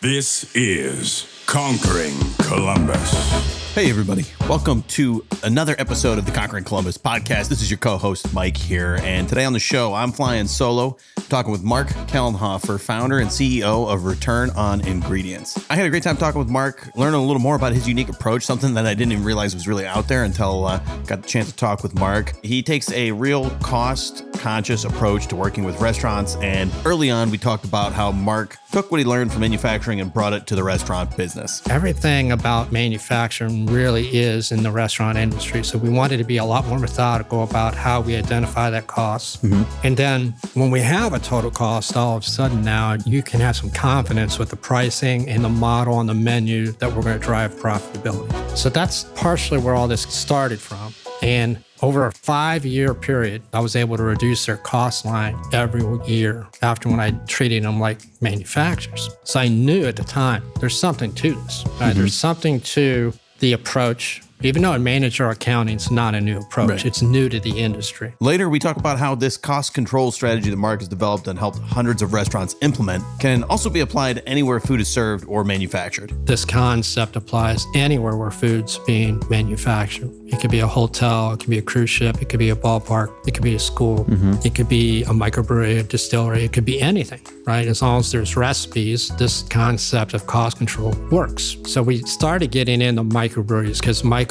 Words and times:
This 0.00 0.54
is 0.54 1.26
Conquering 1.46 2.14
Columbus. 2.42 3.74
Hey, 3.74 3.90
everybody. 3.90 4.24
Welcome 4.48 4.82
to 4.84 5.24
another 5.42 5.74
episode 5.76 6.18
of 6.18 6.24
the 6.24 6.30
Conquering 6.30 6.62
Columbus 6.62 6.96
podcast. 6.96 7.48
This 7.48 7.60
is 7.62 7.68
your 7.68 7.78
co 7.78 7.96
host, 7.98 8.32
Mike, 8.32 8.56
here. 8.56 9.00
And 9.02 9.28
today 9.28 9.44
on 9.44 9.52
the 9.52 9.58
show, 9.58 9.94
I'm 9.94 10.12
flying 10.12 10.46
solo, 10.46 10.98
talking 11.28 11.50
with 11.50 11.64
Mark 11.64 11.88
Kelnhofer, 12.06 12.80
founder 12.80 13.18
and 13.18 13.28
CEO 13.28 13.92
of 13.92 14.04
Return 14.04 14.50
on 14.50 14.86
Ingredients. 14.86 15.58
I 15.68 15.74
had 15.74 15.84
a 15.84 15.90
great 15.90 16.04
time 16.04 16.16
talking 16.16 16.38
with 16.38 16.48
Mark, 16.48 16.90
learning 16.94 17.18
a 17.18 17.24
little 17.24 17.42
more 17.42 17.56
about 17.56 17.72
his 17.72 17.88
unique 17.88 18.08
approach, 18.08 18.44
something 18.44 18.74
that 18.74 18.86
I 18.86 18.94
didn't 18.94 19.10
even 19.10 19.24
realize 19.24 19.52
was 19.52 19.66
really 19.66 19.84
out 19.86 20.06
there 20.06 20.22
until 20.22 20.66
uh, 20.66 20.78
got 21.06 21.22
the 21.22 21.28
chance 21.28 21.50
to 21.50 21.56
talk 21.56 21.82
with 21.82 21.96
Mark. 21.96 22.34
He 22.44 22.62
takes 22.62 22.92
a 22.92 23.10
real 23.10 23.50
cost 23.58 24.24
conscious 24.34 24.84
approach 24.84 25.26
to 25.26 25.36
working 25.36 25.64
with 25.64 25.80
restaurants. 25.80 26.36
And 26.36 26.72
early 26.84 27.10
on, 27.10 27.30
we 27.30 27.38
talked 27.38 27.64
about 27.64 27.92
how 27.92 28.12
Mark 28.12 28.56
took 28.70 28.90
what 28.90 29.00
he 29.00 29.06
learned 29.06 29.32
from 29.32 29.40
manufacturing 29.40 30.00
and 30.00 30.12
brought 30.12 30.32
it 30.32 30.46
to 30.46 30.54
the 30.54 30.62
restaurant 30.62 31.16
business. 31.16 31.62
Everything 31.68 32.32
about 32.32 32.70
manufacturing 32.72 33.66
really 33.66 34.08
is 34.08 34.52
in 34.52 34.62
the 34.62 34.70
restaurant 34.70 35.16
industry. 35.16 35.64
So 35.64 35.78
we 35.78 35.88
wanted 35.88 36.18
to 36.18 36.24
be 36.24 36.36
a 36.36 36.44
lot 36.44 36.66
more 36.66 36.78
methodical 36.78 37.42
about 37.42 37.74
how 37.74 38.00
we 38.00 38.16
identify 38.16 38.70
that 38.70 38.86
cost. 38.86 39.42
Mm-hmm. 39.42 39.86
And 39.86 39.96
then 39.96 40.34
when 40.54 40.70
we 40.70 40.80
have 40.80 41.14
a 41.14 41.18
total 41.18 41.50
cost, 41.50 41.96
all 41.96 42.16
of 42.16 42.22
a 42.22 42.26
sudden 42.26 42.62
now 42.62 42.96
you 43.06 43.22
can 43.22 43.40
have 43.40 43.56
some 43.56 43.70
confidence 43.70 44.38
with 44.38 44.50
the 44.50 44.56
pricing 44.56 45.28
and 45.28 45.44
the 45.44 45.48
model 45.48 45.94
on 45.94 46.06
the 46.06 46.14
menu 46.14 46.72
that 46.72 46.92
we're 46.92 47.02
going 47.02 47.18
to 47.18 47.24
drive 47.24 47.54
profitability. 47.54 48.56
So 48.56 48.68
that's 48.68 49.04
partially 49.14 49.58
where 49.58 49.74
all 49.74 49.88
this 49.88 50.02
started 50.02 50.60
from. 50.60 50.94
And 51.22 51.62
over 51.82 52.06
a 52.06 52.12
five 52.12 52.64
year 52.64 52.94
period, 52.94 53.42
I 53.52 53.60
was 53.60 53.76
able 53.76 53.96
to 53.96 54.02
reduce 54.02 54.46
their 54.46 54.56
cost 54.56 55.04
line 55.04 55.36
every 55.52 55.82
year 56.06 56.46
after 56.62 56.88
when 56.88 57.00
I 57.00 57.10
treated 57.26 57.64
them 57.64 57.80
like 57.80 58.00
manufacturers. 58.20 59.10
So 59.24 59.40
I 59.40 59.48
knew 59.48 59.86
at 59.86 59.96
the 59.96 60.04
time 60.04 60.42
there's 60.60 60.78
something 60.78 61.12
to 61.14 61.34
this. 61.34 61.64
Right? 61.66 61.90
Mm-hmm. 61.90 61.98
There's 61.98 62.14
something 62.14 62.60
to 62.60 63.12
the 63.40 63.52
approach 63.52 64.22
even 64.42 64.62
though 64.62 64.72
I 64.72 64.78
manage 64.78 65.20
our 65.20 65.30
accounting 65.30 65.74
it's 65.74 65.90
not 65.90 66.14
a 66.14 66.20
new 66.20 66.38
approach, 66.38 66.70
right. 66.70 66.86
it's 66.86 67.02
new 67.02 67.28
to 67.28 67.40
the 67.40 67.58
industry. 67.58 68.14
Later, 68.20 68.48
we 68.48 68.58
talk 68.58 68.76
about 68.76 68.98
how 68.98 69.14
this 69.14 69.36
cost 69.36 69.74
control 69.74 70.12
strategy 70.12 70.50
that 70.50 70.56
Mark 70.56 70.80
has 70.80 70.88
developed 70.88 71.26
and 71.26 71.38
helped 71.38 71.58
hundreds 71.58 72.02
of 72.02 72.12
restaurants 72.12 72.54
implement 72.62 73.02
can 73.18 73.42
also 73.44 73.68
be 73.68 73.80
applied 73.80 74.22
anywhere 74.26 74.60
food 74.60 74.80
is 74.80 74.88
served 74.88 75.24
or 75.26 75.44
manufactured. 75.44 76.12
This 76.24 76.44
concept 76.44 77.16
applies 77.16 77.66
anywhere 77.74 78.16
where 78.16 78.30
food's 78.30 78.78
being 78.78 79.20
manufactured. 79.28 80.10
It 80.26 80.40
could 80.40 80.50
be 80.50 80.60
a 80.60 80.66
hotel, 80.66 81.32
it 81.32 81.40
could 81.40 81.50
be 81.50 81.58
a 81.58 81.62
cruise 81.62 81.90
ship, 81.90 82.22
it 82.22 82.28
could 82.28 82.38
be 82.38 82.50
a 82.50 82.56
ballpark, 82.56 83.12
it 83.26 83.34
could 83.34 83.42
be 83.42 83.54
a 83.54 83.58
school, 83.58 84.04
mm-hmm. 84.04 84.34
it 84.46 84.54
could 84.54 84.68
be 84.68 85.02
a 85.04 85.08
microbrewery, 85.08 85.80
a 85.80 85.82
distillery, 85.82 86.44
it 86.44 86.52
could 86.52 86.64
be 86.64 86.80
anything, 86.80 87.20
right? 87.46 87.66
As 87.66 87.82
long 87.82 88.00
as 88.00 88.12
there's 88.12 88.36
recipes, 88.36 89.08
this 89.16 89.42
concept 89.42 90.14
of 90.14 90.26
cost 90.26 90.58
control 90.58 90.92
works. 91.10 91.56
So 91.66 91.82
we 91.82 91.98
started 92.02 92.50
getting 92.50 92.82
into 92.82 93.02
microbreweries 93.02 93.80
because 93.80 94.02
microbreweries 94.02 94.27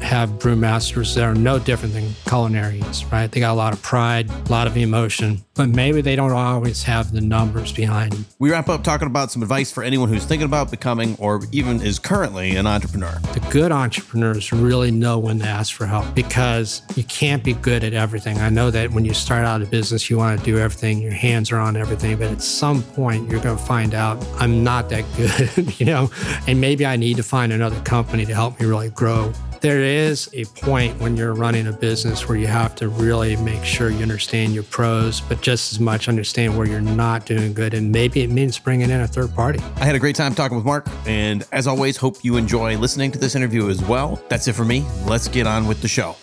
have 0.00 0.30
brewmasters 0.38 1.14
that 1.14 1.24
are 1.24 1.34
no 1.34 1.58
different 1.58 1.94
than 1.94 2.04
culinarians, 2.24 3.10
right? 3.12 3.30
They 3.30 3.40
got 3.40 3.52
a 3.52 3.54
lot 3.54 3.72
of 3.72 3.82
pride, 3.82 4.30
a 4.30 4.50
lot 4.50 4.66
of 4.66 4.76
emotion, 4.76 5.44
but 5.54 5.68
maybe 5.68 6.00
they 6.00 6.16
don't 6.16 6.32
always 6.32 6.82
have 6.82 7.12
the 7.12 7.20
numbers 7.20 7.72
behind 7.72 8.12
them. 8.12 8.26
We 8.38 8.50
wrap 8.50 8.68
up 8.68 8.82
talking 8.82 9.06
about 9.06 9.30
some 9.30 9.42
advice 9.42 9.70
for 9.70 9.82
anyone 9.82 10.08
who's 10.08 10.24
thinking 10.24 10.46
about 10.46 10.70
becoming 10.70 11.16
or 11.18 11.42
even 11.52 11.80
is 11.80 11.98
currently 11.98 12.56
an 12.56 12.66
entrepreneur. 12.66 13.18
The 13.32 13.40
good 13.50 13.72
entrepreneurs 13.72 14.52
really 14.52 14.90
know 14.90 15.18
when 15.18 15.38
to 15.38 15.46
ask 15.46 15.74
for 15.74 15.86
help 15.86 16.14
because 16.14 16.82
you 16.96 17.04
can't 17.04 17.44
be 17.44 17.54
good 17.54 17.84
at 17.84 17.92
everything. 17.92 18.38
I 18.38 18.48
know 18.48 18.70
that 18.70 18.90
when 18.90 19.04
you 19.04 19.14
start 19.14 19.44
out 19.44 19.62
a 19.62 19.66
business, 19.66 20.10
you 20.10 20.16
want 20.16 20.38
to 20.38 20.44
do 20.44 20.58
everything, 20.58 21.00
your 21.00 21.12
hands 21.12 21.52
are 21.52 21.58
on 21.58 21.76
everything, 21.76 22.16
but 22.18 22.30
at 22.30 22.42
some 22.42 22.82
point 22.82 23.30
you're 23.30 23.40
going 23.40 23.56
to 23.56 23.62
find 23.62 23.94
out 23.94 24.24
I'm 24.38 24.64
not 24.64 24.88
that 24.90 25.04
good, 25.16 25.80
you 25.80 25.86
know, 25.86 26.10
and 26.46 26.60
maybe 26.60 26.84
I 26.84 26.96
need 26.96 27.16
to 27.16 27.22
find 27.22 27.52
another 27.52 27.80
company 27.82 28.26
to 28.26 28.34
help 28.34 28.58
me 28.60 28.66
really 28.66 28.90
grow 28.90 29.32
there 29.64 29.80
is 29.80 30.28
a 30.34 30.44
point 30.44 31.00
when 31.00 31.16
you're 31.16 31.32
running 31.32 31.66
a 31.68 31.72
business 31.72 32.28
where 32.28 32.36
you 32.36 32.46
have 32.46 32.74
to 32.74 32.86
really 32.86 33.34
make 33.36 33.64
sure 33.64 33.88
you 33.88 34.02
understand 34.02 34.52
your 34.52 34.62
pros, 34.64 35.22
but 35.22 35.40
just 35.40 35.72
as 35.72 35.80
much 35.80 36.06
understand 36.06 36.54
where 36.54 36.66
you're 36.66 36.82
not 36.82 37.24
doing 37.24 37.54
good. 37.54 37.72
And 37.72 37.90
maybe 37.90 38.20
it 38.20 38.28
means 38.28 38.58
bringing 38.58 38.90
in 38.90 39.00
a 39.00 39.08
third 39.08 39.34
party. 39.34 39.60
I 39.76 39.86
had 39.86 39.94
a 39.94 39.98
great 39.98 40.16
time 40.16 40.34
talking 40.34 40.58
with 40.58 40.66
Mark. 40.66 40.86
And 41.06 41.46
as 41.50 41.66
always, 41.66 41.96
hope 41.96 42.22
you 42.22 42.36
enjoy 42.36 42.76
listening 42.76 43.10
to 43.12 43.18
this 43.18 43.34
interview 43.34 43.70
as 43.70 43.82
well. 43.82 44.22
That's 44.28 44.46
it 44.48 44.52
for 44.52 44.66
me. 44.66 44.84
Let's 45.06 45.28
get 45.28 45.46
on 45.46 45.66
with 45.66 45.80
the 45.80 45.88
show. 45.88 46.14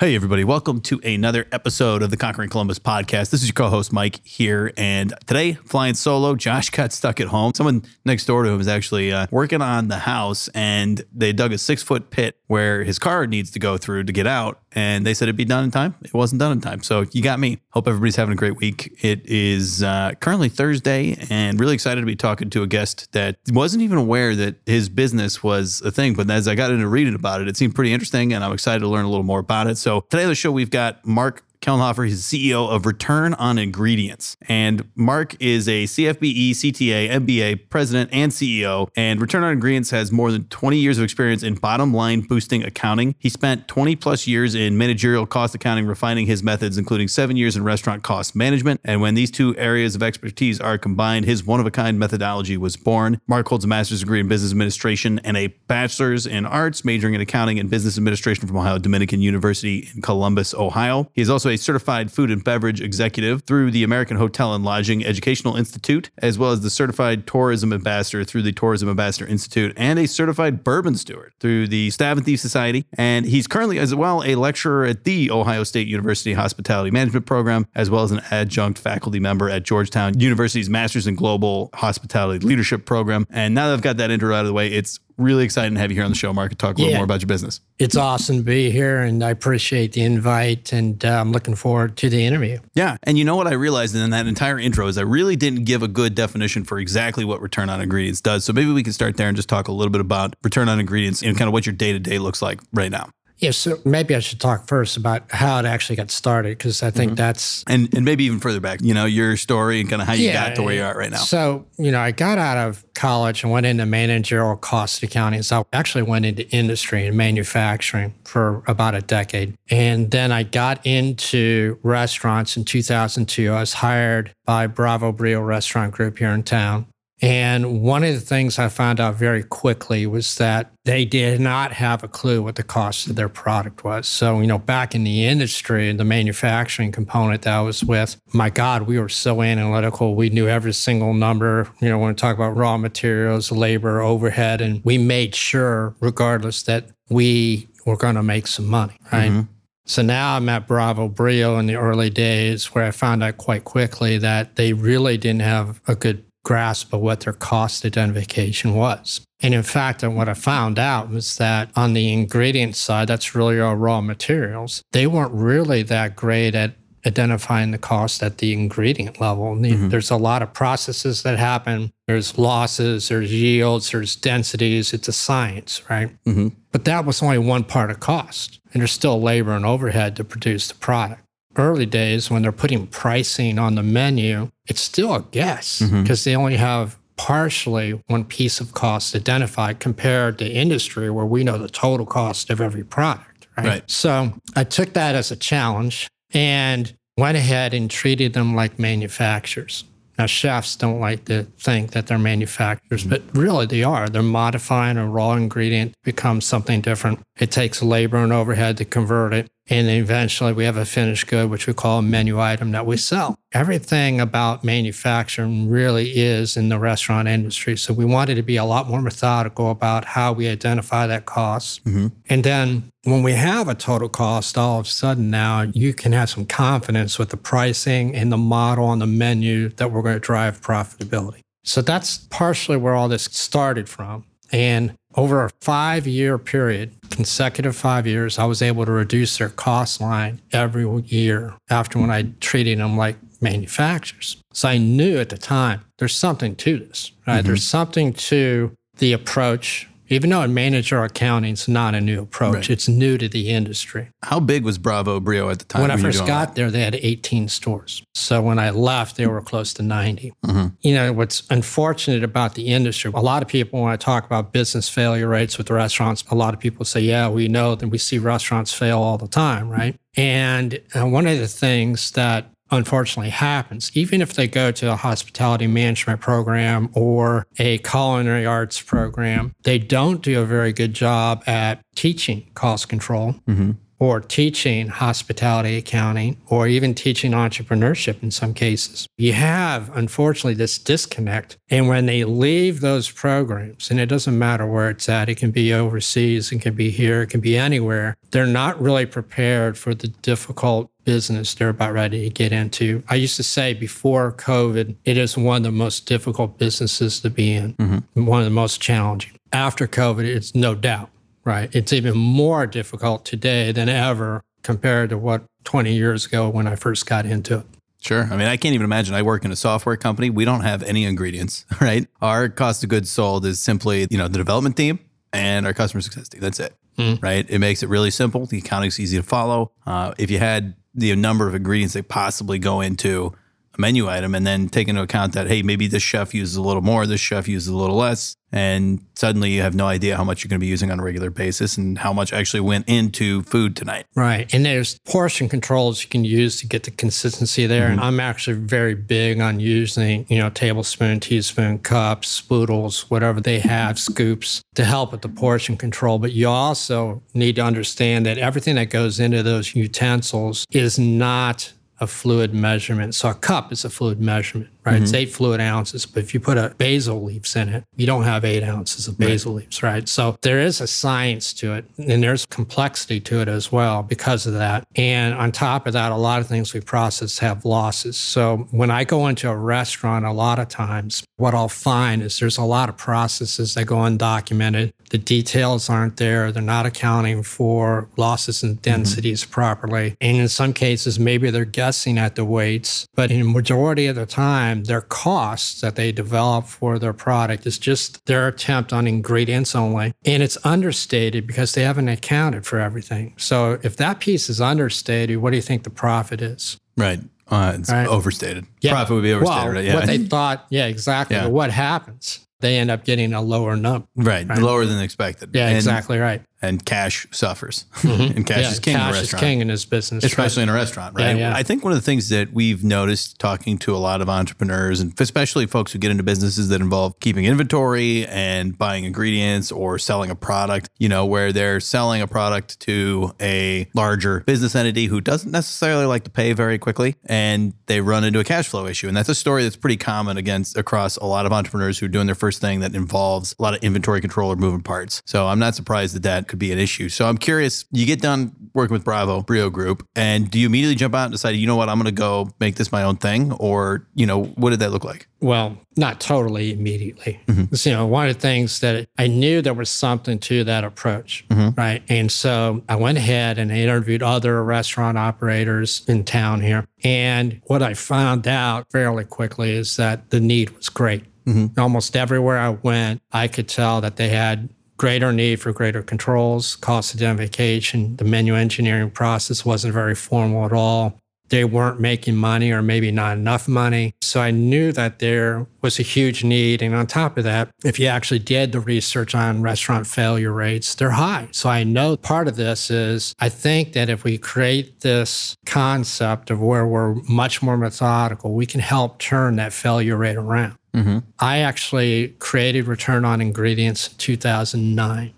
Hey, 0.00 0.14
everybody. 0.14 0.44
Welcome 0.44 0.80
to 0.80 0.98
another 1.04 1.46
episode 1.52 2.02
of 2.02 2.08
the 2.08 2.16
Conquering 2.16 2.48
Columbus 2.48 2.78
podcast. 2.78 3.28
This 3.28 3.42
is 3.42 3.48
your 3.48 3.52
co 3.52 3.68
host, 3.68 3.92
Mike, 3.92 4.24
here. 4.24 4.72
And 4.78 5.12
today, 5.26 5.52
flying 5.52 5.92
solo, 5.92 6.36
Josh 6.36 6.70
got 6.70 6.94
stuck 6.94 7.20
at 7.20 7.26
home. 7.26 7.52
Someone 7.54 7.82
next 8.06 8.24
door 8.24 8.44
to 8.44 8.48
him 8.48 8.62
is 8.62 8.66
actually 8.66 9.12
uh, 9.12 9.26
working 9.30 9.60
on 9.60 9.88
the 9.88 9.98
house, 9.98 10.48
and 10.54 11.04
they 11.12 11.34
dug 11.34 11.52
a 11.52 11.58
six 11.58 11.82
foot 11.82 12.08
pit 12.08 12.39
where 12.50 12.82
his 12.82 12.98
car 12.98 13.28
needs 13.28 13.48
to 13.52 13.60
go 13.60 13.78
through 13.78 14.02
to 14.02 14.12
get 14.12 14.26
out. 14.26 14.60
And 14.72 15.06
they 15.06 15.14
said 15.14 15.26
it'd 15.26 15.36
be 15.36 15.44
done 15.44 15.62
in 15.62 15.70
time. 15.70 15.94
It 16.02 16.12
wasn't 16.12 16.40
done 16.40 16.50
in 16.50 16.60
time. 16.60 16.82
So 16.82 17.06
you 17.12 17.22
got 17.22 17.38
me. 17.38 17.60
Hope 17.70 17.86
everybody's 17.86 18.16
having 18.16 18.32
a 18.32 18.36
great 18.36 18.56
week. 18.56 18.92
It 19.04 19.24
is 19.24 19.84
uh, 19.84 20.14
currently 20.18 20.48
Thursday, 20.48 21.16
and 21.30 21.60
really 21.60 21.74
excited 21.74 22.00
to 22.00 22.06
be 22.06 22.16
talking 22.16 22.50
to 22.50 22.64
a 22.64 22.66
guest 22.66 23.12
that 23.12 23.36
wasn't 23.52 23.84
even 23.84 23.98
aware 23.98 24.34
that 24.34 24.56
his 24.66 24.88
business 24.88 25.44
was 25.44 25.80
a 25.82 25.92
thing. 25.92 26.14
But 26.14 26.28
as 26.28 26.48
I 26.48 26.56
got 26.56 26.72
into 26.72 26.88
reading 26.88 27.14
about 27.14 27.40
it, 27.40 27.46
it 27.46 27.56
seemed 27.56 27.76
pretty 27.76 27.92
interesting, 27.92 28.32
and 28.32 28.42
I'm 28.42 28.52
excited 28.52 28.80
to 28.80 28.88
learn 28.88 29.04
a 29.04 29.08
little 29.08 29.22
more 29.22 29.38
about 29.38 29.68
it. 29.68 29.78
So 29.78 30.00
today 30.10 30.24
on 30.24 30.28
the 30.28 30.34
show, 30.34 30.50
we've 30.50 30.70
got 30.70 31.06
Mark 31.06 31.44
Kelnhofer. 31.60 32.06
He's 32.06 32.22
CEO 32.22 32.68
of 32.70 32.86
Return 32.86 33.34
on 33.34 33.58
Ingredients. 33.58 34.36
And 34.48 34.88
Mark 34.94 35.36
is 35.40 35.68
a 35.68 35.84
CFBE, 35.84 36.50
CTA, 36.52 37.10
MBA 37.10 37.68
president 37.68 38.10
and 38.12 38.32
CEO. 38.32 38.88
And 38.96 39.20
Return 39.20 39.44
on 39.44 39.52
Ingredients 39.52 39.90
has 39.90 40.10
more 40.10 40.32
than 40.32 40.44
20 40.44 40.78
years 40.78 40.96
of 40.96 41.04
experience 41.04 41.42
in 41.42 41.54
bottom 41.54 41.92
line 41.92 42.22
boosting 42.22 42.64
accounting. 42.64 43.14
He 43.18 43.28
spent 43.28 43.68
20 43.68 43.94
plus 43.96 44.26
years 44.26 44.54
in 44.54 44.78
managerial 44.78 45.26
cost 45.26 45.54
accounting, 45.54 45.86
refining 45.86 46.26
his 46.26 46.42
methods, 46.42 46.78
including 46.78 47.08
seven 47.08 47.36
years 47.36 47.56
in 47.56 47.62
restaurant 47.62 48.02
cost 48.02 48.34
management. 48.34 48.80
And 48.82 49.02
when 49.02 49.14
these 49.14 49.30
two 49.30 49.54
areas 49.58 49.94
of 49.94 50.02
expertise 50.02 50.60
are 50.60 50.78
combined, 50.78 51.26
his 51.26 51.44
one 51.44 51.60
of 51.60 51.66
a 51.66 51.70
kind 51.70 51.98
methodology 51.98 52.56
was 52.56 52.76
born. 52.76 53.20
Mark 53.26 53.46
holds 53.48 53.66
a 53.66 53.68
master's 53.68 54.00
degree 54.00 54.20
in 54.20 54.28
business 54.28 54.50
administration 54.50 55.18
and 55.24 55.36
a 55.36 55.48
bachelor's 55.68 56.26
in 56.26 56.46
arts, 56.46 56.84
majoring 56.86 57.14
in 57.14 57.20
accounting 57.20 57.58
and 57.58 57.68
business 57.68 57.98
administration 57.98 58.48
from 58.48 58.56
Ohio 58.56 58.78
Dominican 58.78 59.20
University 59.20 59.90
in 59.94 60.00
Columbus, 60.00 60.54
Ohio. 60.54 61.10
He 61.12 61.20
is 61.20 61.28
also 61.28 61.49
a 61.50 61.56
certified 61.56 62.10
food 62.10 62.30
and 62.30 62.42
beverage 62.42 62.80
executive 62.80 63.42
through 63.42 63.70
the 63.70 63.82
American 63.82 64.16
Hotel 64.16 64.54
and 64.54 64.64
Lodging 64.64 65.04
Educational 65.04 65.56
Institute, 65.56 66.10
as 66.18 66.38
well 66.38 66.52
as 66.52 66.62
the 66.62 66.70
certified 66.70 67.26
tourism 67.26 67.72
ambassador 67.72 68.24
through 68.24 68.42
the 68.42 68.52
Tourism 68.52 68.88
Ambassador 68.88 69.26
Institute, 69.26 69.72
and 69.76 69.98
a 69.98 70.06
certified 70.06 70.64
bourbon 70.64 70.94
steward 70.94 71.32
through 71.40 71.68
the 71.68 71.90
Stave 71.90 72.16
and 72.16 72.26
Thief 72.26 72.40
Society. 72.40 72.86
And 72.96 73.26
he's 73.26 73.46
currently, 73.46 73.78
as 73.78 73.94
well, 73.94 74.22
a 74.24 74.34
lecturer 74.36 74.86
at 74.86 75.04
the 75.04 75.30
Ohio 75.30 75.64
State 75.64 75.88
University 75.88 76.32
Hospitality 76.32 76.90
Management 76.90 77.26
Program, 77.26 77.66
as 77.74 77.90
well 77.90 78.02
as 78.02 78.12
an 78.12 78.22
adjunct 78.30 78.78
faculty 78.78 79.20
member 79.20 79.50
at 79.50 79.64
Georgetown 79.64 80.18
University's 80.18 80.70
Masters 80.70 81.06
in 81.06 81.14
Global 81.14 81.70
Hospitality 81.74 82.46
Leadership 82.46 82.86
Program. 82.86 83.26
And 83.30 83.54
now 83.54 83.68
that 83.68 83.74
I've 83.74 83.82
got 83.82 83.96
that 83.98 84.10
intro 84.10 84.34
out 84.34 84.40
of 84.40 84.46
the 84.46 84.52
way, 84.52 84.68
it's 84.68 84.98
really 85.20 85.44
excited 85.44 85.74
to 85.74 85.80
have 85.80 85.90
you 85.90 85.96
here 85.96 86.04
on 86.04 86.10
the 86.10 86.16
show, 86.16 86.32
Mark, 86.32 86.52
and 86.52 86.58
talk 86.58 86.78
a 86.78 86.80
little 86.80 86.96
more 86.96 87.04
about 87.04 87.20
your 87.20 87.28
business. 87.28 87.60
It's 87.78 87.96
awesome 87.96 88.38
to 88.38 88.42
be 88.42 88.70
here, 88.70 89.00
and 89.02 89.22
I 89.22 89.30
appreciate 89.30 89.92
the 89.92 90.02
invite, 90.02 90.72
and 90.72 91.04
uh, 91.04 91.20
I'm 91.20 91.32
looking 91.32 91.54
forward 91.54 91.96
to 91.98 92.10
the 92.10 92.24
interview. 92.24 92.58
Yeah, 92.74 92.96
and 93.02 93.18
you 93.18 93.24
know 93.24 93.36
what 93.36 93.46
I 93.46 93.52
realized 93.52 93.94
in 93.94 94.10
that 94.10 94.26
entire 94.26 94.58
intro 94.58 94.86
is 94.86 94.98
I 94.98 95.02
really 95.02 95.36
didn't 95.36 95.64
give 95.64 95.82
a 95.82 95.88
good 95.88 96.14
definition 96.14 96.64
for 96.64 96.78
exactly 96.78 97.24
what 97.24 97.40
return 97.40 97.70
on 97.70 97.80
ingredients 97.80 98.20
does. 98.20 98.44
So 98.44 98.52
maybe 98.52 98.72
we 98.72 98.82
can 98.82 98.92
start 98.92 99.16
there 99.16 99.28
and 99.28 99.36
just 99.36 99.48
talk 99.48 99.68
a 99.68 99.72
little 99.72 99.92
bit 99.92 100.00
about 100.00 100.34
return 100.42 100.68
on 100.68 100.80
ingredients 100.80 101.22
and 101.22 101.36
kind 101.36 101.48
of 101.48 101.52
what 101.52 101.66
your 101.66 101.74
day 101.74 101.92
to 101.92 101.98
day 101.98 102.18
looks 102.18 102.42
like 102.42 102.60
right 102.72 102.90
now. 102.90 103.10
Yeah, 103.40 103.52
so 103.52 103.78
maybe 103.86 104.14
I 104.14 104.20
should 104.20 104.38
talk 104.38 104.68
first 104.68 104.98
about 104.98 105.30
how 105.30 105.58
it 105.58 105.64
actually 105.64 105.96
got 105.96 106.10
started 106.10 106.58
because 106.58 106.82
I 106.82 106.90
think 106.90 107.12
mm-hmm. 107.12 107.16
that's 107.16 107.64
and 107.66 107.92
and 107.94 108.04
maybe 108.04 108.24
even 108.24 108.38
further 108.38 108.60
back, 108.60 108.80
you 108.82 108.92
know, 108.92 109.06
your 109.06 109.38
story 109.38 109.80
and 109.80 109.88
kind 109.88 110.02
of 110.02 110.08
how 110.08 110.12
you 110.12 110.26
yeah, 110.26 110.48
got 110.48 110.56
to 110.56 110.62
where 110.62 110.74
you 110.74 110.82
are 110.82 110.94
right 110.94 111.10
now. 111.10 111.16
So 111.16 111.64
you 111.78 111.90
know, 111.90 112.00
I 112.00 112.10
got 112.10 112.36
out 112.36 112.58
of 112.58 112.84
college 112.94 113.42
and 113.42 113.50
went 113.50 113.64
into 113.64 113.86
managerial 113.86 114.56
cost 114.56 115.02
accounting. 115.02 115.42
So 115.42 115.60
I 115.72 115.76
actually 115.76 116.02
went 116.02 116.26
into 116.26 116.46
industry 116.50 117.06
and 117.06 117.16
manufacturing 117.16 118.12
for 118.24 118.62
about 118.66 118.94
a 118.94 119.00
decade, 119.00 119.56
and 119.70 120.10
then 120.10 120.32
I 120.32 120.42
got 120.42 120.84
into 120.84 121.78
restaurants 121.82 122.58
in 122.58 122.66
2002. 122.66 123.52
I 123.52 123.60
was 123.60 123.72
hired 123.72 124.34
by 124.44 124.66
Bravo 124.66 125.12
Brio 125.12 125.40
Restaurant 125.40 125.94
Group 125.94 126.18
here 126.18 126.30
in 126.30 126.42
town 126.42 126.86
and 127.22 127.82
one 127.82 128.02
of 128.02 128.14
the 128.14 128.20
things 128.20 128.58
I 128.58 128.68
found 128.68 128.98
out 128.98 129.14
very 129.14 129.42
quickly 129.42 130.06
was 130.06 130.36
that 130.36 130.72
they 130.84 131.04
did 131.04 131.38
not 131.38 131.72
have 131.72 132.02
a 132.02 132.08
clue 132.08 132.42
what 132.42 132.54
the 132.54 132.62
cost 132.62 133.08
of 133.08 133.16
their 133.16 133.28
product 133.28 133.84
was. 133.84 134.06
So, 134.06 134.40
you 134.40 134.46
know, 134.46 134.58
back 134.58 134.94
in 134.94 135.04
the 135.04 135.26
industry, 135.26 135.92
the 135.92 136.04
manufacturing 136.04 136.92
component 136.92 137.42
that 137.42 137.54
I 137.54 137.60
was 137.60 137.84
with, 137.84 138.18
my 138.32 138.48
God, 138.48 138.82
we 138.82 138.98
were 138.98 139.10
so 139.10 139.42
analytical. 139.42 140.14
We 140.14 140.30
knew 140.30 140.48
every 140.48 140.72
single 140.72 141.12
number, 141.12 141.68
you 141.80 141.90
know, 141.90 141.98
when 141.98 142.08
we 142.08 142.14
talk 142.14 142.36
about 142.36 142.56
raw 142.56 142.78
materials, 142.78 143.52
labor, 143.52 144.00
overhead, 144.00 144.62
and 144.62 144.82
we 144.82 144.96
made 144.96 145.34
sure, 145.34 145.94
regardless, 146.00 146.62
that 146.62 146.86
we 147.10 147.68
were 147.84 147.96
going 147.96 148.14
to 148.14 148.22
make 148.22 148.46
some 148.46 148.66
money, 148.66 148.96
right? 149.12 149.30
Mm-hmm. 149.30 149.52
So 149.84 150.02
now 150.02 150.36
I'm 150.36 150.48
at 150.48 150.68
Bravo 150.68 151.08
Brio 151.08 151.58
in 151.58 151.66
the 151.66 151.74
early 151.74 152.10
days 152.10 152.66
where 152.66 152.84
I 152.84 152.92
found 152.92 153.22
out 153.22 153.38
quite 153.38 153.64
quickly 153.64 154.18
that 154.18 154.56
they 154.56 154.72
really 154.72 155.18
didn't 155.18 155.42
have 155.42 155.80
a 155.86 155.96
good 155.96 156.24
grasp 156.44 156.92
of 156.92 157.00
what 157.00 157.20
their 157.20 157.32
cost 157.32 157.84
identification 157.84 158.74
was. 158.74 159.20
And 159.40 159.54
in 159.54 159.62
fact, 159.62 160.02
what 160.02 160.28
I 160.28 160.34
found 160.34 160.78
out 160.78 161.10
was 161.10 161.36
that 161.36 161.70
on 161.76 161.94
the 161.94 162.12
ingredient 162.12 162.76
side, 162.76 163.08
that's 163.08 163.34
really 163.34 163.58
our 163.60 163.76
raw 163.76 164.00
materials, 164.00 164.82
they 164.92 165.06
weren't 165.06 165.32
really 165.32 165.82
that 165.84 166.16
great 166.16 166.54
at 166.54 166.74
identifying 167.06 167.70
the 167.70 167.78
cost 167.78 168.22
at 168.22 168.38
the 168.38 168.52
ingredient 168.52 169.20
level. 169.20 169.54
Mm-hmm. 169.54 169.88
There's 169.88 170.10
a 170.10 170.16
lot 170.16 170.42
of 170.42 170.52
processes 170.52 171.22
that 171.22 171.38
happen. 171.38 171.90
There's 172.06 172.36
losses, 172.36 173.08
there's 173.08 173.32
yields, 173.32 173.90
there's 173.90 174.16
densities. 174.16 174.92
It's 174.92 175.08
a 175.08 175.12
science, 175.12 175.82
right? 175.88 176.10
Mm-hmm. 176.24 176.48
But 176.72 176.84
that 176.84 177.06
was 177.06 177.22
only 177.22 177.38
one 177.38 177.64
part 177.64 177.90
of 177.90 178.00
cost. 178.00 178.60
And 178.72 178.80
there's 178.80 178.92
still 178.92 179.20
labor 179.20 179.52
and 179.52 179.64
overhead 179.64 180.14
to 180.16 180.24
produce 180.24 180.68
the 180.68 180.74
product. 180.74 181.22
Early 181.56 181.86
days, 181.86 182.30
when 182.30 182.42
they're 182.42 182.52
putting 182.52 182.86
pricing 182.86 183.58
on 183.58 183.74
the 183.74 183.82
menu, 183.82 184.50
it's 184.66 184.80
still 184.80 185.14
a 185.14 185.22
guess 185.22 185.80
because 185.80 186.20
mm-hmm. 186.20 186.30
they 186.30 186.36
only 186.36 186.56
have 186.56 186.96
partially 187.16 188.00
one 188.06 188.24
piece 188.24 188.60
of 188.60 188.72
cost 188.72 189.14
identified 189.14 189.78
compared 189.78 190.38
to 190.38 190.48
industry 190.48 191.10
where 191.10 191.26
we 191.26 191.44
know 191.44 191.58
the 191.58 191.68
total 191.68 192.06
cost 192.06 192.48
of 192.50 192.60
every 192.60 192.84
product. 192.84 193.48
Right? 193.58 193.66
right. 193.66 193.90
So 193.90 194.32
I 194.56 194.64
took 194.64 194.94
that 194.94 195.14
as 195.14 195.30
a 195.30 195.36
challenge 195.36 196.08
and 196.32 196.94
went 197.18 197.36
ahead 197.36 197.74
and 197.74 197.90
treated 197.90 198.32
them 198.32 198.54
like 198.54 198.78
manufacturers. 198.78 199.84
Now, 200.20 200.26
chefs 200.26 200.76
don't 200.76 201.00
like 201.00 201.24
to 201.26 201.44
think 201.58 201.92
that 201.92 202.06
they're 202.06 202.18
manufacturers, 202.18 203.04
mm-hmm. 203.04 203.10
but 203.10 203.22
really 203.34 203.64
they 203.64 203.82
are. 203.82 204.08
They're 204.08 204.22
modifying 204.22 204.98
a 204.98 205.08
raw 205.08 205.32
ingredient 205.32 205.92
to 205.92 205.98
become 206.04 206.42
something 206.42 206.82
different. 206.82 207.20
It 207.38 207.50
takes 207.50 207.82
labor 207.82 208.18
and 208.18 208.32
overhead 208.32 208.76
to 208.78 208.84
convert 208.84 209.32
it. 209.32 209.50
And 209.70 209.88
eventually 209.88 210.52
we 210.52 210.64
have 210.64 210.76
a 210.76 210.84
finished 210.84 211.28
good, 211.28 211.48
which 211.48 211.68
we 211.68 211.72
call 211.72 212.00
a 212.00 212.02
menu 212.02 212.40
item 212.40 212.72
that 212.72 212.86
we 212.86 212.96
sell. 212.96 213.36
Everything 213.52 214.20
about 214.20 214.64
manufacturing 214.64 215.70
really 215.70 216.10
is 216.18 216.56
in 216.56 216.68
the 216.68 216.78
restaurant 216.78 217.28
industry. 217.28 217.76
So 217.76 217.94
we 217.94 218.04
wanted 218.04 218.34
to 218.34 218.42
be 218.42 218.56
a 218.56 218.64
lot 218.64 218.88
more 218.88 219.00
methodical 219.00 219.70
about 219.70 220.04
how 220.04 220.32
we 220.32 220.48
identify 220.48 221.06
that 221.06 221.24
cost. 221.24 221.84
Mm-hmm. 221.84 222.08
And 222.28 222.44
then 222.44 222.90
when 223.04 223.22
we 223.22 223.32
have 223.32 223.68
a 223.68 223.74
total 223.74 224.08
cost, 224.08 224.58
all 224.58 224.80
of 224.80 224.86
a 224.86 224.88
sudden 224.88 225.30
now 225.30 225.62
you 225.62 225.94
can 225.94 226.12
have 226.12 226.30
some 226.30 226.46
confidence 226.46 227.18
with 227.18 227.30
the 227.30 227.36
pricing 227.36 228.14
and 228.14 228.32
the 228.32 228.36
model 228.36 228.86
on 228.86 228.98
the 228.98 229.06
menu 229.06 229.68
that 229.70 229.92
we're 229.92 230.02
going 230.02 230.14
to 230.14 230.20
drive 230.20 230.60
profitability. 230.60 231.40
So 231.62 231.80
that's 231.80 232.18
partially 232.18 232.76
where 232.76 232.94
all 232.94 233.08
this 233.08 233.24
started 233.24 233.88
from. 233.88 234.24
And 234.52 234.94
over 235.14 235.44
a 235.44 235.50
five 235.60 236.06
year 236.06 236.38
period, 236.38 236.94
consecutive 237.20 237.76
five 237.76 238.06
years, 238.06 238.38
I 238.38 238.46
was 238.46 238.62
able 238.62 238.86
to 238.86 238.92
reduce 238.92 239.36
their 239.36 239.50
cost 239.50 240.00
line 240.00 240.40
every 240.52 240.88
year 241.02 241.52
after 241.68 241.98
when 241.98 242.10
I 242.10 242.32
treated 242.40 242.78
them 242.78 242.96
like 242.96 243.16
manufacturers. 243.42 244.38
So 244.54 244.70
I 244.70 244.78
knew 244.78 245.18
at 245.18 245.28
the 245.28 245.36
time 245.36 245.82
there's 245.98 246.16
something 246.16 246.56
to 246.56 246.78
this, 246.78 247.12
right? 247.26 247.40
Mm-hmm. 247.40 247.46
There's 247.46 247.64
something 247.64 248.14
to 248.14 248.72
the 248.96 249.12
approach 249.12 249.86
even 250.10 250.28
though 250.30 250.42
in 250.42 250.52
manager 250.52 251.02
accounting 251.02 251.52
is 251.52 251.68
not 251.68 251.94
a 251.94 252.00
new 252.00 252.22
approach, 252.22 252.54
right. 252.54 252.70
it's 252.70 252.88
new 252.88 253.16
to 253.16 253.28
the 253.28 253.48
industry. 253.48 254.10
How 254.22 254.40
big 254.40 254.64
was 254.64 254.76
Bravo 254.76 255.20
Brio 255.20 255.48
at 255.48 255.60
the 255.60 255.64
time? 255.64 255.82
When, 255.82 255.90
when 255.90 255.98
I 255.98 256.02
first 256.02 256.26
got 256.26 256.48
that? 256.48 256.54
there, 256.56 256.70
they 256.70 256.80
had 256.80 256.96
18 256.96 257.48
stores. 257.48 258.02
So 258.14 258.42
when 258.42 258.58
I 258.58 258.70
left, 258.70 259.16
they 259.16 259.26
were 259.26 259.40
close 259.40 259.72
to 259.74 259.82
90. 259.82 260.32
Mm-hmm. 260.44 260.66
You 260.80 260.94
know, 260.94 261.12
what's 261.12 261.44
unfortunate 261.48 262.24
about 262.24 262.54
the 262.54 262.66
industry, 262.66 263.12
a 263.14 263.20
lot 263.20 263.42
of 263.42 263.48
people, 263.48 263.82
when 263.82 263.92
I 263.92 263.96
talk 263.96 264.26
about 264.26 264.52
business 264.52 264.88
failure 264.88 265.28
rates 265.28 265.56
with 265.56 265.70
restaurants, 265.70 266.24
a 266.30 266.34
lot 266.34 266.54
of 266.54 266.60
people 266.60 266.84
say, 266.84 267.00
yeah, 267.00 267.28
we 267.28 267.48
know 267.48 267.76
that 267.76 267.88
we 267.88 267.98
see 267.98 268.18
restaurants 268.18 268.72
fail 268.72 268.98
all 268.98 269.16
the 269.16 269.28
time, 269.28 269.70
right? 269.70 269.96
And 270.16 270.80
uh, 270.94 271.06
one 271.06 271.26
of 271.26 271.38
the 271.38 271.46
things 271.46 272.10
that 272.12 272.50
unfortunately 272.70 273.30
happens, 273.30 273.90
even 273.94 274.22
if 274.22 274.34
they 274.34 274.46
go 274.46 274.70
to 274.72 274.92
a 274.92 274.96
hospitality 274.96 275.66
management 275.66 276.20
program 276.20 276.90
or 276.94 277.46
a 277.58 277.78
culinary 277.78 278.46
arts 278.46 278.80
program, 278.80 279.52
they 279.62 279.78
don't 279.78 280.22
do 280.22 280.40
a 280.40 280.44
very 280.44 280.72
good 280.72 280.94
job 280.94 281.42
at 281.46 281.80
teaching 281.94 282.48
cost 282.54 282.88
control. 282.88 283.34
Mm-hmm 283.48 283.72
or 284.00 284.18
teaching 284.18 284.88
hospitality 284.88 285.76
accounting 285.76 286.36
or 286.46 286.66
even 286.66 286.94
teaching 286.94 287.32
entrepreneurship 287.32 288.20
in 288.22 288.30
some 288.30 288.54
cases. 288.54 289.06
You 289.18 289.34
have, 289.34 289.94
unfortunately, 289.94 290.54
this 290.54 290.78
disconnect. 290.78 291.58
And 291.68 291.86
when 291.86 292.06
they 292.06 292.24
leave 292.24 292.80
those 292.80 293.10
programs, 293.10 293.90
and 293.90 294.00
it 294.00 294.06
doesn't 294.06 294.36
matter 294.36 294.66
where 294.66 294.88
it's 294.90 295.08
at, 295.08 295.28
it 295.28 295.36
can 295.36 295.50
be 295.50 295.72
overseas, 295.72 296.50
it 296.50 296.60
can 296.60 296.74
be 296.74 296.90
here, 296.90 297.22
it 297.22 297.28
can 297.28 297.40
be 297.40 297.56
anywhere, 297.56 298.16
they're 298.30 298.46
not 298.46 298.80
really 298.80 299.06
prepared 299.06 299.76
for 299.76 299.94
the 299.94 300.08
difficult 300.08 300.90
business 301.04 301.54
they're 301.54 301.68
about 301.68 301.92
ready 301.92 302.24
to 302.24 302.30
get 302.30 302.52
into. 302.52 303.02
I 303.08 303.16
used 303.16 303.36
to 303.36 303.42
say 303.42 303.74
before 303.74 304.32
COVID, 304.32 304.96
it 305.04 305.18
is 305.18 305.36
one 305.36 305.58
of 305.58 305.62
the 305.64 305.72
most 305.72 306.06
difficult 306.06 306.56
businesses 306.56 307.20
to 307.20 307.30
be 307.30 307.52
in, 307.52 307.74
mm-hmm. 307.74 308.24
one 308.24 308.40
of 308.40 308.44
the 308.46 308.50
most 308.50 308.80
challenging. 308.80 309.32
After 309.52 309.86
COVID, 309.86 310.24
it's 310.24 310.54
no 310.54 310.74
doubt 310.74 311.10
right? 311.44 311.74
It's 311.74 311.92
even 311.92 312.16
more 312.16 312.66
difficult 312.66 313.24
today 313.24 313.72
than 313.72 313.88
ever 313.88 314.42
compared 314.62 315.10
to 315.10 315.18
what 315.18 315.44
20 315.64 315.92
years 315.92 316.26
ago 316.26 316.48
when 316.48 316.66
I 316.66 316.76
first 316.76 317.06
got 317.06 317.26
into 317.26 317.58
it. 317.58 317.66
Sure. 318.00 318.24
I 318.24 318.36
mean, 318.36 318.48
I 318.48 318.56
can't 318.56 318.74
even 318.74 318.84
imagine. 318.84 319.14
I 319.14 319.22
work 319.22 319.44
in 319.44 319.52
a 319.52 319.56
software 319.56 319.96
company. 319.96 320.30
We 320.30 320.46
don't 320.46 320.62
have 320.62 320.82
any 320.82 321.04
ingredients, 321.04 321.66
right? 321.80 322.06
Our 322.22 322.48
cost 322.48 322.82
of 322.82 322.88
goods 322.88 323.10
sold 323.10 323.44
is 323.44 323.60
simply, 323.60 324.06
you 324.10 324.16
know, 324.18 324.28
the 324.28 324.38
development 324.38 324.76
team 324.76 324.98
and 325.32 325.66
our 325.66 325.74
customer 325.74 326.00
success 326.00 326.28
team. 326.28 326.40
That's 326.40 326.60
it, 326.60 326.74
mm. 326.96 327.22
right? 327.22 327.44
It 327.48 327.58
makes 327.58 327.82
it 327.82 327.88
really 327.88 328.10
simple. 328.10 328.46
The 328.46 328.58
accounting's 328.58 328.98
easy 328.98 329.18
to 329.18 329.22
follow. 329.22 329.72
Uh, 329.86 330.14
if 330.16 330.30
you 330.30 330.38
had 330.38 330.74
the 330.94 331.14
number 331.14 331.46
of 331.46 331.54
ingredients 331.54 331.94
they 331.94 332.02
possibly 332.02 332.58
go 332.58 332.80
into 332.80 333.32
a 333.76 333.80
menu 333.80 334.08
item 334.08 334.34
and 334.34 334.46
then 334.46 334.68
take 334.68 334.88
into 334.88 335.02
account 335.02 335.32
that, 335.34 335.48
hey, 335.48 335.62
maybe 335.62 335.86
this 335.86 336.02
chef 336.02 336.34
uses 336.34 336.56
a 336.56 336.62
little 336.62 336.82
more, 336.82 337.06
this 337.06 337.20
chef 337.20 337.48
uses 337.48 337.68
a 337.68 337.76
little 337.76 337.96
less, 337.96 338.36
and 338.52 339.04
suddenly 339.14 339.50
you 339.50 339.62
have 339.62 339.74
no 339.74 339.86
idea 339.86 340.16
how 340.16 340.24
much 340.24 340.42
you're 340.42 340.48
going 340.48 340.58
to 340.58 340.64
be 340.64 340.66
using 340.66 340.90
on 340.90 340.98
a 340.98 341.04
regular 341.04 341.30
basis 341.30 341.76
and 341.76 341.98
how 341.98 342.12
much 342.12 342.32
actually 342.32 342.60
went 342.60 342.88
into 342.88 343.42
food 343.44 343.76
tonight. 343.76 344.06
Right. 344.16 344.52
And 344.52 344.66
there's 344.66 344.98
portion 345.06 345.48
controls 345.48 346.02
you 346.02 346.08
can 346.08 346.24
use 346.24 346.58
to 346.60 346.66
get 346.66 346.82
the 346.82 346.90
consistency 346.90 347.66
there. 347.66 347.84
Mm-hmm. 347.84 347.92
And 347.92 348.00
I'm 348.00 348.18
actually 348.18 348.56
very 348.56 348.94
big 348.94 349.40
on 349.40 349.60
using, 349.60 350.26
you 350.28 350.38
know, 350.38 350.50
tablespoon, 350.50 351.20
teaspoon, 351.20 351.78
cups, 351.78 352.42
spoodles, 352.42 353.02
whatever 353.02 353.40
they 353.40 353.60
have, 353.60 353.98
scoops 354.00 354.62
to 354.74 354.84
help 354.84 355.12
with 355.12 355.22
the 355.22 355.28
portion 355.28 355.76
control. 355.76 356.18
But 356.18 356.32
you 356.32 356.48
also 356.48 357.22
need 357.34 357.54
to 357.56 357.62
understand 357.62 358.26
that 358.26 358.36
everything 358.36 358.74
that 358.74 358.90
goes 358.90 359.20
into 359.20 359.44
those 359.44 359.76
utensils 359.76 360.66
is 360.72 360.98
not 360.98 361.72
a 362.00 362.06
fluid 362.06 362.54
measurement. 362.54 363.14
So 363.14 363.30
a 363.30 363.34
cup 363.34 363.72
is 363.72 363.84
a 363.84 363.90
fluid 363.90 364.20
measurement 364.20 364.70
right? 364.84 364.94
Mm-hmm. 364.94 365.04
It's 365.04 365.14
eight 365.14 365.32
fluid 365.32 365.60
ounces. 365.60 366.06
But 366.06 366.22
if 366.22 366.34
you 366.34 366.40
put 366.40 366.58
a 366.58 366.74
basil 366.78 367.22
leaves 367.22 367.56
in 367.56 367.68
it, 367.68 367.84
you 367.96 368.06
don't 368.06 368.24
have 368.24 368.44
eight 368.44 368.62
ounces 368.62 369.08
of 369.08 369.18
basil 369.18 369.52
right. 369.52 369.62
leaves, 369.62 369.82
right? 369.82 370.08
So 370.08 370.38
there 370.42 370.60
is 370.60 370.80
a 370.80 370.86
science 370.86 371.52
to 371.54 371.74
it 371.74 371.84
and 371.98 372.22
there's 372.22 372.46
complexity 372.46 373.20
to 373.20 373.40
it 373.40 373.48
as 373.48 373.70
well 373.70 374.02
because 374.02 374.46
of 374.46 374.54
that. 374.54 374.86
And 374.96 375.34
on 375.34 375.52
top 375.52 375.86
of 375.86 375.92
that, 375.92 376.12
a 376.12 376.16
lot 376.16 376.40
of 376.40 376.46
things 376.46 376.72
we 376.72 376.80
process 376.80 377.38
have 377.38 377.64
losses. 377.64 378.16
So 378.16 378.68
when 378.70 378.90
I 378.90 379.04
go 379.04 379.26
into 379.26 379.48
a 379.48 379.56
restaurant, 379.56 380.24
a 380.24 380.32
lot 380.32 380.58
of 380.58 380.68
times 380.68 381.24
what 381.36 381.54
I'll 381.54 381.68
find 381.68 382.22
is 382.22 382.38
there's 382.38 382.58
a 382.58 382.64
lot 382.64 382.88
of 382.88 382.96
processes 382.96 383.74
that 383.74 383.84
go 383.84 383.96
undocumented. 383.96 384.92
The 385.10 385.18
details 385.18 385.90
aren't 385.90 386.16
there. 386.16 386.50
They're 386.50 386.62
not 386.62 386.86
accounting 386.86 387.42
for 387.42 388.08
losses 388.16 388.62
and 388.62 388.74
mm-hmm. 388.76 388.82
densities 388.82 389.42
mm-hmm. 389.42 389.52
properly. 389.52 390.16
And 390.20 390.36
in 390.38 390.48
some 390.48 390.72
cases, 390.72 391.18
maybe 391.18 391.50
they're 391.50 391.64
guessing 391.64 392.18
at 392.18 392.36
the 392.36 392.44
weights, 392.44 393.06
but 393.14 393.30
in 393.30 393.52
majority 393.52 394.06
of 394.06 394.16
the 394.16 394.26
time, 394.26 394.84
their 394.84 395.00
costs 395.00 395.80
that 395.80 395.96
they 395.96 396.12
develop 396.12 396.66
for 396.66 396.98
their 396.98 397.12
product 397.12 397.66
is 397.66 397.78
just 397.78 398.24
their 398.26 398.48
attempt 398.48 398.92
on 398.92 399.06
ingredients 399.06 399.74
only. 399.74 400.12
And 400.24 400.42
it's 400.42 400.58
understated 400.64 401.46
because 401.46 401.72
they 401.72 401.82
haven't 401.82 402.08
accounted 402.08 402.64
for 402.64 402.78
everything. 402.78 403.34
So 403.36 403.78
if 403.82 403.96
that 403.96 404.20
piece 404.20 404.48
is 404.48 404.60
understated, 404.60 405.38
what 405.38 405.50
do 405.50 405.56
you 405.56 405.62
think 405.62 405.82
the 405.82 405.90
profit 405.90 406.40
is? 406.40 406.76
Right. 406.96 407.20
Uh, 407.48 407.74
it's 407.76 407.90
right. 407.90 408.06
overstated. 408.06 408.64
Yeah. 408.80 408.92
Profit 408.92 409.14
would 409.16 409.22
be 409.22 409.32
overstated. 409.32 409.64
Well, 409.64 409.72
right? 409.72 409.84
yeah. 409.84 409.94
What 409.94 410.06
they 410.06 410.18
thought, 410.18 410.66
yeah, 410.70 410.86
exactly. 410.86 411.34
Yeah. 411.34 411.44
But 411.44 411.52
what 411.52 411.70
happens? 411.72 412.46
They 412.60 412.78
end 412.78 412.90
up 412.90 413.04
getting 413.04 413.32
a 413.32 413.40
lower 413.40 413.76
number. 413.76 414.06
Right. 414.14 414.46
right? 414.48 414.58
Lower 414.58 414.86
than 414.86 415.00
expected. 415.00 415.50
Yeah, 415.52 415.68
and, 415.68 415.76
exactly 415.76 416.18
right 416.18 416.42
and 416.62 416.84
cash 416.84 417.26
suffers. 417.30 417.86
Mm-hmm. 417.96 418.22
and 418.36 418.46
cash 418.46 418.62
yeah, 418.62 418.70
is 418.70 418.78
king 418.80 418.96
cash 418.96 419.08
in 419.08 419.14
a 419.14 419.18
restaurant. 419.20 419.42
is 419.42 419.48
king 419.48 419.60
in 419.60 419.68
his 419.68 419.84
business, 419.86 420.24
especially 420.24 420.62
right? 420.62 420.64
in 420.64 420.68
a 420.68 420.74
restaurant, 420.74 421.14
right? 421.14 421.36
Yeah, 421.36 421.50
yeah. 421.50 421.56
I 421.56 421.62
think 421.62 421.82
one 421.82 421.92
of 421.92 421.98
the 421.98 422.04
things 422.04 422.28
that 422.28 422.52
we've 422.52 422.84
noticed 422.84 423.38
talking 423.38 423.78
to 423.78 423.94
a 423.94 423.98
lot 423.98 424.20
of 424.20 424.28
entrepreneurs 424.28 425.00
and 425.00 425.18
especially 425.20 425.66
folks 425.66 425.92
who 425.92 425.98
get 425.98 426.10
into 426.10 426.22
businesses 426.22 426.68
that 426.68 426.80
involve 426.80 427.18
keeping 427.20 427.44
inventory 427.44 428.26
and 428.26 428.76
buying 428.76 429.04
ingredients 429.04 429.72
or 429.72 429.98
selling 429.98 430.30
a 430.30 430.34
product, 430.34 430.90
you 430.98 431.08
know, 431.08 431.24
where 431.24 431.52
they're 431.52 431.80
selling 431.80 432.20
a 432.20 432.26
product 432.26 432.80
to 432.80 433.32
a 433.40 433.88
larger 433.94 434.40
business 434.40 434.74
entity 434.74 435.06
who 435.06 435.20
doesn't 435.20 435.50
necessarily 435.50 436.04
like 436.04 436.24
to 436.24 436.30
pay 436.30 436.52
very 436.52 436.78
quickly 436.78 437.16
and 437.24 437.72
they 437.86 438.00
run 438.00 438.24
into 438.24 438.38
a 438.38 438.44
cash 438.44 438.68
flow 438.68 438.86
issue. 438.86 439.08
And 439.08 439.16
that's 439.16 439.28
a 439.28 439.34
story 439.34 439.62
that's 439.62 439.76
pretty 439.76 439.96
common 439.96 440.36
against 440.36 440.76
across 440.76 441.16
a 441.16 441.26
lot 441.26 441.46
of 441.46 441.52
entrepreneurs 441.52 441.98
who 441.98 442.06
are 442.06 442.10
doing 442.10 442.26
their 442.26 442.34
first 442.34 442.60
thing 442.60 442.80
that 442.80 442.94
involves 442.94 443.54
a 443.58 443.62
lot 443.62 443.74
of 443.74 443.82
inventory 443.82 444.20
control 444.20 444.52
or 444.52 444.56
moving 444.56 444.82
parts. 444.82 445.22
So 445.24 445.46
I'm 445.46 445.58
not 445.58 445.74
surprised 445.74 446.14
that 446.14 446.22
that 446.24 446.49
could 446.50 446.58
be 446.58 446.72
an 446.72 446.78
issue. 446.78 447.08
So 447.08 447.26
I'm 447.26 447.38
curious, 447.38 447.86
you 447.92 448.04
get 448.04 448.20
done 448.20 448.54
working 448.74 448.92
with 448.92 449.04
Bravo, 449.04 449.40
Brio 449.40 449.70
Group, 449.70 450.06
and 450.14 450.50
do 450.50 450.58
you 450.58 450.66
immediately 450.66 450.96
jump 450.96 451.14
out 451.14 451.24
and 451.24 451.32
decide, 451.32 451.50
you 451.50 451.66
know 451.66 451.76
what, 451.76 451.88
I'm 451.88 451.96
going 451.96 452.04
to 452.06 452.12
go 452.12 452.50
make 452.60 452.74
this 452.74 452.92
my 452.92 453.02
own 453.04 453.16
thing? 453.16 453.52
Or, 453.52 454.06
you 454.14 454.26
know, 454.26 454.44
what 454.44 454.70
did 454.70 454.80
that 454.80 454.90
look 454.90 455.04
like? 455.04 455.28
Well, 455.40 455.78
not 455.96 456.20
totally 456.20 456.72
immediately. 456.72 457.40
Mm-hmm. 457.46 457.88
You 457.88 457.94
know, 457.94 458.06
one 458.06 458.28
of 458.28 458.34
the 458.34 458.40
things 458.40 458.80
that 458.80 459.08
I 459.16 459.28
knew 459.28 459.62
there 459.62 459.72
was 459.72 459.88
something 459.88 460.38
to 460.40 460.64
that 460.64 460.84
approach, 460.84 461.46
mm-hmm. 461.48 461.80
right? 461.80 462.02
And 462.08 462.30
so 462.30 462.82
I 462.88 462.96
went 462.96 463.16
ahead 463.16 463.58
and 463.58 463.70
interviewed 463.70 464.22
other 464.22 464.62
restaurant 464.62 465.16
operators 465.16 466.02
in 466.08 466.24
town 466.24 466.60
here. 466.60 466.84
And 467.04 467.60
what 467.66 467.82
I 467.82 467.94
found 467.94 468.46
out 468.46 468.90
fairly 468.90 469.24
quickly 469.24 469.70
is 469.70 469.96
that 469.96 470.30
the 470.30 470.40
need 470.40 470.70
was 470.70 470.88
great. 470.88 471.24
Mm-hmm. 471.46 471.80
Almost 471.80 472.16
everywhere 472.16 472.58
I 472.58 472.70
went, 472.70 473.22
I 473.32 473.48
could 473.48 473.68
tell 473.68 474.00
that 474.02 474.16
they 474.16 474.28
had 474.28 474.68
greater 475.00 475.32
need 475.32 475.58
for 475.58 475.72
greater 475.72 476.02
controls, 476.02 476.76
cost 476.76 477.14
identification. 477.14 478.16
The 478.16 478.24
menu 478.24 478.54
engineering 478.54 479.10
process 479.10 479.64
wasn't 479.64 479.94
very 479.94 480.14
formal 480.14 480.66
at 480.66 480.74
all 480.74 481.18
they 481.50 481.64
weren't 481.64 482.00
making 482.00 482.36
money 482.36 482.70
or 482.70 482.80
maybe 482.80 483.10
not 483.10 483.36
enough 483.36 483.68
money. 483.68 484.14
So 484.22 484.40
I 484.40 484.50
knew 484.50 484.92
that 484.92 485.18
there 485.18 485.66
was 485.82 485.98
a 485.98 486.02
huge 486.02 486.42
need. 486.42 486.80
And 486.80 486.94
on 486.94 487.06
top 487.06 487.36
of 487.36 487.44
that, 487.44 487.70
if 487.84 487.98
you 487.98 488.06
actually 488.06 488.38
did 488.38 488.72
the 488.72 488.80
research 488.80 489.34
on 489.34 489.60
restaurant 489.60 490.06
failure 490.06 490.52
rates, 490.52 490.94
they're 490.94 491.10
high. 491.10 491.48
So 491.50 491.68
I 491.68 491.84
know 491.84 492.16
part 492.16 492.48
of 492.48 492.56
this 492.56 492.90
is 492.90 493.34
I 493.40 493.48
think 493.48 493.92
that 493.92 494.08
if 494.08 494.24
we 494.24 494.38
create 494.38 495.00
this 495.00 495.56
concept 495.66 496.50
of 496.50 496.60
where 496.60 496.86
we're 496.86 497.14
much 497.28 497.62
more 497.62 497.76
methodical, 497.76 498.54
we 498.54 498.66
can 498.66 498.80
help 498.80 499.18
turn 499.18 499.56
that 499.56 499.72
failure 499.72 500.16
rate 500.16 500.36
around. 500.36 500.76
Mm-hmm. 500.94 501.18
I 501.38 501.58
actually 501.58 502.28
created 502.38 502.86
return 502.86 503.24
on 503.24 503.40
ingredients 503.40 504.08
in 504.08 504.16
2009. 504.18 505.32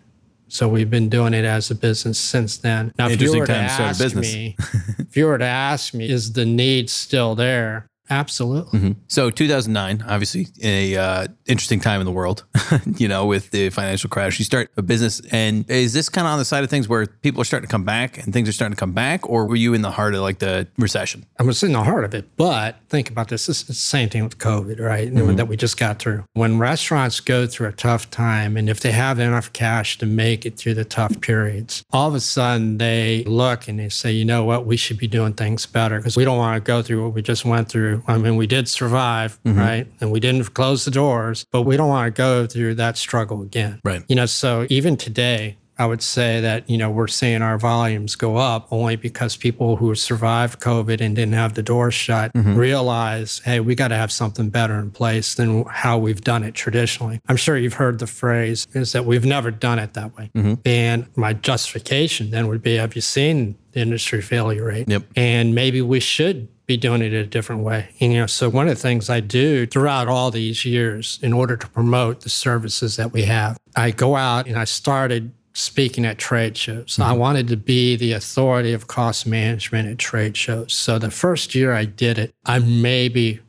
So 0.49 0.69
we've 0.69 0.91
been 0.91 1.09
doing 1.09 1.33
it 1.33 1.47
as 1.47 1.71
a 1.71 1.75
business 1.75 2.19
since 2.19 2.59
then. 2.59 2.93
Now, 2.99 3.09
if 3.09 3.23
you 3.23 3.39
were 3.39 3.47
to 3.47 3.55
ask 3.55 4.15
me, 4.15 4.55
if 4.99 5.17
you 5.17 5.27
were 5.27 5.39
to 5.39 5.45
ask 5.45 5.95
me, 5.95 6.11
is 6.11 6.33
the 6.33 6.45
need 6.45 6.91
still 6.91 7.35
there? 7.35 7.87
Absolutely. 8.13 8.79
Mm-hmm. 8.79 8.93
So 9.09 9.31
2009, 9.31 10.05
obviously 10.07 10.49
a 10.63 10.97
uh, 10.97 11.27
interesting 11.47 11.81
time 11.81 12.01
in 12.01 12.05
the 12.05 12.13
world, 12.13 12.45
you 12.99 13.09
know, 13.09 13.25
with 13.25 13.51
the 13.51 13.71
financial 13.71 14.11
crash. 14.11 14.39
You 14.39 14.45
start 14.45 14.71
a 14.77 14.83
business, 14.83 15.23
and 15.33 15.69
is 15.71 15.95
this 15.95 16.11
kind 16.11 16.27
of 16.27 16.33
on 16.33 16.39
the 16.39 16.45
side 16.45 16.63
of 16.63 16.69
things 16.69 16.89
where 16.89 17.07
people 17.07 17.41
are 17.41 17.45
starting 17.45 17.67
to 17.67 17.71
come 17.71 17.85
back 17.85 18.19
and 18.19 18.33
things 18.35 18.51
are 18.51 18.53
starting 18.53 18.77
to 18.77 18.79
come 18.79 18.93
back, 18.93 19.29
or 19.29 19.47
were 19.47 19.57
you 19.57 19.73
in 19.73 19.81
the 19.81 19.91
heart 19.91 20.15
of 20.15 20.21
like 20.21 20.41
the 20.41 20.69
recession? 20.77 21.25
I 21.41 21.45
was 21.45 21.63
in 21.63 21.73
the 21.73 21.83
heart 21.83 22.05
of 22.05 22.15
it, 22.15 22.37
but 22.37 22.77
think 22.91 23.09
about 23.09 23.29
this: 23.29 23.49
it's 23.49 23.63
the 23.63 23.73
same 23.73 24.11
thing 24.11 24.25
with 24.25 24.37
COVID, 24.37 24.79
right? 24.79 25.13
Mm-hmm. 25.13 25.37
That 25.37 25.49
we 25.49 25.57
just 25.57 25.79
got 25.79 25.99
through. 25.99 26.25
When 26.35 26.59
restaurants 26.59 27.19
go 27.21 27.47
through 27.47 27.69
a 27.69 27.73
tough 27.73 28.11
time, 28.11 28.59
and 28.59 28.69
if 28.69 28.81
they 28.81 28.93
have 28.93 29.19
enough 29.19 29.55
cash 29.55 29.97
to 29.99 30.07
make 30.07 30.45
it 30.45 30.59
through 30.59 30.75
the 30.75 30.85
tough 30.85 31.19
periods, 31.23 31.83
all 31.93 32.09
of 32.09 32.15
a 32.15 32.21
sudden 32.21 32.77
they 32.77 33.25
look 33.25 33.69
and 33.69 33.79
they 33.79 33.89
say, 33.89 34.13
you 34.13 34.27
know 34.27 34.45
what, 34.45 34.67
we 34.67 34.77
should 34.77 34.99
be 34.99 35.07
doing 35.07 35.33
things 35.33 35.65
better 35.65 35.97
because 35.97 36.17
we 36.17 36.25
don't 36.25 36.37
want 36.37 36.63
to 36.63 36.67
go 36.67 36.83
through 36.83 37.05
what 37.05 37.15
we 37.15 37.23
just 37.23 37.45
went 37.45 37.69
through 37.69 38.02
I 38.07 38.19
mean, 38.19 38.37
we 38.37 38.47
did 38.47 38.69
survive, 38.69 39.39
mm-hmm. 39.45 39.59
right? 39.59 39.87
And 40.01 40.13
we 40.13 40.21
didn't 40.21 40.55
close 40.55 40.85
the 40.85 40.91
doors, 40.91 41.47
but 41.51 41.63
we 41.63 41.77
don't 41.77 41.89
want 41.89 42.15
to 42.15 42.17
go 42.17 42.47
through 42.47 42.75
that 42.77 42.97
struggle 42.97 43.43
again. 43.43 43.81
Right. 43.85 44.03
You 44.09 44.17
know, 44.17 44.27
so 44.27 44.67
even 44.71 44.97
today, 44.97 45.57
I 45.79 45.87
would 45.87 46.03
say 46.03 46.41
that, 46.43 46.69
you 46.69 46.77
know, 46.77 46.91
we're 46.91 47.09
seeing 47.09 47.41
our 47.41 47.59
volumes 47.59 48.15
go 48.15 48.37
up 48.37 48.69
only 48.71 48.95
because 48.95 49.37
people 49.37 49.77
who 49.77 49.95
survived 49.95 50.61
COVID 50.61 51.01
and 51.01 51.17
didn't 51.17 51.33
have 51.33 51.55
the 51.55 51.63
doors 51.63 51.95
shut 51.95 52.33
mm-hmm. 52.35 52.55
realize, 52.55 53.41
hey, 53.45 53.59
we 53.59 53.75
got 53.75 53.89
to 53.89 53.97
have 53.97 54.13
something 54.13 54.51
better 54.51 54.79
in 54.79 54.91
place 54.91 55.35
than 55.35 55.65
how 55.65 55.97
we've 55.97 56.21
done 56.21 56.45
it 56.45 56.55
traditionally. 56.55 57.21
I'm 57.27 57.39
sure 57.39 57.57
you've 57.57 57.75
heard 57.75 57.99
the 57.99 58.07
phrase 58.07 58.69
is 58.75 58.93
that 58.93 59.07
we've 59.07 59.25
never 59.25 59.51
done 59.51 59.79
it 59.79 59.95
that 59.95 60.15
way. 60.17 60.31
Mm-hmm. 60.37 60.55
And 60.67 61.07
my 61.17 61.33
justification 61.33 62.31
then 62.31 62.49
would 62.49 62.63
be, 62.63 62.77
have 62.77 62.95
you 62.95 63.01
seen 63.01 63.57
the 63.73 63.81
industry 63.81 64.21
failure 64.21 64.67
rate? 64.67 64.89
Yep. 64.89 65.05
And 65.17 65.55
maybe 65.55 65.81
we 65.81 66.01
should 66.01 66.49
be 66.67 66.77
doing 66.77 67.03
it 67.03 67.13
a 67.13 67.27
different 67.27 67.63
way. 67.63 67.89
And, 68.01 68.13
you 68.13 68.21
know, 68.21 68.27
so 68.27 68.49
one 68.49 68.69
of 68.69 68.75
the 68.75 68.81
things 68.81 69.11
I 69.11 69.21
do 69.21 69.67
throughout 69.67 70.09
all 70.09 70.31
these 70.31 70.65
years 70.65 71.19
in 71.23 71.33
order 71.33 71.57
to 71.57 71.67
promote 71.69 72.21
the 72.21 72.29
services 72.29 72.97
that 72.97 73.13
we 73.13 73.23
have, 73.23 73.59
I 73.77 73.91
go 73.91 74.17
out 74.17 74.47
and 74.47 74.57
I 74.57 74.65
started 74.65 75.33
speaking 75.55 76.07
at 76.07 76.19
trade 76.19 76.57
shows. 76.57 76.93
Mm-hmm. 76.93 77.03
I 77.03 77.13
wanted 77.13 77.49
to 77.49 77.57
be 77.57 77.97
the 77.97 78.13
authority 78.13 78.73
of 78.73 78.87
cost 78.87 79.27
management 79.27 79.89
at 79.89 79.99
trade 79.99 80.37
shows. 80.37 80.73
So 80.73 80.99
the 80.99 81.11
first 81.11 81.55
year 81.55 81.75
I 81.75 81.85
did 81.85 82.19
it, 82.19 82.33
I 82.47 82.59
maybe 82.59 83.41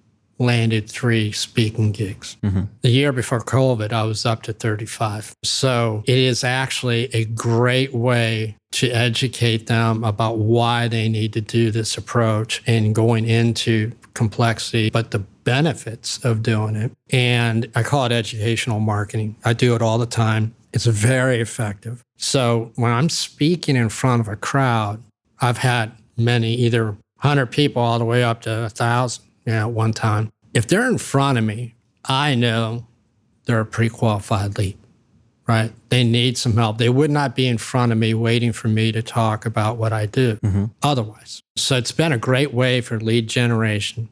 landed 0.44 0.90
three 0.90 1.32
speaking 1.32 1.92
gigs. 1.92 2.38
Mm-hmm. 2.44 2.64
The 2.82 2.90
year 2.90 3.12
before 3.12 3.40
COVID, 3.40 3.92
I 3.92 4.04
was 4.04 4.26
up 4.26 4.44
to 4.44 4.54
35. 4.54 5.36
So 5.44 6.04
it 6.06 6.18
is 6.18 6.44
actually 6.44 7.06
a 7.14 7.26
great 7.26 7.94
way 7.94 8.58
to 8.74 8.90
educate 8.90 9.68
them 9.68 10.04
about 10.04 10.38
why 10.38 10.88
they 10.88 11.08
need 11.08 11.34
to 11.34 11.42
do 11.42 11.72
this 11.72 11.98
approach 11.98 12.62
and 12.66 12.94
going 12.94 13.26
into 13.26 13.92
complexity, 14.14 14.90
but 14.90 15.12
the 15.12 15.20
benefits 15.20 16.24
of 16.24 16.44
doing 16.44 16.76
it. 16.76 16.92
And 17.12 17.70
I 17.76 17.84
call 17.84 18.06
it 18.06 18.12
educational 18.12 18.80
marketing. 18.80 19.36
I 19.44 19.54
do 19.54 19.76
it 19.76 19.82
all 19.82 19.98
the 19.98 20.06
time. 20.06 20.56
It's 20.74 20.86
very 20.86 21.40
effective. 21.40 22.04
So 22.18 22.72
when 22.76 22.92
I'm 22.92 23.10
speaking 23.10 23.76
in 23.76 23.90
front 23.90 24.22
of 24.22 24.28
a 24.28 24.36
crowd, 24.36 25.04
I've 25.40 25.60
had 25.60 25.92
many, 26.18 26.54
either 26.56 26.86
100 26.86 27.48
people 27.48 27.82
all 27.82 28.00
the 28.00 28.06
way 28.06 28.24
up 28.24 28.42
to 28.42 28.62
1,000 28.62 29.24
you 29.46 29.54
know, 29.54 29.60
at 29.60 29.72
one 29.72 29.94
time. 29.94 30.32
If 30.54 30.68
they're 30.68 30.88
in 30.88 30.98
front 30.98 31.38
of 31.38 31.44
me, 31.44 31.76
I 32.06 32.36
know 32.36 32.86
they're 33.46 33.62
a 33.62 33.66
pre 33.66 33.90
qualified 33.90 34.58
lead, 34.58 34.78
right? 35.48 35.72
They 35.90 36.04
need 36.04 36.38
some 36.38 36.54
help. 36.54 36.78
They 36.78 36.90
would 36.90 37.12
not 37.12 37.36
be 37.36 37.48
in 37.48 37.58
front 37.58 37.92
of 37.92 37.98
me 37.98 38.14
waiting 38.14 38.54
for 38.54 38.68
me 38.68 38.92
to 38.92 39.02
talk 39.02 39.46
about 39.46 39.78
what 39.78 39.94
I 39.94 40.06
do 40.06 40.36
mm-hmm. 40.38 40.66
otherwise. 40.82 41.42
So 41.56 41.78
it's 41.78 41.92
been 41.92 42.12
a 42.12 42.18
great 42.18 42.54
way 42.54 42.82
for 42.82 43.00
lead 43.00 43.28
generation, 43.28 44.10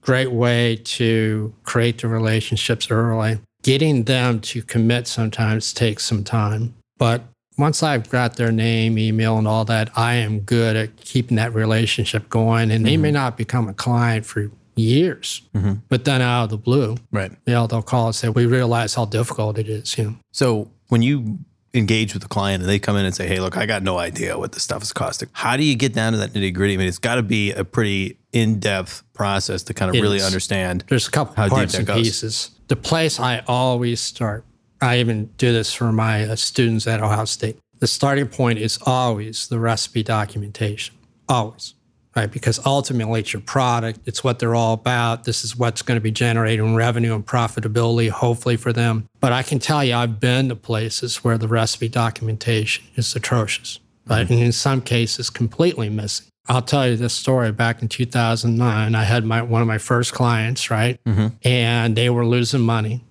great 0.00 0.32
way 0.32 0.76
to 0.76 1.54
create 1.64 2.00
the 2.00 2.08
relationships 2.08 2.90
early. 2.90 3.38
Getting 3.62 4.04
them 4.04 4.40
to 4.40 4.62
commit 4.62 5.06
sometimes 5.06 5.72
takes 5.72 6.04
some 6.04 6.22
time, 6.22 6.74
but 6.98 7.22
once 7.56 7.82
I've 7.82 8.10
got 8.10 8.36
their 8.36 8.50
name, 8.50 8.98
email, 8.98 9.38
and 9.38 9.46
all 9.46 9.64
that, 9.66 9.90
I 9.96 10.14
am 10.14 10.40
good 10.40 10.76
at 10.76 10.96
keeping 10.96 11.36
that 11.36 11.54
relationship 11.54 12.28
going. 12.28 12.70
And 12.70 12.80
mm-hmm. 12.80 12.84
they 12.84 12.96
may 12.96 13.10
not 13.10 13.36
become 13.36 13.68
a 13.68 13.74
client 13.74 14.26
for 14.26 14.50
years. 14.76 15.42
Mm-hmm. 15.54 15.74
But 15.88 16.04
then 16.04 16.22
out 16.22 16.44
of 16.44 16.50
the 16.50 16.56
blue, 16.56 16.96
right? 17.10 17.30
You 17.46 17.54
know, 17.54 17.66
they'll 17.66 17.82
call 17.82 18.06
and 18.06 18.14
say, 18.14 18.28
"We 18.28 18.46
realize 18.46 18.94
how 18.94 19.04
difficult 19.04 19.58
it 19.58 19.68
is." 19.68 19.96
You 19.96 20.04
know. 20.04 20.16
So 20.32 20.70
when 20.88 21.02
you 21.02 21.38
engage 21.72 22.14
with 22.14 22.22
the 22.22 22.28
client 22.28 22.62
and 22.62 22.70
they 22.70 22.78
come 22.78 22.96
in 22.96 23.04
and 23.04 23.14
say, 23.14 23.26
"Hey, 23.26 23.40
look, 23.40 23.56
I 23.56 23.66
got 23.66 23.82
no 23.82 23.98
idea 23.98 24.38
what 24.38 24.52
this 24.52 24.62
stuff 24.62 24.82
is 24.82 24.92
costing." 24.92 25.28
How 25.32 25.56
do 25.56 25.64
you 25.64 25.74
get 25.76 25.94
down 25.94 26.12
to 26.12 26.18
that 26.18 26.32
nitty 26.32 26.54
gritty? 26.54 26.74
I 26.74 26.76
mean, 26.76 26.88
it's 26.88 26.98
got 26.98 27.16
to 27.16 27.22
be 27.22 27.52
a 27.52 27.64
pretty 27.64 28.18
in 28.32 28.58
depth 28.58 29.02
process 29.12 29.62
to 29.64 29.74
kind 29.74 29.88
of 29.88 29.94
it 29.94 30.02
really 30.02 30.18
is. 30.18 30.26
understand. 30.26 30.84
There's 30.88 31.08
a 31.08 31.10
couple 31.10 31.34
how 31.34 31.48
parts 31.48 31.74
and 31.74 31.86
goes. 31.86 32.02
pieces. 32.02 32.50
The 32.68 32.76
place 32.76 33.20
I 33.20 33.42
always 33.46 34.00
start. 34.00 34.44
I 34.80 34.98
even 34.98 35.26
do 35.38 35.52
this 35.52 35.72
for 35.72 35.92
my 35.92 36.24
uh, 36.24 36.36
students 36.36 36.86
at 36.86 37.00
Ohio 37.00 37.24
State. 37.24 37.58
The 37.78 37.86
starting 37.86 38.26
point 38.26 38.58
is 38.58 38.78
always 38.84 39.48
the 39.48 39.58
recipe 39.58 40.02
documentation. 40.02 40.94
Always 41.28 41.74
right? 42.16 42.30
Because 42.30 42.64
ultimately 42.64 43.20
it's 43.20 43.32
your 43.32 43.42
product, 43.42 44.00
it's 44.06 44.22
what 44.22 44.38
they're 44.38 44.54
all 44.54 44.74
about. 44.74 45.24
This 45.24 45.44
is 45.44 45.56
what's 45.56 45.82
going 45.82 45.96
to 45.96 46.02
be 46.02 46.10
generating 46.10 46.74
revenue 46.74 47.14
and 47.14 47.26
profitability, 47.26 48.10
hopefully 48.10 48.56
for 48.56 48.72
them. 48.72 49.06
But 49.20 49.32
I 49.32 49.42
can 49.42 49.58
tell 49.58 49.84
you, 49.84 49.94
I've 49.94 50.20
been 50.20 50.48
to 50.48 50.56
places 50.56 51.24
where 51.24 51.38
the 51.38 51.48
recipe 51.48 51.88
documentation 51.88 52.84
is 52.96 53.14
atrocious, 53.14 53.80
right? 54.06 54.24
Mm-hmm. 54.24 54.32
And 54.32 54.42
in 54.42 54.52
some 54.52 54.80
cases, 54.80 55.30
completely 55.30 55.88
missing. 55.88 56.26
I'll 56.46 56.62
tell 56.62 56.86
you 56.86 56.96
this 56.96 57.14
story. 57.14 57.52
Back 57.52 57.80
in 57.80 57.88
2009, 57.88 58.94
I 58.94 59.04
had 59.04 59.24
my 59.24 59.40
one 59.40 59.62
of 59.62 59.68
my 59.68 59.78
first 59.78 60.12
clients, 60.12 60.70
right? 60.70 61.02
Mm-hmm. 61.04 61.28
And 61.42 61.96
they 61.96 62.10
were 62.10 62.26
losing 62.26 62.60
money 62.60 63.02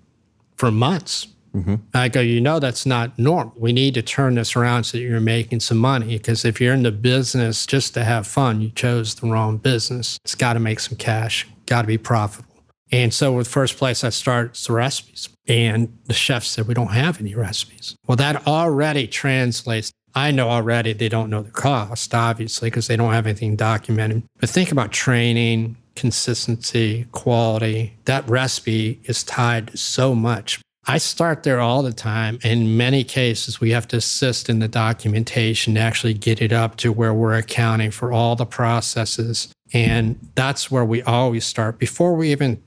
for 0.55 0.69
months 0.69 1.32
Mm-hmm. 1.55 1.75
I 1.93 2.09
go, 2.09 2.19
you 2.19 2.41
know, 2.41 2.59
that's 2.59 2.85
not 2.85 3.17
normal. 3.19 3.53
We 3.55 3.73
need 3.73 3.93
to 3.93 4.01
turn 4.01 4.35
this 4.35 4.55
around 4.55 4.85
so 4.85 4.97
that 4.97 5.03
you're 5.03 5.19
making 5.19 5.59
some 5.59 5.77
money. 5.77 6.17
Because 6.17 6.45
if 6.45 6.59
you're 6.59 6.73
in 6.73 6.83
the 6.83 6.91
business 6.91 7.65
just 7.65 7.93
to 7.93 8.03
have 8.03 8.25
fun, 8.25 8.61
you 8.61 8.71
chose 8.71 9.15
the 9.15 9.27
wrong 9.27 9.57
business. 9.57 10.17
It's 10.23 10.35
got 10.35 10.53
to 10.53 10.59
make 10.59 10.79
some 10.79 10.97
cash, 10.97 11.47
got 11.67 11.81
to 11.81 11.87
be 11.87 11.97
profitable. 11.97 12.53
And 12.91 13.13
so, 13.13 13.33
with 13.33 13.47
first 13.47 13.77
place, 13.77 14.03
I 14.03 14.09
started 14.09 14.55
the 14.55 14.73
recipes. 14.73 15.29
And 15.47 15.97
the 16.05 16.13
chef 16.13 16.43
said, 16.43 16.67
We 16.67 16.73
don't 16.73 16.91
have 16.91 17.19
any 17.19 17.35
recipes. 17.35 17.95
Well, 18.07 18.17
that 18.17 18.45
already 18.47 19.07
translates. 19.07 19.91
I 20.15 20.29
know 20.29 20.49
already 20.49 20.93
they 20.93 21.09
don't 21.09 21.31
know 21.31 21.41
the 21.41 21.51
cost, 21.51 22.13
obviously, 22.13 22.69
because 22.69 22.87
they 22.87 22.95
don't 22.95 23.13
have 23.13 23.25
anything 23.25 23.55
documented. 23.55 24.23
But 24.39 24.49
think 24.49 24.71
about 24.71 24.91
training, 24.91 25.75
consistency, 25.95 27.07
quality. 27.11 27.97
That 28.05 28.29
recipe 28.29 29.01
is 29.05 29.23
tied 29.23 29.69
to 29.69 29.77
so 29.77 30.13
much. 30.13 30.61
I 30.85 30.97
start 30.97 31.43
there 31.43 31.61
all 31.61 31.81
the 31.81 31.93
time. 31.93 32.39
In 32.43 32.75
many 32.75 33.03
cases, 33.03 33.61
we 33.61 33.71
have 33.71 33.87
to 33.89 33.97
assist 33.97 34.49
in 34.49 34.59
the 34.59 34.67
documentation 34.67 35.75
to 35.75 35.79
actually 35.79 36.13
get 36.13 36.41
it 36.41 36.51
up 36.51 36.75
to 36.77 36.91
where 36.91 37.13
we're 37.13 37.35
accounting 37.35 37.91
for 37.91 38.11
all 38.11 38.35
the 38.35 38.45
processes. 38.45 39.47
And 39.73 40.19
that's 40.35 40.69
where 40.69 40.85
we 40.85 41.01
always 41.03 41.45
start 41.45 41.79
before 41.79 42.15
we 42.15 42.31
even 42.31 42.61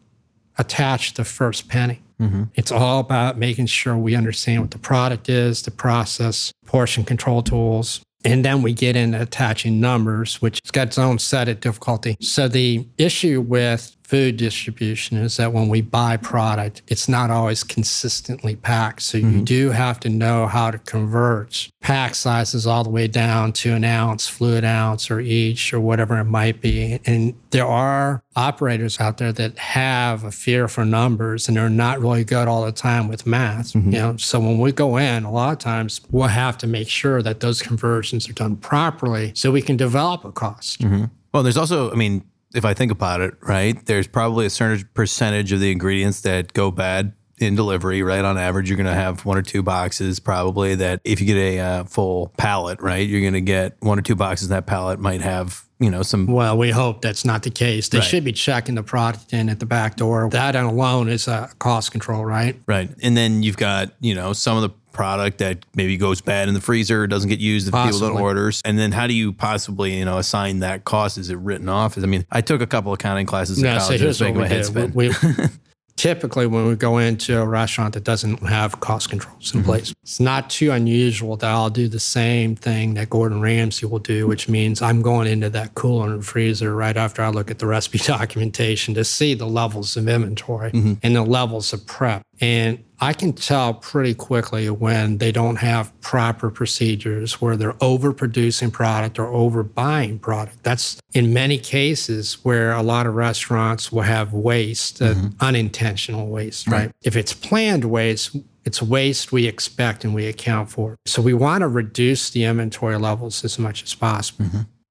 attach 0.58 1.14
the 1.14 1.25
first 1.25 1.68
penny. 1.68 2.02
Mm-hmm. 2.20 2.44
It's 2.54 2.73
all 2.73 3.00
about 3.00 3.37
making 3.37 3.66
sure 3.66 3.96
we 3.96 4.14
understand 4.14 4.62
what 4.62 4.70
the 4.70 4.78
product 4.78 5.28
is, 5.28 5.62
the 5.62 5.70
process, 5.70 6.52
portion 6.64 7.04
control 7.04 7.42
tools. 7.42 8.00
And 8.25 8.44
then 8.44 8.62
we 8.62 8.73
get 8.73 8.96
into 8.96 9.20
attaching 9.20 9.78
numbers, 9.78 10.40
which 10.42 10.58
has 10.64 10.70
got 10.70 10.88
its 10.88 10.99
own 10.99 11.18
set 11.18 11.49
of 11.49 11.61
difficulty. 11.61 12.16
So 12.20 12.49
the 12.49 12.87
issue 12.99 13.40
with 13.40 13.96
food 14.06 14.36
distribution 14.36 15.16
is 15.16 15.36
that 15.36 15.52
when 15.52 15.68
we 15.68 15.80
buy 15.80 16.16
product, 16.16 16.80
it's 16.86 17.08
not 17.08 17.28
always 17.28 17.64
consistently 17.64 18.54
packed. 18.54 19.02
So 19.02 19.18
you 19.18 19.25
mm-hmm. 19.25 19.44
do 19.44 19.70
have 19.70 19.98
to 20.00 20.08
know 20.08 20.46
how 20.46 20.70
to 20.70 20.78
convert 20.78 21.68
pack 21.80 22.14
sizes 22.14 22.68
all 22.68 22.84
the 22.84 22.90
way 22.90 23.08
down 23.08 23.52
to 23.54 23.72
an 23.72 23.82
ounce, 23.82 24.28
fluid 24.28 24.64
ounce, 24.64 25.10
or 25.10 25.18
each, 25.18 25.75
or 25.75 25.80
whatever 25.80 26.16
it 26.18 26.25
might 26.25 26.60
be. 26.60 27.00
And 27.04 27.34
there 27.50 27.66
are 27.66 28.22
operators 28.36 29.00
out 29.00 29.18
there 29.18 29.32
that 29.32 29.58
have 29.58 30.22
a 30.22 30.30
fear 30.30 30.68
for 30.68 30.84
numbers 30.84 31.48
and 31.48 31.56
they're 31.56 31.68
not 31.68 31.98
really 31.98 32.22
good 32.22 32.46
all 32.46 32.64
the 32.64 32.70
time 32.70 33.08
with 33.08 33.26
math. 33.26 33.72
Mm-hmm. 33.72 33.92
You 33.92 33.98
know, 33.98 34.16
so 34.18 34.38
when 34.38 34.58
we 34.58 34.70
go 34.70 34.98
in, 34.98 35.25
a 35.25 35.32
lot 35.32 35.52
of 35.52 35.58
times 35.58 36.00
we'll 36.12 36.28
have 36.28 36.56
to 36.58 36.68
make 36.68 36.88
sure 36.88 37.22
that 37.22 37.40
those 37.40 37.60
conversions 37.60 38.28
are 38.28 38.34
done 38.34 38.54
properly 38.56 39.32
so 39.34 39.50
we 39.50 39.62
can 39.62 39.76
develop 39.76 40.25
a 40.25 40.30
cost. 40.30 40.82
Mm-hmm. 40.82 41.06
Well, 41.34 41.42
there's 41.42 41.56
also, 41.56 41.90
I 41.90 41.96
mean, 41.96 42.25
if 42.56 42.64
I 42.64 42.75
think 42.75 42.90
about 42.90 43.20
it, 43.20 43.34
right, 43.42 43.84
there's 43.86 44.06
probably 44.06 44.46
a 44.46 44.50
certain 44.50 44.88
percentage 44.94 45.52
of 45.52 45.60
the 45.60 45.70
ingredients 45.70 46.22
that 46.22 46.52
go 46.52 46.70
bad 46.70 47.12
in 47.38 47.54
delivery, 47.54 48.02
right? 48.02 48.25
On 48.25 48.38
average, 48.38 48.70
you're 48.70 48.78
going 48.78 48.86
to 48.86 48.94
have 48.94 49.25
one 49.26 49.36
or 49.36 49.42
two 49.42 49.62
boxes 49.62 50.18
probably 50.18 50.75
that 50.76 51.00
if 51.04 51.20
you 51.20 51.26
get 51.26 51.36
a 51.36 51.58
uh, 51.60 51.84
full 51.84 52.32
pallet, 52.38 52.80
right, 52.80 53.06
you're 53.06 53.20
going 53.20 53.34
to 53.34 53.40
get 53.42 53.76
one 53.80 53.98
or 53.98 54.02
two 54.02 54.14
boxes. 54.16 54.48
That 54.48 54.66
pallet 54.66 54.98
might 54.98 55.20
have, 55.20 55.62
you 55.78 55.90
know, 55.90 56.02
some. 56.02 56.26
Well, 56.26 56.56
we 56.56 56.70
hope 56.70 57.02
that's 57.02 57.26
not 57.26 57.42
the 57.42 57.50
case. 57.50 57.90
They 57.90 57.98
Right. 57.98 58.06
should 58.06 58.25
be 58.25 58.32
checking 58.32 58.75
the 58.75 58.82
product 58.82 59.34
in 59.34 59.50
at 59.50 59.60
the 59.60 59.66
back 59.66 59.96
door. 59.96 60.30
That 60.30 60.56
alone 60.56 61.10
is 61.10 61.28
a 61.28 61.50
cost 61.58 61.92
control, 61.92 62.25
right? 62.25 62.58
Right. 62.66 62.88
And 63.02 63.14
then 63.14 63.42
you've 63.42 63.58
got, 63.58 63.92
you 64.00 64.14
know, 64.14 64.32
some 64.32 64.56
of 64.56 64.62
the 64.62 64.70
product 64.96 65.38
that 65.38 65.64
maybe 65.74 65.96
goes 65.98 66.20
bad 66.22 66.48
in 66.48 66.54
the 66.54 66.60
freezer, 66.60 67.06
doesn't 67.06 67.28
get 67.28 67.38
used 67.38 67.68
if 67.68 67.74
people 67.74 68.00
don't 68.00 68.20
order. 68.20 68.50
And 68.64 68.78
then 68.78 68.92
how 68.92 69.06
do 69.06 69.12
you 69.14 69.32
possibly, 69.32 69.96
you 69.98 70.04
know, 70.06 70.16
assign 70.18 70.60
that 70.60 70.84
cost? 70.84 71.18
Is 71.18 71.28
it 71.30 71.36
written 71.36 71.68
off? 71.68 71.98
I 71.98 72.02
mean, 72.02 72.24
I 72.32 72.40
took 72.40 72.60
a 72.62 72.66
couple 72.66 72.92
of 72.92 72.98
accounting 72.98 73.26
classes 73.26 73.58
in 73.58 73.64
No, 73.64 73.78
so 73.78 73.84
college. 73.86 74.00
and 74.00 74.50
here's 74.50 74.72
what 74.74 74.90
we. 74.92 75.08
We, 75.08 75.08
we- 75.08 75.44
typically, 75.96 76.46
when 76.46 76.66
we 76.66 76.76
go 76.76 76.98
into 76.98 77.40
a 77.40 77.46
restaurant 77.46 77.94
that 77.94 78.04
doesn't 78.04 78.42
have 78.46 78.80
cost 78.80 79.08
controls 79.10 79.34
Mm-hmm. 79.48 79.58
in 79.58 79.64
place, 79.64 79.94
it's 80.02 80.18
not 80.20 80.50
too 80.50 80.72
unusual 80.72 81.36
that 81.36 81.48
I'll 81.50 81.70
do 81.70 81.88
the 81.88 82.00
same 82.00 82.56
thing 82.56 82.94
that 82.94 83.08
Gordon 83.10 83.40
Ramsay 83.40 83.86
will 83.86 83.98
do, 84.00 84.26
which 84.26 84.48
means 84.48 84.82
I'm 84.82 85.02
going 85.02 85.26
into 85.28 85.48
that 85.50 85.74
cooler 85.74 86.12
and 86.12 86.24
freezer 86.26 86.74
right 86.74 86.96
after 86.96 87.22
I 87.22 87.28
look 87.28 87.50
at 87.50 87.58
the 87.60 87.66
recipe 87.66 87.98
documentation 88.04 88.94
to 88.94 89.04
see 89.04 89.34
the 89.34 89.46
levels 89.46 89.96
of 89.96 90.08
inventory 90.08 90.70
Mm-hmm. 90.72 90.94
and 91.02 91.14
the 91.16 91.22
levels 91.22 91.72
of 91.72 91.86
prep. 91.86 92.22
And 92.40 92.85
I 93.00 93.12
can 93.12 93.33
tell 93.33 93.75
pretty 93.75 94.14
quickly 94.14 94.69
when 94.71 95.19
they 95.19 95.33
don't 95.33 95.57
have 95.57 95.99
proper 96.00 96.50
procedures 96.50 97.40
where 97.40 97.57
they're 97.57 97.73
overproducing 97.75 98.73
product 98.73 99.19
or 99.19 99.26
overbuying 99.26 100.21
product. 100.21 100.62
That's 100.62 100.99
in 101.12 101.33
many 101.33 101.59
cases 101.59 102.38
where 102.45 102.73
a 102.73 102.83
lot 102.83 103.07
of 103.07 103.14
restaurants 103.14 103.93
will 103.93 104.02
have 104.02 104.33
waste, 104.33 105.00
uh, 105.02 105.14
unintentional 105.40 106.28
waste, 106.28 106.69
right? 106.69 106.90
If 107.02 107.16
it's 107.16 107.33
planned 107.35 107.85
waste, 107.85 108.37
it's 108.64 108.83
waste 108.83 109.31
we 109.31 109.47
expect 109.47 110.05
and 110.05 110.14
we 110.14 110.26
account 110.26 110.71
for. 110.71 110.97
So 111.07 111.23
we 111.23 111.35
want 111.35 111.61
to 111.62 111.69
reduce 111.69 112.31
the 112.31 112.45
inventory 112.45 112.99
levels 112.99 113.45
as 113.45 113.59
much 113.59 113.83
as 113.83 113.95
possible. 113.95 114.47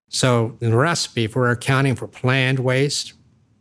So 0.10 0.56
in 0.62 0.70
the 0.72 0.78
recipe, 0.78 1.26
if 1.26 1.36
we're 1.36 1.50
accounting 1.50 1.96
for 1.96 2.08
planned 2.08 2.60
waste, 2.60 3.14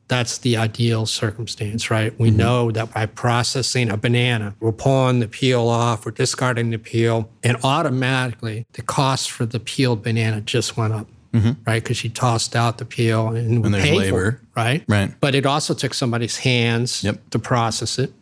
that's 0.09 0.39
the 0.39 0.57
ideal 0.57 1.07
circumstance, 1.07 1.91
right? 1.91 2.19
We 2.19 2.29
mm-hmm. 2.29 2.37
know 2.37 2.71
that 2.73 2.93
by 2.93 3.07
processing 3.07 3.91
a 3.91 3.97
banana, 3.97 4.55
we're 4.61 4.73
pulling 4.73 5.21
the 5.21 5.29
peel 5.29 5.69
off, 5.69 6.05
we're 6.05 6.13
discarding 6.13 6.71
the 6.71 6.79
peel, 6.79 7.31
and 7.43 7.57
automatically 7.65 8.67
the 8.75 8.83
cost 8.83 9.31
for 9.31 9.47
the 9.47 9.61
peeled 9.61 10.03
banana 10.03 10.41
just 10.43 10.77
went 10.77 10.93
up, 10.93 11.07
mm-hmm. 11.33 11.53
right? 11.67 11.83
Because 11.83 12.05
you 12.05 12.11
tossed 12.11 12.55
out 12.55 12.79
the 12.79 12.85
peel 12.85 13.29
and, 13.29 13.65
And 13.65 13.75
there's 13.75 13.91
labor. 13.91 14.41
right? 14.55 14.85
Right. 14.89 15.13
But 15.21 15.35
it 15.35 15.47
also 15.47 15.73
took 15.73 15.95
somebody's 15.95 16.37
hands 16.39 17.03
Yep. 17.03 17.31
to 17.31 17.39
process 17.39 17.99
it, 17.99 18.13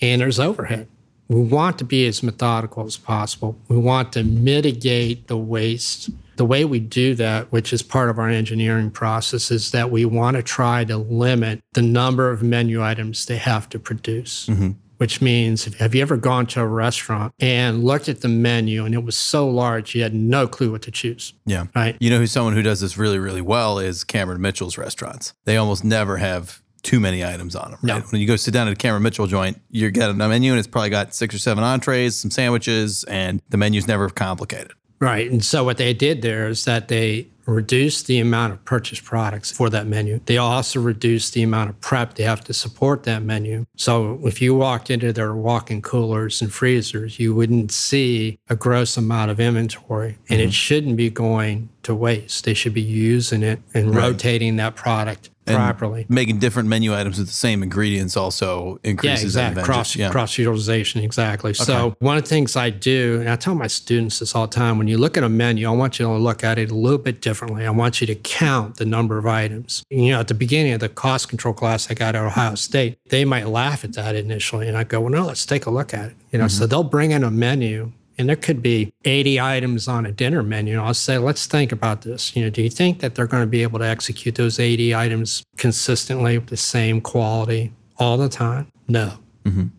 and 0.00 0.20
there's 0.20 0.38
overhead. 0.38 0.86
We 1.28 1.40
want 1.40 1.78
to 1.78 1.84
be 1.84 2.06
as 2.06 2.22
methodical 2.22 2.84
as 2.84 2.98
possible. 2.98 3.56
We 3.68 3.78
want 3.78 4.12
to 4.12 4.22
mitigate 4.22 5.28
the 5.28 5.36
waste. 5.38 6.10
The 6.42 6.46
way 6.46 6.64
we 6.64 6.80
do 6.80 7.14
that, 7.14 7.52
which 7.52 7.72
is 7.72 7.84
part 7.84 8.10
of 8.10 8.18
our 8.18 8.28
engineering 8.28 8.90
process, 8.90 9.52
is 9.52 9.70
that 9.70 9.92
we 9.92 10.04
want 10.04 10.36
to 10.36 10.42
try 10.42 10.82
to 10.86 10.96
limit 10.96 11.62
the 11.74 11.82
number 11.82 12.32
of 12.32 12.42
menu 12.42 12.82
items 12.82 13.26
they 13.26 13.36
have 13.36 13.68
to 13.68 13.78
produce. 13.78 14.46
Mm-hmm. 14.46 14.72
Which 14.96 15.22
means, 15.22 15.72
have 15.76 15.94
you 15.94 16.02
ever 16.02 16.16
gone 16.16 16.46
to 16.46 16.60
a 16.60 16.66
restaurant 16.66 17.32
and 17.38 17.84
looked 17.84 18.08
at 18.08 18.22
the 18.22 18.28
menu 18.28 18.84
and 18.84 18.92
it 18.92 19.04
was 19.04 19.16
so 19.16 19.48
large 19.48 19.94
you 19.94 20.02
had 20.02 20.14
no 20.14 20.48
clue 20.48 20.72
what 20.72 20.82
to 20.82 20.90
choose? 20.90 21.32
Yeah. 21.46 21.66
Right. 21.76 21.96
You 22.00 22.10
know 22.10 22.18
who's 22.18 22.32
someone 22.32 22.54
who 22.54 22.62
does 22.62 22.80
this 22.80 22.98
really, 22.98 23.20
really 23.20 23.40
well 23.40 23.78
is 23.78 24.02
Cameron 24.02 24.40
Mitchell's 24.40 24.76
restaurants. 24.76 25.34
They 25.44 25.56
almost 25.56 25.84
never 25.84 26.16
have 26.16 26.60
too 26.82 26.98
many 26.98 27.24
items 27.24 27.54
on 27.54 27.70
them. 27.70 27.78
Right? 27.84 28.02
No. 28.02 28.06
When 28.10 28.20
you 28.20 28.26
go 28.26 28.34
sit 28.34 28.52
down 28.52 28.66
at 28.66 28.72
a 28.72 28.76
Cameron 28.76 29.04
Mitchell 29.04 29.28
joint, 29.28 29.60
you're 29.70 29.92
getting 29.92 30.20
a 30.20 30.28
menu 30.28 30.50
and 30.50 30.58
it's 30.58 30.66
probably 30.66 30.90
got 30.90 31.14
six 31.14 31.32
or 31.36 31.38
seven 31.38 31.62
entrees, 31.62 32.16
some 32.16 32.32
sandwiches, 32.32 33.04
and 33.04 33.40
the 33.48 33.56
menu's 33.56 33.86
never 33.86 34.08
complicated. 34.08 34.72
Right. 35.02 35.28
And 35.28 35.44
so 35.44 35.64
what 35.64 35.78
they 35.78 35.92
did 35.94 36.22
there 36.22 36.46
is 36.46 36.64
that 36.64 36.86
they 36.86 37.26
reduced 37.44 38.06
the 38.06 38.20
amount 38.20 38.52
of 38.52 38.64
purchased 38.64 39.02
products 39.02 39.50
for 39.50 39.68
that 39.68 39.84
menu. 39.84 40.20
They 40.26 40.38
also 40.38 40.80
reduced 40.80 41.34
the 41.34 41.42
amount 41.42 41.70
of 41.70 41.80
prep 41.80 42.14
they 42.14 42.22
have 42.22 42.44
to 42.44 42.54
support 42.54 43.02
that 43.02 43.24
menu. 43.24 43.66
So 43.76 44.20
if 44.22 44.40
you 44.40 44.54
walked 44.54 44.90
into 44.90 45.12
their 45.12 45.34
walk-in 45.34 45.82
coolers 45.82 46.40
and 46.40 46.52
freezers, 46.52 47.18
you 47.18 47.34
wouldn't 47.34 47.72
see 47.72 48.38
a 48.48 48.54
gross 48.54 48.96
amount 48.96 49.32
of 49.32 49.40
inventory. 49.40 50.18
And 50.28 50.40
it 50.40 50.44
mm-hmm. 50.44 50.50
shouldn't 50.50 50.96
be 50.96 51.10
going 51.10 51.68
to 51.82 51.96
waste. 51.96 52.44
They 52.44 52.54
should 52.54 52.74
be 52.74 52.80
using 52.80 53.42
it 53.42 53.60
and 53.74 53.92
rotating 53.92 54.54
that 54.56 54.76
product 54.76 55.30
properly. 55.46 56.06
Making 56.08 56.38
different 56.38 56.68
menu 56.68 56.94
items 56.94 57.18
with 57.18 57.26
the 57.26 57.32
same 57.32 57.62
ingredients 57.62 58.16
also 58.16 58.78
increases 58.84 59.34
that 59.34 59.52
exactly. 59.52 59.64
Cross 59.64 59.96
yeah. 59.96 60.10
cross 60.10 60.38
utilization, 60.38 61.02
exactly. 61.02 61.54
So 61.54 61.96
one 61.98 62.16
of 62.16 62.24
the 62.24 62.28
things 62.28 62.56
I 62.56 62.70
do, 62.70 63.18
and 63.20 63.28
I 63.28 63.36
tell 63.36 63.54
my 63.54 63.66
students 63.66 64.18
this 64.18 64.34
all 64.34 64.46
the 64.46 64.54
time, 64.54 64.78
when 64.78 64.88
you 64.88 64.98
look 64.98 65.16
at 65.16 65.24
a 65.24 65.28
menu, 65.28 65.68
I 65.68 65.72
want 65.72 65.98
you 65.98 66.06
to 66.06 66.12
look 66.12 66.44
at 66.44 66.58
it 66.58 66.70
a 66.70 66.74
little 66.74 66.98
bit 66.98 67.20
differently. 67.20 67.66
I 67.66 67.70
want 67.70 68.00
you 68.00 68.06
to 68.06 68.14
count 68.14 68.76
the 68.76 68.86
number 68.86 69.18
of 69.18 69.26
items. 69.26 69.82
You 69.90 70.12
know, 70.12 70.20
at 70.20 70.28
the 70.28 70.34
beginning 70.34 70.72
of 70.72 70.80
the 70.80 70.88
cost 70.88 71.28
control 71.28 71.54
class 71.54 71.90
I 71.90 71.94
got 71.94 72.14
at 72.14 72.24
Ohio 72.24 72.54
State, 72.54 72.98
they 73.08 73.24
might 73.24 73.48
laugh 73.48 73.84
at 73.84 73.94
that 73.94 74.14
initially, 74.14 74.68
and 74.68 74.76
I 74.76 74.84
go, 74.84 75.00
"Well, 75.00 75.10
no, 75.10 75.26
let's 75.26 75.46
take 75.46 75.66
a 75.66 75.70
look 75.70 75.94
at 75.94 76.10
it." 76.10 76.16
You 76.30 76.38
know, 76.38 76.46
mm-hmm. 76.46 76.58
so 76.58 76.66
they'll 76.66 76.84
bring 76.84 77.10
in 77.10 77.24
a 77.24 77.30
menu. 77.30 77.92
And 78.18 78.28
there 78.28 78.36
could 78.36 78.62
be 78.62 78.92
80 79.04 79.40
items 79.40 79.88
on 79.88 80.06
a 80.06 80.12
dinner 80.12 80.42
menu. 80.42 80.80
I'll 80.80 80.94
say, 80.94 81.18
let's 81.18 81.46
think 81.46 81.72
about 81.72 82.02
this. 82.02 82.36
You 82.36 82.44
know, 82.44 82.50
do 82.50 82.62
you 82.62 82.70
think 82.70 83.00
that 83.00 83.14
they're 83.14 83.26
going 83.26 83.42
to 83.42 83.48
be 83.48 83.62
able 83.62 83.78
to 83.78 83.86
execute 83.86 84.34
those 84.34 84.58
80 84.58 84.94
items 84.94 85.42
consistently 85.56 86.38
with 86.38 86.48
the 86.48 86.56
same 86.56 87.00
quality 87.00 87.72
all 87.98 88.16
the 88.16 88.28
time? 88.28 88.70
No 88.88 89.18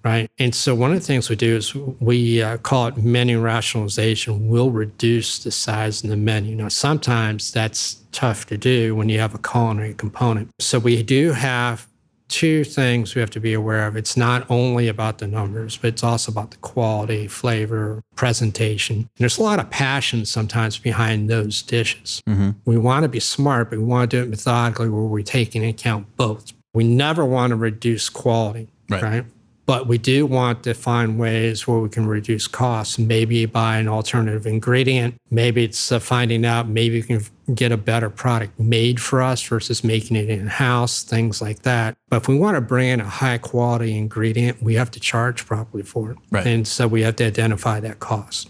right? 0.04 0.30
And 0.40 0.54
so 0.54 0.76
one 0.76 0.92
of 0.92 1.00
the 1.00 1.06
things 1.06 1.30
we 1.30 1.36
do 1.36 1.56
is 1.56 1.76
we 1.76 2.42
uh, 2.42 2.58
call 2.58 2.88
it 2.88 2.98
menu 2.98 3.40
rationalization. 3.40 4.48
We'll 4.48 4.72
reduce 4.72 5.40
the 5.40 5.52
size 5.52 6.04
of 6.04 6.10
the 6.10 6.18
menu. 6.18 6.56
Now, 6.56 6.68
sometimes 6.68 7.52
that's 7.52 8.02
tough 8.12 8.46
to 8.48 8.58
do 8.58 8.96
when 8.96 9.10
you 9.10 9.20
have 9.20 9.34
a 9.34 9.40
culinary 9.40 9.94
component. 9.94 10.52
So 10.60 10.80
we 10.80 11.02
do 11.04 11.32
have 11.32 11.88
two 12.34 12.64
things 12.64 13.14
we 13.14 13.20
have 13.22 13.30
to 13.30 13.40
be 13.40 13.54
aware 13.54 13.86
of. 13.86 13.96
It's 13.96 14.18
not 14.18 14.50
only 14.50 14.88
about 14.88 15.20
the 15.20 15.28
numbers, 15.28 15.78
but 15.78 15.90
it's 15.90 16.04
also 16.04 16.32
about 16.32 16.50
the 16.50 16.58
quality, 16.58 17.28
flavor, 17.28 18.04
presentation. 18.16 18.96
And 18.98 19.08
there's 19.20 19.38
a 19.38 19.44
lot 19.44 19.60
of 19.60 19.70
passion 19.70 20.26
sometimes 20.26 20.80
behind 20.80 21.30
those 21.30 21.62
dishes. 21.62 22.24
Mm-hmm. 22.28 22.50
We 22.66 22.78
want 22.80 23.04
to 23.04 23.10
be 23.10 23.20
smart, 23.20 23.70
but 23.70 23.78
we 23.78 23.86
want 23.86 24.10
to 24.10 24.18
do 24.18 24.24
it 24.24 24.30
methodically 24.30 24.90
where 24.90 25.04
we're 25.04 25.22
taking 25.22 25.62
into 25.62 25.76
account 25.80 26.08
both. 26.18 26.52
We 26.74 26.84
never 26.86 27.24
want 27.24 27.52
to 27.52 27.56
reduce 27.56 28.10
quality, 28.10 28.68
Right. 28.90 29.04
right? 29.04 29.26
But 29.66 29.88
we 29.88 29.98
do 29.98 30.26
want 30.26 30.64
to 30.64 30.74
find 30.74 31.18
ways 31.18 31.68
where 31.68 31.80
we 31.80 31.90
can 31.90 32.06
reduce 32.06 32.48
costs, 32.48 33.00
maybe 33.00 33.46
by 33.46 33.78
an 33.78 33.88
alternative 33.88 34.46
ingredient. 34.46 35.16
Maybe 35.32 35.64
it's 35.64 35.92
uh, 35.92 36.00
finding 36.00 36.46
out 36.46 36.68
maybe 36.68 36.96
we 36.96 37.04
can 37.04 37.24
get 37.56 37.72
a 37.72 37.78
better 37.78 38.10
product 38.10 38.60
made 38.60 39.02
for 39.02 39.22
us 39.22 39.42
versus 39.44 39.84
making 39.84 40.18
it 40.18 40.30
in 40.30 40.48
house, 40.48 41.04
things 41.04 41.42
like 41.42 41.62
that. 41.64 41.96
But 42.10 42.18
if 42.18 42.28
we 42.28 42.38
want 42.38 42.56
to 42.56 42.62
bring 42.62 42.90
in 42.90 43.00
a 43.00 43.06
high 43.06 43.38
quality 43.38 43.98
ingredient, 43.98 44.62
we 44.62 44.76
have 44.76 44.92
to 44.92 45.00
charge 45.00 45.46
properly 45.46 45.84
for 45.84 46.12
it. 46.12 46.18
Right. 46.32 46.46
And 46.46 46.68
so 46.68 46.88
we 46.88 47.02
have 47.04 47.16
to 47.18 47.26
identify 47.26 47.80
that 47.82 48.00
cost. 48.00 48.50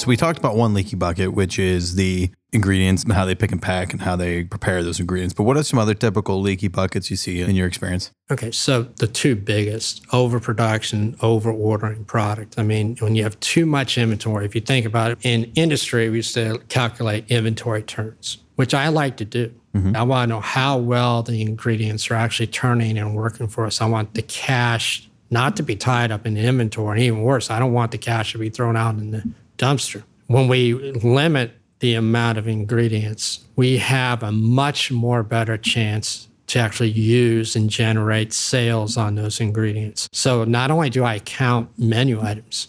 So 0.00 0.06
we 0.06 0.16
talked 0.16 0.38
about 0.38 0.56
one 0.56 0.72
leaky 0.72 0.96
bucket, 0.96 1.34
which 1.34 1.58
is 1.58 1.94
the 1.94 2.30
ingredients 2.54 3.02
and 3.02 3.12
how 3.12 3.26
they 3.26 3.34
pick 3.34 3.52
and 3.52 3.60
pack 3.60 3.92
and 3.92 4.00
how 4.00 4.16
they 4.16 4.44
prepare 4.44 4.82
those 4.82 4.98
ingredients. 4.98 5.34
But 5.34 5.42
what 5.42 5.58
are 5.58 5.62
some 5.62 5.78
other 5.78 5.92
typical 5.92 6.40
leaky 6.40 6.68
buckets 6.68 7.10
you 7.10 7.16
see 7.16 7.42
in 7.42 7.54
your 7.54 7.66
experience? 7.66 8.10
Okay, 8.30 8.50
so 8.50 8.84
the 8.84 9.06
two 9.06 9.36
biggest 9.36 10.02
overproduction, 10.10 11.16
over 11.20 11.52
ordering 11.52 12.06
product. 12.06 12.58
I 12.58 12.62
mean, 12.62 12.96
when 13.00 13.14
you 13.14 13.24
have 13.24 13.38
too 13.40 13.66
much 13.66 13.98
inventory, 13.98 14.46
if 14.46 14.54
you 14.54 14.62
think 14.62 14.86
about 14.86 15.10
it, 15.10 15.18
in 15.22 15.52
industry, 15.54 16.08
we 16.08 16.16
used 16.16 16.32
to 16.32 16.62
calculate 16.70 17.30
inventory 17.30 17.82
turns, 17.82 18.38
which 18.56 18.72
I 18.72 18.88
like 18.88 19.18
to 19.18 19.26
do. 19.26 19.52
Mm-hmm. 19.76 19.96
I 19.96 20.02
want 20.04 20.30
to 20.30 20.34
know 20.34 20.40
how 20.40 20.78
well 20.78 21.22
the 21.22 21.42
ingredients 21.42 22.10
are 22.10 22.14
actually 22.14 22.46
turning 22.46 22.96
and 22.96 23.14
working 23.14 23.48
for 23.48 23.66
us. 23.66 23.82
I 23.82 23.86
want 23.86 24.14
the 24.14 24.22
cash 24.22 25.10
not 25.28 25.58
to 25.58 25.62
be 25.62 25.76
tied 25.76 26.10
up 26.10 26.24
in 26.24 26.32
the 26.32 26.40
inventory. 26.40 27.00
And 27.00 27.04
even 27.04 27.22
worse, 27.22 27.50
I 27.50 27.58
don't 27.58 27.74
want 27.74 27.90
the 27.90 27.98
cash 27.98 28.32
to 28.32 28.38
be 28.38 28.48
thrown 28.48 28.78
out 28.78 28.94
in 28.94 29.10
the 29.10 29.28
dumpster. 29.60 30.02
When 30.26 30.48
we 30.48 30.74
limit 30.74 31.52
the 31.80 31.94
amount 31.94 32.38
of 32.38 32.48
ingredients, 32.48 33.44
we 33.56 33.78
have 33.78 34.22
a 34.22 34.32
much 34.32 34.90
more 34.90 35.22
better 35.22 35.56
chance 35.56 36.28
to 36.48 36.58
actually 36.58 36.90
use 36.90 37.54
and 37.54 37.70
generate 37.70 38.32
sales 38.32 38.96
on 38.96 39.14
those 39.14 39.40
ingredients. 39.40 40.08
So 40.12 40.44
not 40.44 40.70
only 40.70 40.90
do 40.90 41.04
I 41.04 41.20
count 41.20 41.70
menu 41.78 42.20
items, 42.20 42.68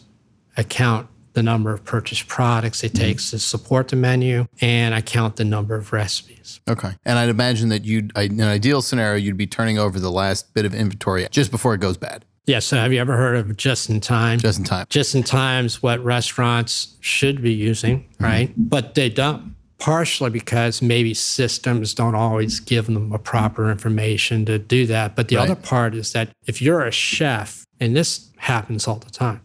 I 0.56 0.64
count 0.64 1.08
the 1.34 1.42
number 1.42 1.74
of 1.74 1.84
purchased 1.86 2.28
products 2.28 2.84
it 2.84 2.94
takes 2.94 3.28
mm-hmm. 3.28 3.38
to 3.38 3.40
support 3.40 3.88
the 3.88 3.96
menu, 3.96 4.46
and 4.60 4.94
I 4.94 5.02
count 5.02 5.38
the 5.38 5.46
number 5.46 5.76
of 5.76 5.94
recipes. 5.94 6.60
Okay. 6.70 6.92
And 7.06 7.18
I'd 7.18 7.30
imagine 7.30 7.70
that 7.70 7.86
you'd, 7.86 8.16
in 8.18 8.40
an 8.40 8.48
ideal 8.48 8.82
scenario, 8.82 9.18
you'd 9.18 9.38
be 9.38 9.48
turning 9.48 9.80
over 9.80 10.00
the 10.00 10.12
last 10.12 10.54
bit 10.54 10.66
of 10.66 10.76
inventory 10.76 11.28
just 11.32 11.50
before 11.50 11.74
it 11.74 11.80
goes 11.80 11.98
bad. 11.98 12.26
Yes. 12.46 12.66
So 12.66 12.78
have 12.78 12.92
you 12.92 13.00
ever 13.00 13.18
heard 13.18 13.36
of 13.36 13.56
just 13.56 13.90
in 13.90 14.02
time? 14.02 14.40
Just 14.40 14.60
in 14.60 14.66
time. 14.66 14.86
Just 14.90 15.16
in 15.16 15.24
time 15.24 15.66
is 15.66 15.84
what 15.84 16.04
restaurants 16.04 16.96
should 17.00 17.42
be 17.42 17.54
using, 17.54 18.00
mm-hmm. 18.00 18.24
right? 18.24 18.50
Mm-hmm. 18.50 18.64
But 18.64 18.96
they 18.96 19.10
don't. 19.10 19.56
Partially 19.78 20.30
because 20.30 20.82
maybe 20.82 21.14
systems 21.16 21.96
don't 21.96 22.14
always 22.14 22.60
give 22.60 22.86
them 22.86 23.12
a 23.12 23.18
proper 23.18 23.72
information 23.72 24.46
to 24.46 24.60
do 24.60 24.86
that. 24.86 25.16
But 25.16 25.28
the 25.28 25.38
right. 25.38 25.50
other 25.50 25.56
part 25.56 25.96
is 25.96 26.14
that 26.14 26.30
if 26.46 26.62
you're 26.62 26.84
a 26.84 26.92
chef, 26.92 27.66
and 27.80 27.96
this 27.96 28.30
happens 28.38 28.88
all 28.88 28.98
the 28.98 29.10
time, 29.10 29.42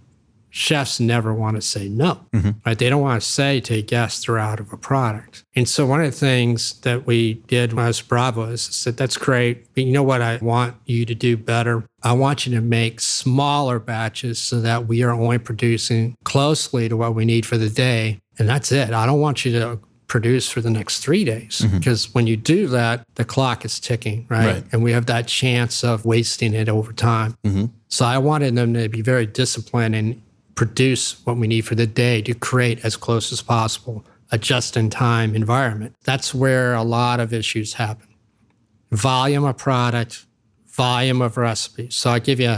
chefs 0.56 0.98
never 0.98 1.34
want 1.34 1.54
to 1.54 1.60
say 1.60 1.86
no, 1.86 2.18
mm-hmm. 2.32 2.52
right? 2.64 2.78
They 2.78 2.88
don't 2.88 3.02
want 3.02 3.20
to 3.20 3.28
say 3.28 3.60
to 3.60 3.74
a 3.74 3.82
guest 3.82 4.26
they're 4.26 4.38
out 4.38 4.58
of 4.58 4.72
a 4.72 4.78
product. 4.78 5.44
And 5.54 5.68
so 5.68 5.84
one 5.84 6.00
of 6.00 6.10
the 6.10 6.16
things 6.16 6.80
that 6.80 7.06
we 7.06 7.34
did 7.46 7.74
when 7.74 7.84
I 7.84 7.88
was 7.88 8.00
Bravo 8.00 8.44
is 8.44 8.66
I 8.66 8.72
said, 8.72 8.96
that's 8.96 9.18
great. 9.18 9.66
But 9.74 9.84
you 9.84 9.92
know 9.92 10.02
what 10.02 10.22
I 10.22 10.38
want 10.38 10.76
you 10.86 11.04
to 11.04 11.14
do 11.14 11.36
better? 11.36 11.84
I 12.02 12.14
want 12.14 12.46
you 12.46 12.54
to 12.54 12.62
make 12.62 13.00
smaller 13.00 13.78
batches 13.78 14.38
so 14.38 14.62
that 14.62 14.86
we 14.86 15.02
are 15.02 15.10
only 15.10 15.36
producing 15.36 16.16
closely 16.24 16.88
to 16.88 16.96
what 16.96 17.14
we 17.14 17.26
need 17.26 17.44
for 17.44 17.58
the 17.58 17.68
day. 17.68 18.18
And 18.38 18.48
that's 18.48 18.72
it. 18.72 18.94
I 18.94 19.04
don't 19.04 19.20
want 19.20 19.44
you 19.44 19.52
to 19.60 19.78
produce 20.06 20.48
for 20.48 20.62
the 20.62 20.70
next 20.70 21.00
three 21.00 21.24
days. 21.24 21.60
Mm-hmm. 21.62 21.78
Because 21.78 22.14
when 22.14 22.26
you 22.26 22.36
do 22.36 22.66
that, 22.68 23.04
the 23.16 23.24
clock 23.24 23.64
is 23.66 23.78
ticking, 23.78 24.26
right? 24.30 24.46
right? 24.46 24.64
And 24.72 24.82
we 24.82 24.92
have 24.92 25.06
that 25.06 25.26
chance 25.26 25.84
of 25.84 26.06
wasting 26.06 26.54
it 26.54 26.68
over 26.68 26.94
time. 26.94 27.36
Mm-hmm. 27.44 27.66
So 27.88 28.06
I 28.06 28.18
wanted 28.18 28.54
them 28.54 28.72
to 28.74 28.88
be 28.88 29.02
very 29.02 29.26
disciplined 29.26 29.94
and 29.94 30.22
produce 30.56 31.24
what 31.24 31.36
we 31.36 31.46
need 31.46 31.60
for 31.60 31.76
the 31.76 31.86
day 31.86 32.20
to 32.22 32.34
create 32.34 32.84
as 32.84 32.96
close 32.96 33.30
as 33.32 33.40
possible 33.40 34.04
a 34.32 34.38
just 34.38 34.76
in 34.76 34.90
time 34.90 35.36
environment. 35.36 35.94
That's 36.04 36.34
where 36.34 36.74
a 36.74 36.82
lot 36.82 37.20
of 37.20 37.32
issues 37.32 37.74
happen. 37.74 38.08
Volume 38.90 39.44
of 39.44 39.56
product, 39.56 40.26
volume 40.66 41.22
of 41.22 41.36
recipes. 41.36 41.94
So 41.94 42.10
I'll 42.10 42.20
give 42.20 42.40
you 42.40 42.56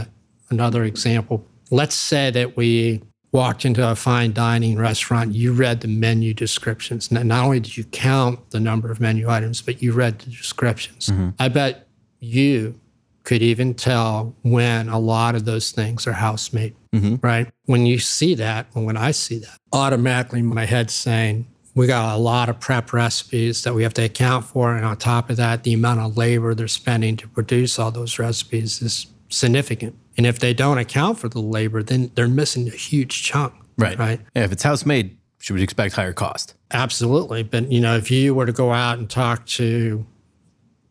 another 0.49 0.83
example. 0.83 1.45
Let's 1.69 1.93
say 1.93 2.31
that 2.31 2.57
we 2.57 3.03
walked 3.31 3.65
into 3.65 3.87
a 3.87 3.95
fine 3.95 4.33
dining 4.33 4.77
restaurant, 4.77 5.35
you 5.35 5.53
read 5.53 5.81
the 5.81 5.87
menu 5.87 6.33
descriptions. 6.33 7.11
Not 7.11 7.45
only 7.45 7.59
did 7.59 7.77
you 7.77 7.83
count 7.83 8.49
the 8.49 8.59
number 8.59 8.89
of 8.91 8.99
menu 8.99 9.29
items, 9.29 9.61
but 9.61 9.83
you 9.83 9.91
read 9.91 10.17
the 10.19 10.31
descriptions. 10.31 11.07
Mm-hmm. 11.07 11.29
I 11.37 11.49
bet 11.49 11.87
you 12.19 12.79
could 13.29 13.43
even 13.43 13.75
tell 13.75 14.35
when 14.41 14.89
a 14.89 14.97
lot 14.97 15.35
of 15.35 15.45
those 15.45 15.69
things 15.69 16.07
are 16.07 16.13
house 16.13 16.51
made, 16.51 16.75
mm-hmm. 16.91 17.17
right? 17.21 17.47
When 17.65 17.85
you 17.85 17.99
see 17.99 18.33
that, 18.33 18.65
and 18.73 18.87
when 18.87 18.97
I 18.97 19.11
see 19.11 19.37
that, 19.37 19.55
automatically 19.71 20.41
my 20.41 20.65
head's 20.65 20.95
saying, 20.95 21.45
we 21.75 21.85
got 21.85 22.15
a 22.15 22.17
lot 22.17 22.49
of 22.49 22.59
prep 22.59 22.91
recipes 22.91 23.61
that 23.65 23.75
we 23.75 23.83
have 23.83 23.93
to 23.93 24.05
account 24.05 24.45
for. 24.45 24.75
And 24.75 24.83
on 24.83 24.97
top 24.97 25.29
of 25.29 25.37
that, 25.37 25.61
the 25.61 25.73
amount 25.73 25.99
of 25.99 26.17
labor 26.17 26.55
they're 26.55 26.67
spending 26.67 27.17
to 27.17 27.27
produce 27.27 27.77
all 27.77 27.91
those 27.91 28.17
recipes 28.17 28.81
is 28.81 29.05
significant. 29.29 29.95
And 30.17 30.25
if 30.25 30.39
they 30.39 30.55
don't 30.55 30.79
account 30.79 31.19
for 31.19 31.29
the 31.29 31.39
labor, 31.39 31.83
then 31.83 32.09
they're 32.15 32.27
missing 32.27 32.67
a 32.67 32.71
huge 32.71 33.21
chunk. 33.21 33.53
Right. 33.77 33.99
Right. 33.99 34.21
Yeah, 34.35 34.45
if 34.45 34.51
it's 34.51 34.63
house 34.63 34.87
made, 34.87 35.15
should 35.37 35.55
we 35.55 35.61
expect 35.61 35.93
higher 35.93 36.13
cost? 36.13 36.55
Absolutely. 36.71 37.43
But 37.43 37.71
you 37.71 37.79
know, 37.79 37.95
if 37.95 38.09
you 38.09 38.33
were 38.33 38.47
to 38.47 38.51
go 38.51 38.71
out 38.71 38.97
and 38.97 39.07
talk 39.07 39.45
to 39.45 40.03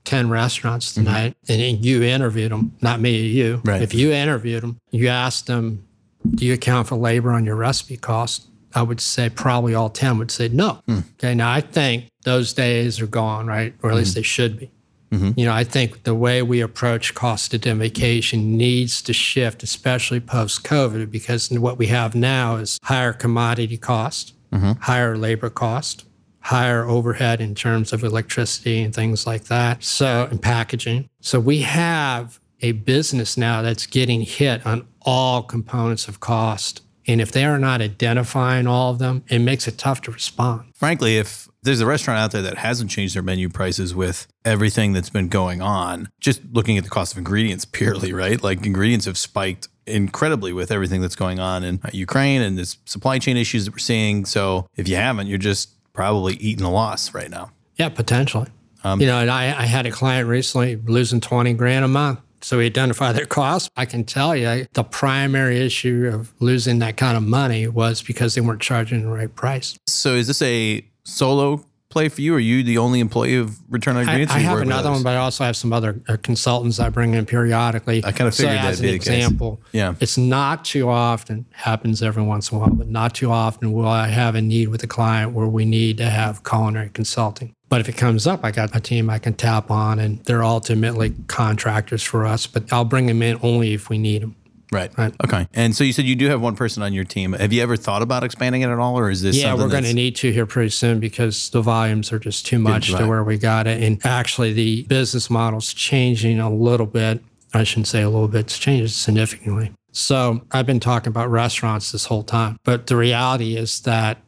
10 0.09 0.31
restaurants 0.31 0.93
mm-hmm. 0.93 1.05
tonight 1.05 1.37
mm-hmm. 1.45 1.61
and 1.61 1.85
you 1.85 2.03
interviewed 2.03 2.51
them, 2.51 2.75
not 2.81 2.99
me, 2.99 3.21
you. 3.27 3.61
Right. 3.63 3.83
If 3.83 3.93
you 3.93 4.11
interviewed 4.11 4.63
them, 4.63 4.81
you 4.91 5.09
asked 5.09 5.47
them, 5.47 5.87
do 6.35 6.47
you 6.47 6.55
account 6.55 6.89
for 6.89 6.97
labor 6.97 7.31
on 7.31 7.45
your 7.45 7.57
recipe 7.57 7.99
cost? 7.99 8.47
I 8.75 8.83
would 8.83 9.01
say 9.03 9.29
probably 9.29 9.75
all 9.75 9.91
10 9.91 10.19
would 10.19 10.31
say 10.31 10.49
no. 10.49 10.83
Mm. 10.89 11.05
Okay. 11.15 11.35
Now 11.35 11.53
I 11.53 11.61
think 11.61 12.09
those 12.25 12.55
days 12.55 13.01
are 13.01 13.07
gone, 13.07 13.47
right? 13.47 13.75
Or 13.83 13.91
at 13.91 13.93
mm-hmm. 13.93 13.99
least 13.99 14.15
they 14.15 14.23
should 14.23 14.59
be. 14.59 14.71
Mm-hmm. 15.13 15.33
You 15.37 15.47
know, 15.47 15.53
I 15.53 15.65
think 15.65 16.05
the 16.05 16.15
way 16.15 16.43
we 16.43 16.61
approach 16.61 17.15
cost 17.15 17.53
identification 17.53 18.57
needs 18.57 19.03
to 19.03 19.13
shift, 19.13 19.63
especially 19.63 20.21
post 20.21 20.65
COVID, 20.65 21.11
because 21.11 21.51
what 21.51 21.79
we 21.79 21.87
have 21.87 22.15
now 22.15 22.57
is 22.57 22.79
higher 22.83 23.13
commodity 23.13 23.77
cost, 23.77 24.35
mm-hmm. 24.53 24.73
higher 24.81 25.17
labor 25.17 25.51
cost, 25.51 26.05
higher 26.41 26.85
overhead 26.85 27.41
in 27.41 27.55
terms 27.55 27.93
of 27.93 28.05
electricity 28.05 28.83
and 28.83 28.95
things 28.95 29.27
like 29.27 29.45
that. 29.45 29.83
So, 29.83 30.29
and 30.31 30.41
packaging. 30.41 31.09
So, 31.21 31.41
we 31.41 31.61
have 31.63 32.41
a 32.61 32.73
business 32.73 33.37
now 33.37 33.63
that's 33.63 33.87
getting 33.87 34.23
hit 34.23 34.67
on 34.67 34.87
all 35.03 35.43
components 35.43 36.09
of 36.09 36.21
cost. 36.21 36.83
And 37.07 37.21
if 37.21 37.33
they 37.33 37.45
are 37.45 37.59
not 37.59 37.81
identifying 37.81 38.67
all 38.67 38.91
of 38.91 38.99
them, 38.99 39.25
it 39.29 39.39
makes 39.39 39.67
it 39.67 39.79
tough 39.79 40.03
to 40.03 40.11
respond. 40.11 40.73
Frankly, 40.75 41.17
if 41.17 41.49
there's 41.63 41.81
a 41.81 41.87
restaurant 41.87 42.19
out 42.19 42.33
there 42.33 42.43
that 42.43 42.59
hasn't 42.59 42.91
changed 42.91 43.15
their 43.15 43.23
menu 43.23 43.49
prices 43.49 43.95
with 43.95 44.27
everything 44.45 44.93
that's 44.93 45.11
been 45.11 45.29
going 45.29 45.63
on, 45.63 46.09
just 46.21 46.43
looking 46.53 46.77
at 46.77 46.85
the 46.85 46.91
cost 46.91 47.13
of 47.13 47.19
ingredients 47.19 47.65
purely, 47.65 48.13
right? 48.13 48.43
Like 48.43 48.65
ingredients 48.67 49.07
have 49.07 49.17
spiked 49.17 49.69
incredibly 49.87 50.53
with 50.53 50.71
everything 50.71 51.01
that's 51.01 51.17
going 51.17 51.39
on 51.39 51.65
in 51.65 51.81
Ukraine 51.93 52.43
and 52.43 52.59
this 52.59 52.77
supply 52.85 53.19
chain 53.19 53.37
issues 53.39 53.65
that 53.65 53.73
we're 53.73 53.79
seeing. 53.79 54.27
So 54.27 54.67
if 54.77 54.87
you 54.87 54.97
haven't, 54.97 55.29
you're 55.29 55.39
just 55.39 55.71
probably 55.93 56.35
eating 56.35 56.65
a 56.65 56.71
loss 56.71 57.15
right 57.15 57.31
now. 57.31 57.53
Yeah, 57.77 57.89
potentially. 57.89 58.49
Um, 58.85 59.01
you 59.01 59.07
know, 59.07 59.19
and 59.19 59.31
I, 59.31 59.47
I 59.47 59.67
had 59.67 59.87
a 59.87 59.91
client 59.91 60.29
recently 60.29 60.77
losing 60.77 61.21
20 61.21 61.55
grand 61.55 61.85
a 61.85 61.89
month. 61.89 62.21
So 62.41 62.59
we 62.59 62.67
identify 62.67 63.13
their 63.13 63.27
costs. 63.39 63.69
I 63.77 63.85
can 63.85 64.05
tell 64.05 64.37
you 64.37 64.67
the 64.73 64.85
primary 64.85 65.61
issue 65.61 66.11
of 66.13 66.33
losing 66.41 66.79
that 66.79 66.97
kind 66.97 67.17
of 67.17 67.23
money 67.23 67.67
was 67.67 68.03
because 68.03 68.35
they 68.35 68.41
weren't 68.41 68.63
charging 68.63 69.03
the 69.03 69.09
right 69.09 69.35
price. 69.35 69.79
So 69.87 70.15
is 70.15 70.29
this 70.29 70.43
a 70.43 70.85
solo 71.05 71.65
play 71.91 72.09
for 72.09 72.21
you? 72.21 72.35
Are 72.35 72.41
you 72.41 72.63
the 72.63 72.79
only 72.79 73.01
employee 73.01 73.37
of 73.37 73.59
Return 73.71 73.97
on 73.97 74.03
Ingredients? 74.03 74.33
I, 74.33 74.37
I 74.37 74.41
have 74.41 74.61
another 74.61 74.91
one, 74.91 75.03
but 75.03 75.15
I 75.15 75.17
also 75.17 75.45
have 75.45 75.57
some 75.57 75.73
other 75.73 76.01
uh, 76.09 76.17
consultants 76.23 76.79
I 76.79 76.91
bring 76.91 77.15
in 77.15 77.27
periodically. 77.27 78.05
I 78.05 78.13
kind 78.13 78.29
of 78.29 78.35
figured 78.35 78.57
so 78.59 78.63
that'd 78.63 78.83
be 78.83 78.89
an 78.91 78.95
example. 78.95 79.61
Yeah, 79.73 79.95
it's 80.01 80.19
not 80.19 80.65
too 80.65 80.89
often. 80.89 81.47
Happens 81.53 82.03
every 82.03 82.23
once 82.23 82.51
in 82.51 82.59
a 82.59 82.61
while, 82.61 82.71
but 82.71 82.89
not 82.89 83.15
too 83.15 83.31
often 83.31 83.73
will 83.73 83.89
I 83.89 84.09
have 84.09 84.35
a 84.35 84.43
need 84.43 84.69
with 84.69 84.83
a 84.83 84.87
client 84.87 85.33
where 85.33 85.47
we 85.47 85.65
need 85.65 85.97
to 85.99 86.11
have 86.11 86.45
culinary 86.45 86.91
consulting. 86.91 87.55
But 87.69 87.81
if 87.81 87.89
it 87.89 87.97
comes 87.97 88.27
up, 88.27 88.45
I 88.45 88.51
got 88.51 88.75
a 88.75 88.81
team 88.81 89.11
I 89.11 89.19
can 89.19 89.35
tap 89.35 89.71
on, 89.71 89.99
and 89.99 90.25
they're 90.25 90.45
ultimately 90.45 91.15
contractors 91.27 92.03
for 92.03 92.27
us. 92.27 92.47
But 92.47 92.73
I'll 92.73 92.85
bring 92.85 93.07
them 93.07 93.23
in 93.23 93.39
only 93.43 93.75
if 93.75 93.89
we 93.89 93.99
need 93.99 94.23
them. 94.23 94.37
Right. 94.71 94.97
Right. 94.99 95.15
Okay. 95.25 95.49
And 95.55 95.75
so 95.75 95.85
you 95.85 95.93
said 95.93 96.05
you 96.05 96.17
do 96.17 96.29
have 96.29 96.41
one 96.41 96.57
person 96.57 96.83
on 96.83 96.93
your 96.93 97.05
team. 97.05 97.33
Have 97.33 97.53
you 97.53 97.63
ever 97.63 97.77
thought 97.77 98.03
about 98.03 98.25
expanding 98.25 98.63
it 98.63 98.69
at 98.69 98.79
all, 98.79 98.99
or 98.99 99.11
is 99.11 99.23
this? 99.23 99.37
Yeah, 99.37 99.55
we're 99.55 99.69
going 99.69 99.85
to 99.85 99.95
need 99.95 100.17
to 100.17 100.33
here 100.33 100.47
pretty 100.47 100.71
soon 100.71 101.01
because 101.01 101.51
the 101.51 101.63
volumes 101.63 102.13
are 102.13 102.19
just 102.19 102.47
too 102.47 102.59
much 102.59 102.93
right. 102.93 103.01
to 103.01 103.07
where 103.07 103.25
we 103.25 103.39
got 103.39 103.67
it. 103.67 103.83
And 103.83 104.05
actually, 104.05 104.53
the 104.53 104.83
business 104.85 105.31
model's 105.31 105.73
changing 105.73 106.39
a 106.39 106.51
little 106.51 106.87
bit. 106.87 107.23
I 107.55 107.65
shouldn't 107.65 107.89
say 107.89 108.03
a 108.03 108.11
little 108.11 108.29
bit, 108.29 108.41
it's 108.41 108.59
changed 108.59 108.95
significantly. 108.95 109.73
So 109.91 110.43
I've 110.53 110.67
been 110.67 110.81
talking 110.81 111.09
about 111.09 111.31
restaurants 111.31 111.93
this 111.93 112.05
whole 112.05 112.23
time, 112.23 112.59
but 112.63 112.87
the 112.89 112.97
reality 112.97 113.57
is 113.57 113.81
that 113.81 114.19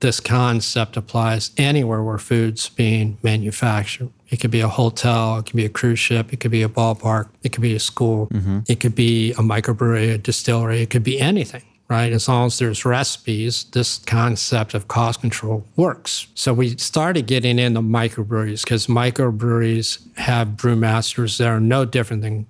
this 0.00 0.18
concept 0.18 0.96
applies 0.96 1.50
anywhere 1.56 2.02
where 2.02 2.18
food's 2.18 2.68
being 2.68 3.18
manufactured. 3.22 4.10
It 4.30 4.40
could 4.40 4.50
be 4.50 4.60
a 4.60 4.68
hotel, 4.68 5.38
it 5.38 5.46
could 5.46 5.56
be 5.56 5.64
a 5.64 5.70
cruise 5.70 5.98
ship, 5.98 6.32
it 6.32 6.40
could 6.40 6.50
be 6.50 6.62
a 6.62 6.68
ballpark, 6.68 7.28
it 7.42 7.52
could 7.52 7.62
be 7.62 7.74
a 7.74 7.80
school, 7.80 8.28
mm-hmm. 8.28 8.60
it 8.68 8.80
could 8.80 8.94
be 8.94 9.32
a 9.32 9.36
microbrewery, 9.36 10.14
a 10.14 10.18
distillery, 10.18 10.82
it 10.82 10.90
could 10.90 11.04
be 11.04 11.20
anything. 11.20 11.62
Right. 11.88 12.12
As 12.12 12.28
long 12.28 12.46
as 12.46 12.60
there's 12.60 12.84
recipes, 12.84 13.64
this 13.72 13.98
concept 13.98 14.74
of 14.74 14.86
cost 14.86 15.20
control 15.20 15.66
works. 15.74 16.28
So 16.36 16.54
we 16.54 16.76
started 16.76 17.26
getting 17.26 17.58
into 17.58 17.80
microbreweries 17.80 18.62
because 18.62 18.86
microbreweries 18.86 20.16
have 20.16 20.50
brewmasters 20.50 21.38
that 21.38 21.48
are 21.48 21.58
no 21.58 21.84
different 21.84 22.22
than 22.22 22.46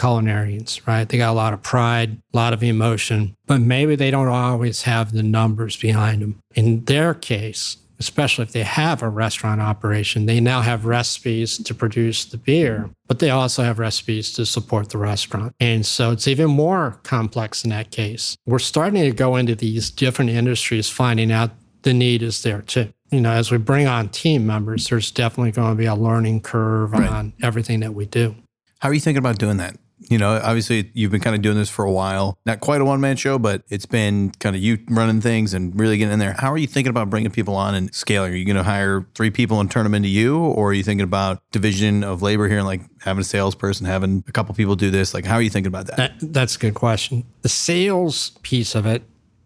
culinarians, 0.00 0.86
right? 0.86 1.08
They 1.08 1.18
got 1.18 1.30
a 1.30 1.32
lot 1.32 1.52
of 1.52 1.62
pride, 1.62 2.18
a 2.32 2.36
lot 2.36 2.52
of 2.52 2.62
emotion, 2.62 3.36
but 3.46 3.60
maybe 3.60 3.96
they 3.96 4.10
don't 4.10 4.28
always 4.28 4.82
have 4.82 5.12
the 5.12 5.22
numbers 5.22 5.76
behind 5.76 6.22
them. 6.22 6.38
In 6.54 6.84
their 6.84 7.14
case, 7.14 7.76
especially 7.98 8.44
if 8.44 8.52
they 8.52 8.62
have 8.62 9.02
a 9.02 9.08
restaurant 9.10 9.60
operation, 9.60 10.24
they 10.24 10.40
now 10.40 10.62
have 10.62 10.86
recipes 10.86 11.58
to 11.58 11.74
produce 11.74 12.24
the 12.24 12.38
beer, 12.38 12.88
but 13.06 13.18
they 13.18 13.28
also 13.28 13.62
have 13.62 13.78
recipes 13.78 14.32
to 14.32 14.46
support 14.46 14.88
the 14.88 14.96
restaurant. 14.98 15.52
And 15.60 15.84
so 15.84 16.10
it's 16.10 16.26
even 16.26 16.48
more 16.50 16.98
complex 17.02 17.62
in 17.62 17.68
that 17.70 17.90
case. 17.90 18.36
We're 18.46 18.58
starting 18.58 19.02
to 19.02 19.10
go 19.12 19.36
into 19.36 19.54
these 19.54 19.90
different 19.90 20.30
industries, 20.30 20.88
finding 20.88 21.30
out 21.30 21.50
the 21.82 21.92
need 21.92 22.22
is 22.22 22.42
there 22.42 22.62
too. 22.62 22.88
You 23.10 23.20
know, 23.20 23.32
as 23.32 23.50
we 23.50 23.58
bring 23.58 23.86
on 23.86 24.08
team 24.08 24.46
members, 24.46 24.88
there's 24.88 25.10
definitely 25.10 25.50
going 25.52 25.72
to 25.72 25.74
be 25.78 25.86
a 25.86 25.94
learning 25.94 26.40
curve 26.40 26.92
Right. 26.92 27.08
on 27.08 27.32
everything 27.42 27.80
that 27.80 27.92
we 27.92 28.06
do. 28.06 28.34
How 28.78 28.88
are 28.88 28.94
you 28.94 29.00
thinking 29.00 29.18
about 29.18 29.38
doing 29.38 29.58
that? 29.58 29.76
You 30.08 30.18
know, 30.18 30.40
obviously 30.42 30.90
you've 30.94 31.10
been 31.10 31.20
kind 31.20 31.36
of 31.36 31.42
doing 31.42 31.56
this 31.56 31.68
for 31.68 31.84
a 31.84 31.92
while. 31.92 32.38
Not 32.46 32.60
quite 32.60 32.80
a 32.80 32.84
one 32.84 33.00
man 33.00 33.16
show, 33.16 33.38
but 33.38 33.62
it's 33.68 33.86
been 33.86 34.30
kind 34.38 34.56
of 34.56 34.62
you 34.62 34.78
running 34.88 35.20
things 35.20 35.52
and 35.52 35.78
really 35.78 35.98
getting 35.98 36.14
in 36.14 36.18
there. 36.18 36.34
How 36.38 36.50
are 36.50 36.58
you 36.58 36.66
thinking 36.66 36.90
about 36.90 37.10
bringing 37.10 37.30
people 37.30 37.54
on 37.54 37.74
and 37.74 37.94
scaling? 37.94 38.32
Are 38.32 38.36
you 38.36 38.44
going 38.44 38.56
to 38.56 38.62
hire 38.62 39.06
three 39.14 39.30
people 39.30 39.60
and 39.60 39.70
turn 39.70 39.84
them 39.84 39.94
into 39.94 40.08
you, 40.08 40.38
or 40.38 40.70
are 40.70 40.72
you 40.72 40.82
thinking 40.82 41.04
about 41.04 41.42
division 41.52 42.02
of 42.02 42.22
labor 42.22 42.48
here 42.48 42.58
and 42.58 42.66
like 42.66 42.80
having 43.02 43.20
a 43.20 43.24
salesperson, 43.24 43.86
having 43.86 44.24
a 44.26 44.32
couple 44.32 44.54
people 44.54 44.74
do 44.74 44.90
this? 44.90 45.12
Like, 45.12 45.24
how 45.26 45.34
are 45.34 45.42
you 45.42 45.50
thinking 45.50 45.68
about 45.68 45.86
that? 45.86 45.96
That, 45.96 46.32
that's 46.32 46.56
a 46.56 46.58
good 46.58 46.74
question. 46.74 47.24
The 47.42 47.48
sales 47.48 48.30
piece 48.42 48.74
of 48.74 48.86
it, 48.86 49.02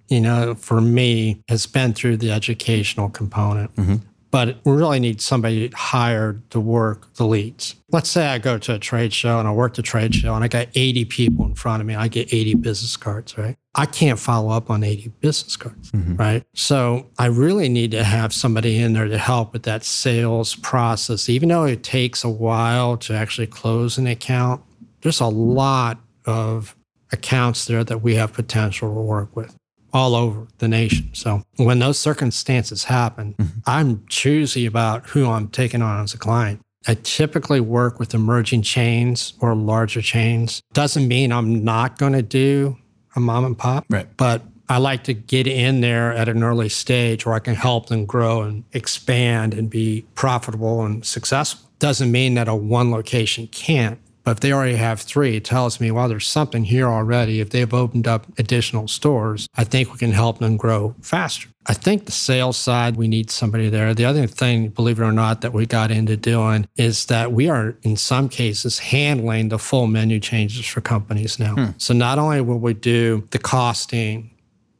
you 0.09 0.21
know, 0.21 0.55
for 0.55 0.81
me, 0.81 1.43
has 1.49 1.67
been 1.67 1.95
through 1.95 2.19
the 2.19 2.31
educational 2.31 3.09
component. 3.09 3.75
Mm-hmm. 3.77 3.97
But 4.35 4.59
we 4.65 4.73
really 4.73 4.99
need 4.99 5.21
somebody 5.21 5.69
hired 5.69 6.51
to 6.51 6.59
work 6.59 7.15
the 7.15 7.25
leads. 7.25 7.77
Let's 7.93 8.11
say 8.11 8.27
I 8.27 8.39
go 8.39 8.59
to 8.59 8.75
a 8.75 8.81
trade 8.81 9.13
show 9.13 9.39
and 9.39 9.47
I 9.47 9.53
work 9.53 9.75
the 9.75 9.83
trade 9.83 10.13
show 10.13 10.35
and 10.35 10.43
I 10.43 10.49
got 10.49 10.67
80 10.75 11.05
people 11.05 11.47
in 11.47 11.55
front 11.55 11.81
of 11.81 11.87
me. 11.87 11.95
I 11.95 12.09
get 12.09 12.35
80 12.35 12.57
business 12.57 12.97
cards, 12.97 13.39
right? 13.39 13.55
I 13.77 13.87
can't 13.87 14.19
follow 14.19 14.51
up 14.51 14.71
on 14.71 14.83
80 14.83 15.13
business 15.21 15.57
cards, 15.57 15.93
mm-hmm. 15.93 16.17
right? 16.17 16.43
So 16.53 17.07
I 17.17 17.27
really 17.27 17.69
need 17.69 17.93
to 17.93 18.03
have 18.03 18.33
somebody 18.33 18.77
in 18.81 18.95
there 18.95 19.07
to 19.07 19.19
help 19.19 19.53
with 19.53 19.63
that 19.63 19.85
sales 19.85 20.57
process. 20.57 21.29
Even 21.29 21.51
though 21.51 21.63
it 21.63 21.85
takes 21.85 22.25
a 22.25 22.29
while 22.29 22.97
to 22.97 23.15
actually 23.15 23.47
close 23.47 23.99
an 23.99 24.09
account, 24.09 24.65
there's 25.03 25.21
a 25.21 25.29
lot 25.29 26.01
of 26.25 26.75
accounts 27.13 27.67
there 27.67 27.85
that 27.85 28.03
we 28.03 28.17
have 28.17 28.33
potential 28.33 28.93
to 28.93 29.01
work 29.01 29.37
with 29.37 29.57
all 29.95 30.15
over 30.15 30.49
the 30.59 30.69
nation. 30.69 31.09
So 31.15 31.43
when 31.57 31.79
those 31.79 31.99
circumstances 31.99 32.85
happen, 32.85 33.35
mm-hmm. 33.39 33.61
I'm 33.65 34.05
choosy 34.09 34.67
about 34.67 35.07
who 35.11 35.31
I'm 35.31 35.49
taking 35.49 35.81
on 35.81 36.03
as 36.03 36.13
a 36.13 36.19
client. 36.19 36.61
I 36.87 36.95
typically 37.03 37.61
work 37.61 37.99
with 37.99 38.13
emerging 38.13 38.63
chains 38.63 39.33
or 39.41 39.55
larger 39.55 40.03
chains. 40.03 40.61
Doesn't 40.75 41.09
mean 41.09 41.33
I'm 41.33 41.65
not 41.65 41.97
going 41.97 42.13
to 42.13 42.21
do 42.23 42.77
a 43.17 43.21
mom 43.21 43.45
and 43.47 43.57
pop, 43.57 43.87
Right. 43.89 44.09
but 44.19 44.43
I 44.69 44.79
like 44.79 45.05
to 45.05 45.15
get 45.15 45.47
in 45.47 45.81
there 45.81 46.13
at 46.13 46.29
an 46.29 46.43
early 46.43 46.69
stage 46.69 47.25
where 47.25 47.35
I 47.35 47.39
can 47.39 47.55
help 47.55 47.89
them 47.89 48.05
grow 48.05 48.43
and 48.43 48.65
expand 48.73 49.55
and 49.55 49.71
be 49.71 50.05
profitable 50.15 50.85
and 50.85 51.07
successful. 51.07 51.71
Doesn't 51.79 52.11
mean 52.11 52.35
that 52.35 52.49
a 52.49 52.55
one 52.55 52.91
location 52.91 53.47
can't. 53.47 53.99
But 54.25 54.33
if 54.33 54.41
they 54.41 54.53
already 54.53 54.77
have 54.77 55.01
three, 55.01 55.37
it 55.37 55.45
tells 55.45 55.81
me, 55.81 55.91
well, 55.91 56.09
there's 56.09 56.27
something 56.27 56.65
here 56.65 56.89
already. 56.89 57.41
If 57.41 57.51
they've 57.51 57.73
opened 57.73 58.09
up 58.09 58.27
additional 58.39 58.89
stores, 58.89 59.47
I 59.55 59.65
think 59.65 59.93
we 59.93 59.99
can 59.99 60.13
help 60.13 60.39
them 60.39 60.57
grow 60.57 60.95
faster. 61.03 61.51
I 61.67 61.75
think 61.75 62.07
the 62.07 62.13
sales 62.13 62.57
side, 62.57 62.97
we 62.97 63.09
need 63.09 63.31
somebody 63.31 63.69
there. 63.69 63.95
The 63.95 64.05
other 64.05 64.27
thing, 64.27 64.69
believe 64.69 64.99
it 64.99 65.05
or 65.05 65.13
not, 65.13 65.41
that 65.43 65.53
we 65.53 65.67
got 65.67 65.91
into 65.91 66.17
doing 66.17 66.67
is 66.77 67.07
that 67.07 67.33
we 67.33 67.49
are, 67.49 67.77
in 67.83 67.97
some 67.97 68.29
cases, 68.29 68.79
handling 68.79 69.49
the 69.49 69.59
full 69.59 69.87
menu 69.87 70.21
changes 70.21 70.67
for 70.67 70.81
companies 70.81 71.39
now. 71.39 71.55
Hmm. 71.55 71.71
So 71.79 71.95
not 71.95 72.19
only 72.19 72.41
will 72.41 72.59
we 72.59 72.75
do 72.75 73.27
the 73.31 73.39
costing, 73.39 74.31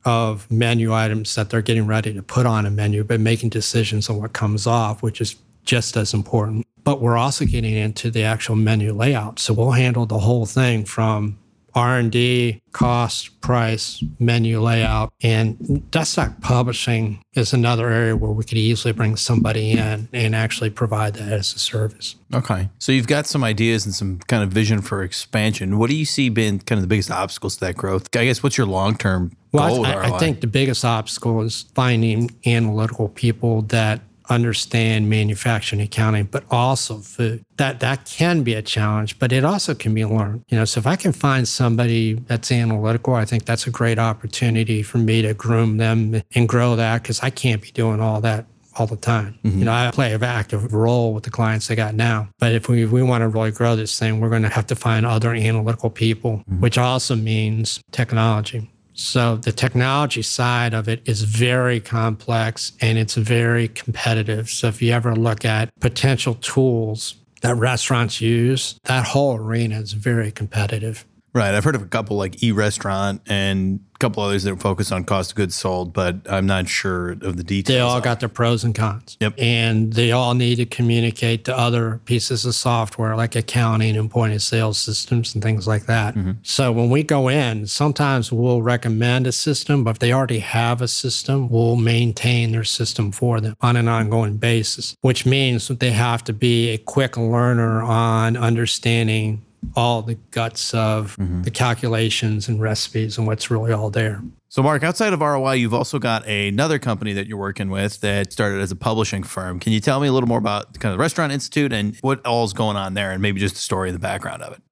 of 0.05 0.51
menu 0.51 0.93
items 0.93 1.35
that 1.35 1.51
they're 1.51 1.63
getting 1.63 1.87
ready 1.87 2.13
to 2.13 2.23
put 2.23 2.47
on 2.47 2.67
a 2.67 2.71
menu, 2.71 3.03
but 3.03 3.21
making 3.21 3.49
decisions 3.49 4.11
on 4.11 4.19
what 4.19 4.33
comes 4.33 4.67
off, 4.67 5.03
which 5.03 5.21
is 5.21 5.37
just 5.65 5.97
as 5.97 6.15
important. 6.15 6.67
But 6.85 7.01
we're 7.01 7.17
also 7.17 7.45
getting 7.45 7.75
into 7.75 8.11
the 8.11 8.25
actual 8.25 8.57
menu 8.57 8.93
layout. 8.93 9.39
So 9.39 9.55
we'll 9.55 9.71
handle 9.73 10.05
the 10.07 10.19
whole 10.19 10.45
thing 10.45 10.85
from 10.85 11.39
R&D, 11.75 12.61
cost, 12.73 13.41
price, 13.41 14.03
menu 14.21 14.61
layout, 14.61 15.13
and 15.23 15.91
desktop 15.91 16.41
publishing 16.41 17.21
is 17.35 17.53
another 17.53 17.91
area 17.91 18.17
where 18.17 18.31
we 18.31 18.45
could 18.45 18.59
easily 18.59 18.93
bring 18.93 19.17
somebody 19.17 19.73
in 19.73 20.09
and 20.13 20.37
actually 20.37 20.71
provide 20.71 21.15
that 21.15 21.33
as 21.33 21.53
a 21.55 21.59
service. 21.59 22.15
Okay. 22.33 22.69
So 22.79 22.93
you've 22.93 23.09
got 23.09 23.27
some 23.27 23.43
ideas 23.43 23.85
and 23.87 23.95
some 23.95 24.21
kind 24.21 24.43
of 24.43 24.51
vision 24.51 24.83
for 24.83 25.03
expansion. 25.03 25.79
What 25.79 25.91
do 25.91 25.97
you 25.97 26.05
see 26.05 26.29
being 26.29 26.61
kind 26.61 26.79
of 26.79 26.83
the 26.83 26.89
biggest 26.89 27.11
obstacles 27.11 27.57
to 27.57 27.61
that 27.67 27.77
growth? 27.77 28.09
I 28.17 28.25
guess 28.25 28.43
what's 28.43 28.57
your 28.57 28.69
long 28.69 28.97
term 28.97 29.33
Well, 29.53 29.77
goal 29.77 29.87
I, 29.87 30.15
I 30.15 30.19
think 30.19 30.41
the 30.41 30.47
biggest 30.47 30.85
obstacle 30.85 31.43
is 31.43 31.63
finding 31.75 32.31
analytical 32.47 33.09
people 33.09 33.63
that 33.63 34.01
understand 34.29 35.09
manufacturing 35.09 35.83
accounting, 35.83 36.25
but 36.25 36.45
also 36.51 36.99
food. 36.99 37.45
That 37.57 37.81
that 37.81 38.07
can 38.07 38.43
be 38.43 38.55
a 38.55 38.63
challenge, 38.63 39.19
but 39.19 39.33
it 39.33 39.45
also 39.45 39.75
can 39.75 39.95
be 39.95 40.05
learned. 40.05 40.45
You 40.49 40.59
know, 40.59 40.65
so 40.65 40.79
if 40.79 40.87
I 40.87 40.97
can 40.97 41.13
find 41.13 41.47
somebody 41.47 42.15
that's 42.15 42.51
analytical, 42.51 43.15
I 43.15 43.25
think 43.25 43.45
that's 43.45 43.67
a 43.67 43.71
great 43.71 43.99
opportunity 43.99 44.83
for 44.83 44.99
me 44.99 45.23
to 45.23 45.35
groom 45.35 45.77
them 45.77 46.23
and 46.35 46.49
grow 46.49 46.77
that 46.77 47.03
because 47.03 47.21
I 47.21 47.31
can't 47.31 47.63
be 47.63 47.71
doing 47.71 48.01
all 48.01 48.21
that 48.23 48.47
all 48.77 48.87
the 48.87 48.97
time. 48.97 49.39
Mm-hmm. 49.45 49.59
You 49.61 49.65
know, 49.67 49.73
I 49.73 49.91
play 49.93 50.13
an 50.13 50.23
active 50.23 50.73
role 50.73 51.15
with 51.15 51.25
the 51.25 51.31
clients 51.31 51.71
I 51.71 51.75
got 51.75 51.95
now. 51.95 52.29
But 52.39 52.53
if 52.53 52.69
we, 52.69 52.83
if 52.83 52.91
we 52.91 53.03
want 53.03 53.23
to 53.23 53.29
really 53.29 53.51
grow 53.51 53.77
this 53.77 53.99
thing, 53.99 54.21
we're 54.21 54.31
going 54.31 54.43
to 54.43 54.49
have 54.49 54.67
to 54.69 54.77
find 54.77 55.07
other 55.07 55.33
analytical 55.33 55.91
people, 55.91 56.39
mm-hmm. 56.39 56.61
which 56.61 56.79
also 56.79 57.15
means 57.15 57.81
technology. 57.93 58.71
So 58.95 59.37
the 59.37 59.53
technology 59.53 60.23
side 60.23 60.73
of 60.73 60.89
it 60.89 61.03
is 61.05 61.23
very 61.23 61.81
complex 61.81 62.73
and 62.81 62.97
it's 62.97 63.17
very 63.17 63.69
competitive. 63.69 64.49
So 64.49 64.69
if 64.69 64.81
you 64.81 64.93
ever 64.93 65.15
look 65.17 65.45
at 65.45 65.69
potential 65.81 66.35
tools 66.37 67.17
that 67.43 67.57
restaurants 67.57 68.21
use, 68.21 68.79
that 68.85 69.05
whole 69.05 69.37
arena 69.37 69.81
is 69.81 69.93
very 69.93 70.31
competitive. 70.31 71.05
Right. 71.35 71.53
I've 71.53 71.65
heard 71.65 71.75
of 71.75 71.83
a 71.83 71.87
couple 71.87 72.17
like 72.17 72.43
e-restaurant 72.45 73.21
and 73.27 73.81
a 73.97 73.99
couple 73.99 74.23
others 74.23 74.45
that 74.45 74.61
focus 74.61 74.93
on 74.93 75.03
cost 75.03 75.33
of 75.33 75.37
goods 75.37 75.57
sold, 75.57 75.93
but 75.93 76.17
I'm 76.31 76.47
not 76.47 76.69
sure 76.69 77.11
of 77.11 77.37
the 77.37 77.43
details. 77.43 77.75
They 77.75 77.81
all 77.81 78.01
got 78.01 78.21
their 78.21 78.29
pros 78.29 78.63
and 78.63 78.73
cons. 78.73 79.17
Yep. 79.21 79.35
And 79.39 79.93
they 79.93 80.13
all 80.13 80.35
need 80.35 80.57
to 80.57 80.67
communicate 80.67 81.45
to 81.47 81.59
other 81.59 82.01
pieces 82.05 82.45
of 82.45 82.55
software 82.55 83.17
like 83.17 83.35
accounting 83.35 83.97
and 83.97 84.09
point 84.09 84.33
of 84.33 84.43
sale 84.43 84.75
systems 84.75 85.35
and 85.35 85.43
things 85.43 85.67
like 85.67 85.87
that. 85.87 86.15
Mm-hmm. 86.15 86.33
So 86.45 86.71
when 86.71 86.89
we 86.89 87.03
go 87.03 87.29
in, 87.29 87.67
sometimes 87.67 88.31
we'll 88.31 88.63
recommend 88.63 89.27
a 89.27 89.33
system, 89.33 89.83
but 89.83 89.91
if 89.91 89.99
they 89.99 90.13
already 90.13 90.39
have 90.39 90.81
a 90.81 90.89
system, 90.89 91.49
we'll 91.49 91.75
maintain 91.75 92.53
their 92.53 92.63
system 92.63 93.11
for 93.11 93.41
them 93.41 93.57
on 93.61 93.77
an 93.77 93.89
ongoing 93.89 94.37
basis, 94.37 94.97
which 95.01 95.27
means 95.27 95.67
that 95.67 95.81
they 95.81 95.91
have 95.91 96.23
to 96.25 96.33
be 96.33 96.71
a 96.71 96.79
quick 96.79 97.17
learner 97.17 97.83
on 97.83 98.37
understanding 98.37 99.44
all 99.77 100.03
the 100.03 100.15
guts 100.31 100.73
of 100.75 101.17
mm-hmm. 101.17 101.43
the 101.43 101.51
calculations 101.51 102.49
and 102.49 102.61
recipes 102.61 103.19
and 103.19 103.27
what's 103.27 103.51
really 103.51 103.73
all 103.73 103.91
there. 103.91 104.23
So, 104.49 104.63
Mark, 104.63 104.85
outside 104.85 105.13
of 105.13 105.21
ROI, 105.21 105.55
you've 105.55 105.75
also 105.75 105.99
got 105.99 106.27
another 106.29 106.79
company 106.79 107.13
that 107.15 107.27
you're 107.27 107.39
working 107.39 107.71
with 107.71 108.01
that 108.03 108.33
started 108.33 108.61
as 108.61 108.71
a 108.71 108.77
publishing 108.77 109.25
firm. 109.25 109.59
Can 109.59 109.73
you 109.73 109.81
tell 109.81 109.99
me 109.99 110.07
a 110.07 110.13
little 110.13 110.29
more 110.29 110.39
about 110.39 110.79
kind 110.79 110.93
of 110.93 110.99
the 110.99 111.03
Restaurant 111.03 111.33
Institute 111.33 111.73
and 111.73 111.97
what 112.03 112.25
all's 112.25 112.53
going 112.53 112.77
on 112.77 112.95
there, 112.95 113.11
and 113.11 113.21
maybe 113.21 113.41
just 113.41 113.57
the 113.57 113.61
story 113.61 113.89
of 113.89 113.95
the 113.95 113.99
background 113.99 114.43
of 114.43 114.53
it? 114.53 114.63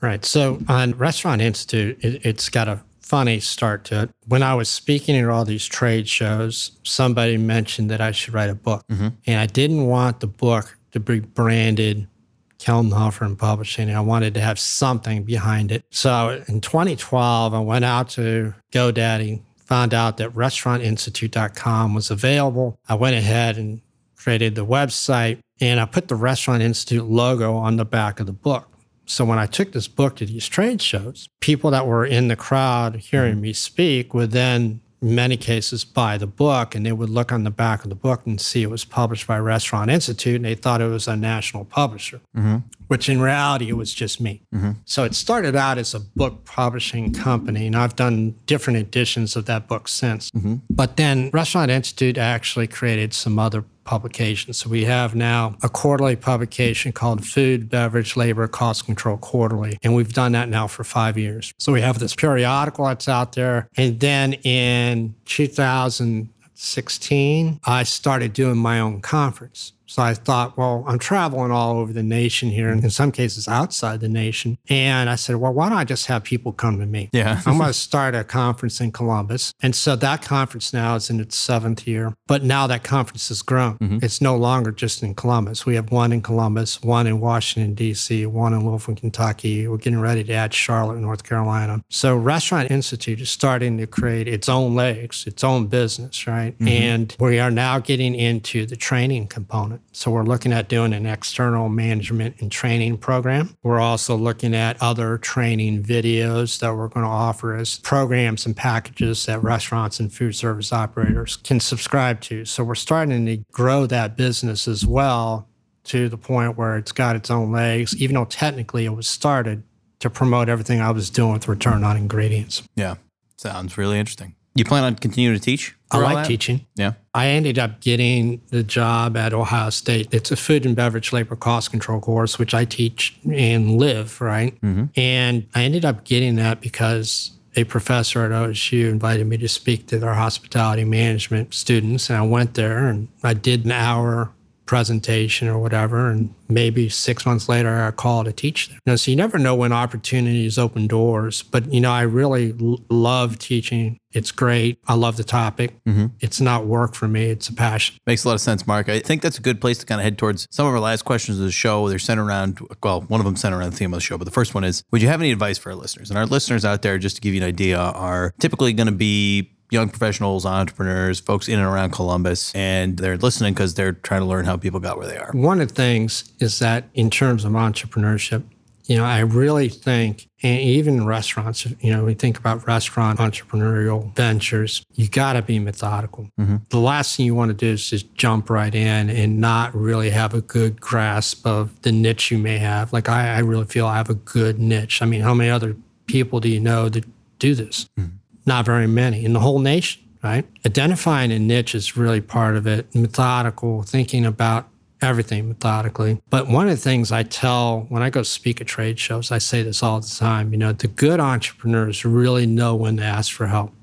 Right. 0.00 0.24
So 0.24 0.60
on 0.68 0.92
Restaurant 0.92 1.42
Institute, 1.42 2.02
it, 2.02 2.24
it's 2.24 2.48
got 2.48 2.68
a 2.68 2.82
funny 3.00 3.38
start 3.38 3.84
to 3.84 4.02
it. 4.02 4.10
When 4.26 4.42
I 4.42 4.54
was 4.54 4.68
speaking 4.68 5.16
at 5.16 5.28
all 5.28 5.44
these 5.44 5.64
trade 5.64 6.08
shows, 6.08 6.72
somebody 6.82 7.36
mentioned 7.36 7.90
that 7.90 8.00
I 8.00 8.10
should 8.10 8.34
write 8.34 8.50
a 8.50 8.54
book. 8.54 8.84
Mm-hmm. 8.88 9.08
And 9.26 9.40
I 9.40 9.46
didn't 9.46 9.86
want 9.86 10.20
the 10.20 10.26
book 10.26 10.76
to 10.92 11.00
be 11.00 11.20
branded 11.20 12.08
Kelnhofer 12.58 13.26
and 13.26 13.38
Publishing. 13.38 13.90
I 13.90 14.00
wanted 14.00 14.34
to 14.34 14.40
have 14.40 14.58
something 14.58 15.24
behind 15.24 15.72
it. 15.72 15.84
So 15.90 16.42
in 16.48 16.60
2012, 16.60 17.54
I 17.54 17.60
went 17.60 17.84
out 17.84 18.10
to 18.10 18.54
GoDaddy, 18.72 19.42
found 19.64 19.94
out 19.94 20.16
that 20.16 20.32
restaurantinstitute.com 20.32 21.94
was 21.94 22.10
available. 22.10 22.78
I 22.88 22.94
went 22.94 23.16
ahead 23.16 23.56
and 23.56 23.80
created 24.16 24.54
the 24.54 24.66
website 24.66 25.38
and 25.60 25.80
I 25.80 25.84
put 25.84 26.08
the 26.08 26.16
Restaurant 26.16 26.62
Institute 26.62 27.04
logo 27.04 27.54
on 27.54 27.76
the 27.76 27.84
back 27.84 28.20
of 28.20 28.26
the 28.26 28.32
book. 28.32 28.68
So 29.06 29.24
when 29.24 29.38
I 29.38 29.46
took 29.46 29.72
this 29.72 29.86
book 29.88 30.16
to 30.16 30.26
these 30.26 30.48
trade 30.48 30.82
shows, 30.82 31.28
people 31.40 31.70
that 31.70 31.86
were 31.86 32.04
in 32.04 32.28
the 32.28 32.36
crowd 32.36 32.96
hearing 32.96 33.34
mm-hmm. 33.34 33.42
me 33.42 33.52
speak 33.52 34.12
would 34.12 34.32
then, 34.32 34.80
many 35.00 35.36
cases, 35.36 35.84
buy 35.84 36.18
the 36.18 36.26
book 36.26 36.74
and 36.74 36.84
they 36.84 36.92
would 36.92 37.10
look 37.10 37.32
on 37.32 37.44
the 37.44 37.50
back 37.50 37.84
of 37.84 37.90
the 37.90 37.96
book 37.96 38.22
and 38.26 38.40
see 38.40 38.62
it 38.62 38.70
was 38.70 38.84
published 38.84 39.26
by 39.26 39.38
Restaurant 39.38 39.90
Institute 39.90 40.36
and 40.36 40.44
they 40.44 40.54
thought 40.54 40.80
it 40.80 40.88
was 40.88 41.06
a 41.06 41.16
national 41.16 41.64
publisher, 41.64 42.20
mm-hmm. 42.36 42.56
which 42.88 43.08
in 43.08 43.20
reality, 43.20 43.68
it 43.68 43.76
was 43.76 43.92
just 43.92 44.20
me. 44.20 44.42
Mm-hmm. 44.54 44.72
So 44.84 45.04
it 45.04 45.14
started 45.14 45.54
out 45.54 45.78
as 45.78 45.94
a 45.94 46.00
book 46.00 46.44
publishing 46.44 47.12
company 47.12 47.66
and 47.66 47.76
I've 47.76 47.96
done 47.96 48.34
different 48.46 48.78
editions 48.78 49.36
of 49.36 49.46
that 49.46 49.68
book 49.68 49.88
since. 49.88 50.30
Mm-hmm. 50.30 50.56
But 50.70 50.96
then 50.96 51.30
Restaurant 51.32 51.70
Institute 51.70 52.18
actually 52.18 52.66
created 52.66 53.12
some 53.12 53.38
other 53.38 53.64
publications. 53.86 54.58
So 54.58 54.68
we 54.68 54.84
have 54.84 55.14
now 55.14 55.56
a 55.62 55.70
quarterly 55.70 56.16
publication 56.16 56.92
called 56.92 57.24
Food, 57.24 57.70
Beverage, 57.70 58.16
Labor, 58.16 58.48
Cost 58.48 58.84
Control 58.84 59.16
Quarterly. 59.16 59.78
And 59.82 59.94
we've 59.94 60.12
done 60.12 60.32
that 60.32 60.50
now 60.50 60.66
for 60.66 60.84
five 60.84 61.16
years. 61.16 61.54
So 61.58 61.72
we 61.72 61.80
have 61.80 61.98
this 61.98 62.14
periodical 62.14 62.84
that's 62.84 63.08
out 63.08 63.32
there. 63.32 63.70
And 63.76 64.00
then 64.00 64.34
in 64.34 65.14
2016, 65.24 67.60
I 67.64 67.82
started 67.84 68.34
doing 68.34 68.58
my 68.58 68.80
own 68.80 69.00
conference. 69.00 69.72
So 69.96 70.02
I 70.02 70.12
thought, 70.12 70.58
well, 70.58 70.84
I'm 70.86 70.98
traveling 70.98 71.50
all 71.50 71.78
over 71.78 71.90
the 71.90 72.02
nation 72.02 72.50
here, 72.50 72.68
and 72.68 72.84
in 72.84 72.90
some 72.90 73.10
cases 73.10 73.48
outside 73.48 74.00
the 74.00 74.10
nation. 74.10 74.58
And 74.68 75.08
I 75.08 75.14
said, 75.14 75.36
well, 75.36 75.54
why 75.54 75.70
don't 75.70 75.78
I 75.78 75.84
just 75.84 76.04
have 76.04 76.22
people 76.22 76.52
come 76.52 76.78
to 76.80 76.84
me? 76.84 77.08
Yeah. 77.14 77.40
I'm 77.46 77.56
going 77.56 77.68
to 77.68 77.72
start 77.72 78.14
a 78.14 78.22
conference 78.22 78.78
in 78.78 78.92
Columbus. 78.92 79.54
And 79.62 79.74
so 79.74 79.96
that 79.96 80.20
conference 80.20 80.74
now 80.74 80.96
is 80.96 81.08
in 81.08 81.18
its 81.18 81.38
seventh 81.38 81.86
year. 81.86 82.12
But 82.26 82.44
now 82.44 82.66
that 82.66 82.84
conference 82.84 83.28
has 83.28 83.40
grown. 83.40 83.78
Mm-hmm. 83.78 84.00
It's 84.02 84.20
no 84.20 84.36
longer 84.36 84.70
just 84.70 85.02
in 85.02 85.14
Columbus. 85.14 85.64
We 85.64 85.76
have 85.76 85.90
one 85.90 86.12
in 86.12 86.20
Columbus, 86.20 86.82
one 86.82 87.06
in 87.06 87.18
Washington, 87.18 87.72
D.C., 87.72 88.26
one 88.26 88.52
in 88.52 88.68
Louisville, 88.68 88.96
Kentucky. 88.96 89.66
We're 89.66 89.78
getting 89.78 90.00
ready 90.00 90.24
to 90.24 90.32
add 90.34 90.52
Charlotte, 90.52 90.98
North 90.98 91.24
Carolina. 91.24 91.82
So 91.88 92.14
Restaurant 92.14 92.70
Institute 92.70 93.22
is 93.22 93.30
starting 93.30 93.78
to 93.78 93.86
create 93.86 94.28
its 94.28 94.46
own 94.46 94.74
legs, 94.74 95.26
its 95.26 95.42
own 95.42 95.68
business, 95.68 96.26
right? 96.26 96.52
Mm-hmm. 96.58 96.68
And 96.68 97.16
we 97.18 97.38
are 97.38 97.50
now 97.50 97.78
getting 97.78 98.14
into 98.14 98.66
the 98.66 98.76
training 98.76 99.28
component. 99.28 99.80
So 99.92 100.10
we're 100.10 100.24
looking 100.24 100.52
at 100.52 100.68
doing 100.68 100.92
an 100.92 101.06
external 101.06 101.68
management 101.70 102.40
and 102.40 102.52
training 102.52 102.98
program. 102.98 103.56
We're 103.62 103.80
also 103.80 104.14
looking 104.14 104.54
at 104.54 104.80
other 104.82 105.16
training 105.18 105.82
videos 105.84 106.58
that 106.60 106.76
we're 106.76 106.88
going 106.88 107.04
to 107.04 107.10
offer 107.10 107.56
as 107.56 107.78
programs 107.78 108.44
and 108.44 108.54
packages 108.54 109.24
that 109.26 109.42
restaurants 109.42 109.98
and 109.98 110.12
food 110.12 110.36
service 110.36 110.72
operators 110.72 111.36
can 111.36 111.60
subscribe 111.60 112.20
to. 112.22 112.44
So 112.44 112.62
we're 112.62 112.74
starting 112.74 113.24
to 113.26 113.38
grow 113.52 113.86
that 113.86 114.16
business 114.16 114.68
as 114.68 114.86
well 114.86 115.48
to 115.84 116.08
the 116.08 116.18
point 116.18 116.56
where 116.58 116.76
it's 116.76 116.92
got 116.92 117.16
its 117.16 117.30
own 117.30 117.50
legs, 117.50 117.96
even 117.96 118.14
though 118.14 118.26
technically 118.26 118.84
it 118.84 118.94
was 118.94 119.08
started 119.08 119.62
to 120.00 120.10
promote 120.10 120.48
everything 120.48 120.80
I 120.80 120.90
was 120.90 121.10
doing 121.10 121.32
with 121.32 121.48
return 121.48 121.82
on 121.84 121.96
ingredients. 121.96 122.62
Yeah. 122.76 122.96
Sounds 123.38 123.76
really 123.76 123.98
interesting. 123.98 124.35
You 124.56 124.64
plan 124.64 124.84
on 124.84 124.96
continuing 124.96 125.38
to 125.38 125.44
teach? 125.44 125.74
I 125.90 125.98
like 125.98 126.26
teaching. 126.26 126.66
Yeah. 126.74 126.94
I 127.14 127.28
ended 127.28 127.58
up 127.58 127.80
getting 127.80 128.40
the 128.48 128.62
job 128.62 129.16
at 129.16 129.32
Ohio 129.32 129.70
State. 129.70 130.08
It's 130.12 130.32
a 130.32 130.36
food 130.36 130.66
and 130.66 130.74
beverage 130.74 131.12
labor 131.12 131.36
cost 131.36 131.70
control 131.70 132.00
course, 132.00 132.38
which 132.38 132.54
I 132.54 132.64
teach 132.64 133.16
and 133.30 133.78
live, 133.78 134.20
right? 134.20 134.60
Mm-hmm. 134.62 134.86
And 134.96 135.46
I 135.54 135.62
ended 135.62 135.84
up 135.84 136.04
getting 136.04 136.36
that 136.36 136.60
because 136.60 137.32
a 137.54 137.64
professor 137.64 138.24
at 138.24 138.32
OSU 138.32 138.90
invited 138.90 139.26
me 139.26 139.36
to 139.38 139.48
speak 139.48 139.86
to 139.86 139.98
their 139.98 140.14
hospitality 140.14 140.84
management 140.84 141.54
students. 141.54 142.10
And 142.10 142.18
I 142.18 142.22
went 142.22 142.54
there 142.54 142.88
and 142.88 143.08
I 143.22 143.34
did 143.34 143.64
an 143.64 143.72
hour 143.72 144.32
presentation 144.66 145.48
or 145.48 145.58
whatever. 145.58 146.10
And 146.10 146.34
maybe 146.48 146.88
six 146.88 147.24
months 147.24 147.48
later, 147.48 147.82
I 147.82 147.90
called 147.90 148.26
to 148.26 148.32
teach 148.32 148.68
there. 148.68 148.78
You 148.84 148.92
know, 148.92 148.96
so 148.96 149.10
you 149.10 149.16
never 149.16 149.38
know 149.38 149.54
when 149.54 149.72
opportunities 149.72 150.58
open 150.58 150.86
doors. 150.86 151.42
But, 151.42 151.72
you 151.72 151.80
know, 151.80 151.92
I 151.92 152.02
really 152.02 152.54
l- 152.60 152.80
love 152.90 153.38
teaching. 153.38 153.98
It's 154.12 154.32
great. 154.32 154.78
I 154.86 154.94
love 154.94 155.16
the 155.16 155.24
topic. 155.24 155.76
Mm-hmm. 155.84 156.06
It's 156.20 156.40
not 156.40 156.66
work 156.66 156.94
for 156.94 157.06
me, 157.06 157.26
it's 157.26 157.48
a 157.48 157.52
passion. 157.52 157.96
Makes 158.06 158.24
a 158.24 158.28
lot 158.28 158.34
of 158.34 158.40
sense, 158.40 158.66
Mark. 158.66 158.88
I 158.88 159.00
think 159.00 159.20
that's 159.22 159.38
a 159.38 159.42
good 159.42 159.60
place 159.60 159.78
to 159.78 159.86
kind 159.86 160.00
of 160.00 160.04
head 160.04 160.16
towards 160.16 160.48
some 160.50 160.66
of 160.66 160.72
our 160.72 160.80
last 160.80 161.02
questions 161.02 161.38
of 161.38 161.44
the 161.44 161.50
show. 161.50 161.88
They're 161.88 161.98
centered 161.98 162.24
around, 162.24 162.58
well, 162.82 163.02
one 163.02 163.20
of 163.20 163.26
them 163.26 163.36
centered 163.36 163.58
around 163.58 163.72
the 163.72 163.76
theme 163.76 163.92
of 163.92 163.98
the 163.98 164.04
show, 164.04 164.16
but 164.16 164.24
the 164.24 164.30
first 164.30 164.54
one 164.54 164.64
is 164.64 164.82
Would 164.90 165.02
you 165.02 165.08
have 165.08 165.20
any 165.20 165.32
advice 165.32 165.58
for 165.58 165.70
our 165.70 165.76
listeners? 165.76 166.10
And 166.10 166.18
our 166.18 166.26
listeners 166.26 166.64
out 166.64 166.82
there, 166.82 166.98
just 166.98 167.16
to 167.16 167.22
give 167.22 167.34
you 167.34 167.42
an 167.42 167.46
idea, 167.46 167.78
are 167.78 168.32
typically 168.40 168.72
going 168.72 168.86
to 168.86 168.92
be 168.92 169.55
young 169.70 169.88
professionals, 169.88 170.46
entrepreneurs, 170.46 171.20
folks 171.20 171.48
in 171.48 171.58
and 171.58 171.68
around 171.68 171.92
Columbus, 171.92 172.54
and 172.54 172.98
they're 172.98 173.16
listening 173.16 173.54
because 173.54 173.74
they're 173.74 173.92
trying 173.92 174.20
to 174.20 174.26
learn 174.26 174.44
how 174.44 174.56
people 174.56 174.80
got 174.80 174.96
where 174.98 175.08
they 175.08 175.18
are. 175.18 175.30
One 175.32 175.60
of 175.60 175.68
the 175.68 175.74
things 175.74 176.32
is 176.38 176.58
that 176.60 176.84
in 176.94 177.10
terms 177.10 177.44
of 177.44 177.52
entrepreneurship, 177.52 178.44
you 178.86 178.96
know, 178.96 179.04
I 179.04 179.18
really 179.18 179.68
think, 179.68 180.28
and 180.44 180.60
even 180.60 181.04
restaurants, 181.04 181.66
you 181.80 181.92
know, 181.92 182.04
we 182.04 182.14
think 182.14 182.38
about 182.38 182.64
restaurant 182.68 183.18
entrepreneurial 183.18 184.14
ventures, 184.14 184.84
you 184.94 185.08
got 185.08 185.32
to 185.32 185.42
be 185.42 185.58
methodical. 185.58 186.30
Mm-hmm. 186.38 186.58
The 186.68 186.78
last 186.78 187.16
thing 187.16 187.26
you 187.26 187.34
want 187.34 187.48
to 187.48 187.54
do 187.54 187.72
is 187.72 187.90
just 187.90 188.14
jump 188.14 188.48
right 188.48 188.72
in 188.72 189.10
and 189.10 189.40
not 189.40 189.74
really 189.74 190.10
have 190.10 190.34
a 190.34 190.40
good 190.40 190.80
grasp 190.80 191.44
of 191.44 191.82
the 191.82 191.90
niche 191.90 192.30
you 192.30 192.38
may 192.38 192.58
have. 192.58 192.92
Like, 192.92 193.08
I, 193.08 193.34
I 193.34 193.38
really 193.40 193.64
feel 193.64 193.86
I 193.86 193.96
have 193.96 194.08
a 194.08 194.14
good 194.14 194.60
niche. 194.60 195.02
I 195.02 195.06
mean, 195.06 195.22
how 195.22 195.34
many 195.34 195.50
other 195.50 195.74
people 196.06 196.38
do 196.38 196.48
you 196.48 196.60
know 196.60 196.88
that 196.88 197.04
do 197.40 197.56
this? 197.56 197.88
Mm-hmm. 197.98 198.16
Not 198.46 198.64
very 198.64 198.86
many 198.86 199.24
in 199.24 199.32
the 199.32 199.40
whole 199.40 199.58
nation, 199.58 200.02
right? 200.22 200.46
Identifying 200.64 201.32
a 201.32 201.38
niche 201.38 201.74
is 201.74 201.96
really 201.96 202.20
part 202.20 202.56
of 202.56 202.66
it. 202.66 202.94
Methodical, 202.94 203.82
thinking 203.82 204.24
about 204.24 204.68
everything 205.02 205.48
methodically. 205.48 206.20
But 206.30 206.48
one 206.48 206.68
of 206.68 206.76
the 206.76 206.82
things 206.82 207.12
I 207.12 207.22
tell 207.22 207.86
when 207.88 208.02
I 208.02 208.10
go 208.10 208.22
speak 208.22 208.60
at 208.60 208.66
trade 208.66 208.98
shows, 208.98 209.30
I 209.30 209.38
say 209.38 209.62
this 209.62 209.82
all 209.82 210.00
the 210.00 210.08
time, 210.08 210.52
you 210.52 210.58
know, 210.58 210.72
the 210.72 210.88
good 210.88 211.20
entrepreneurs 211.20 212.04
really 212.04 212.46
know 212.46 212.74
when 212.74 212.96
to 212.96 213.04
ask 213.04 213.32
for 213.32 213.46
help 213.46 213.75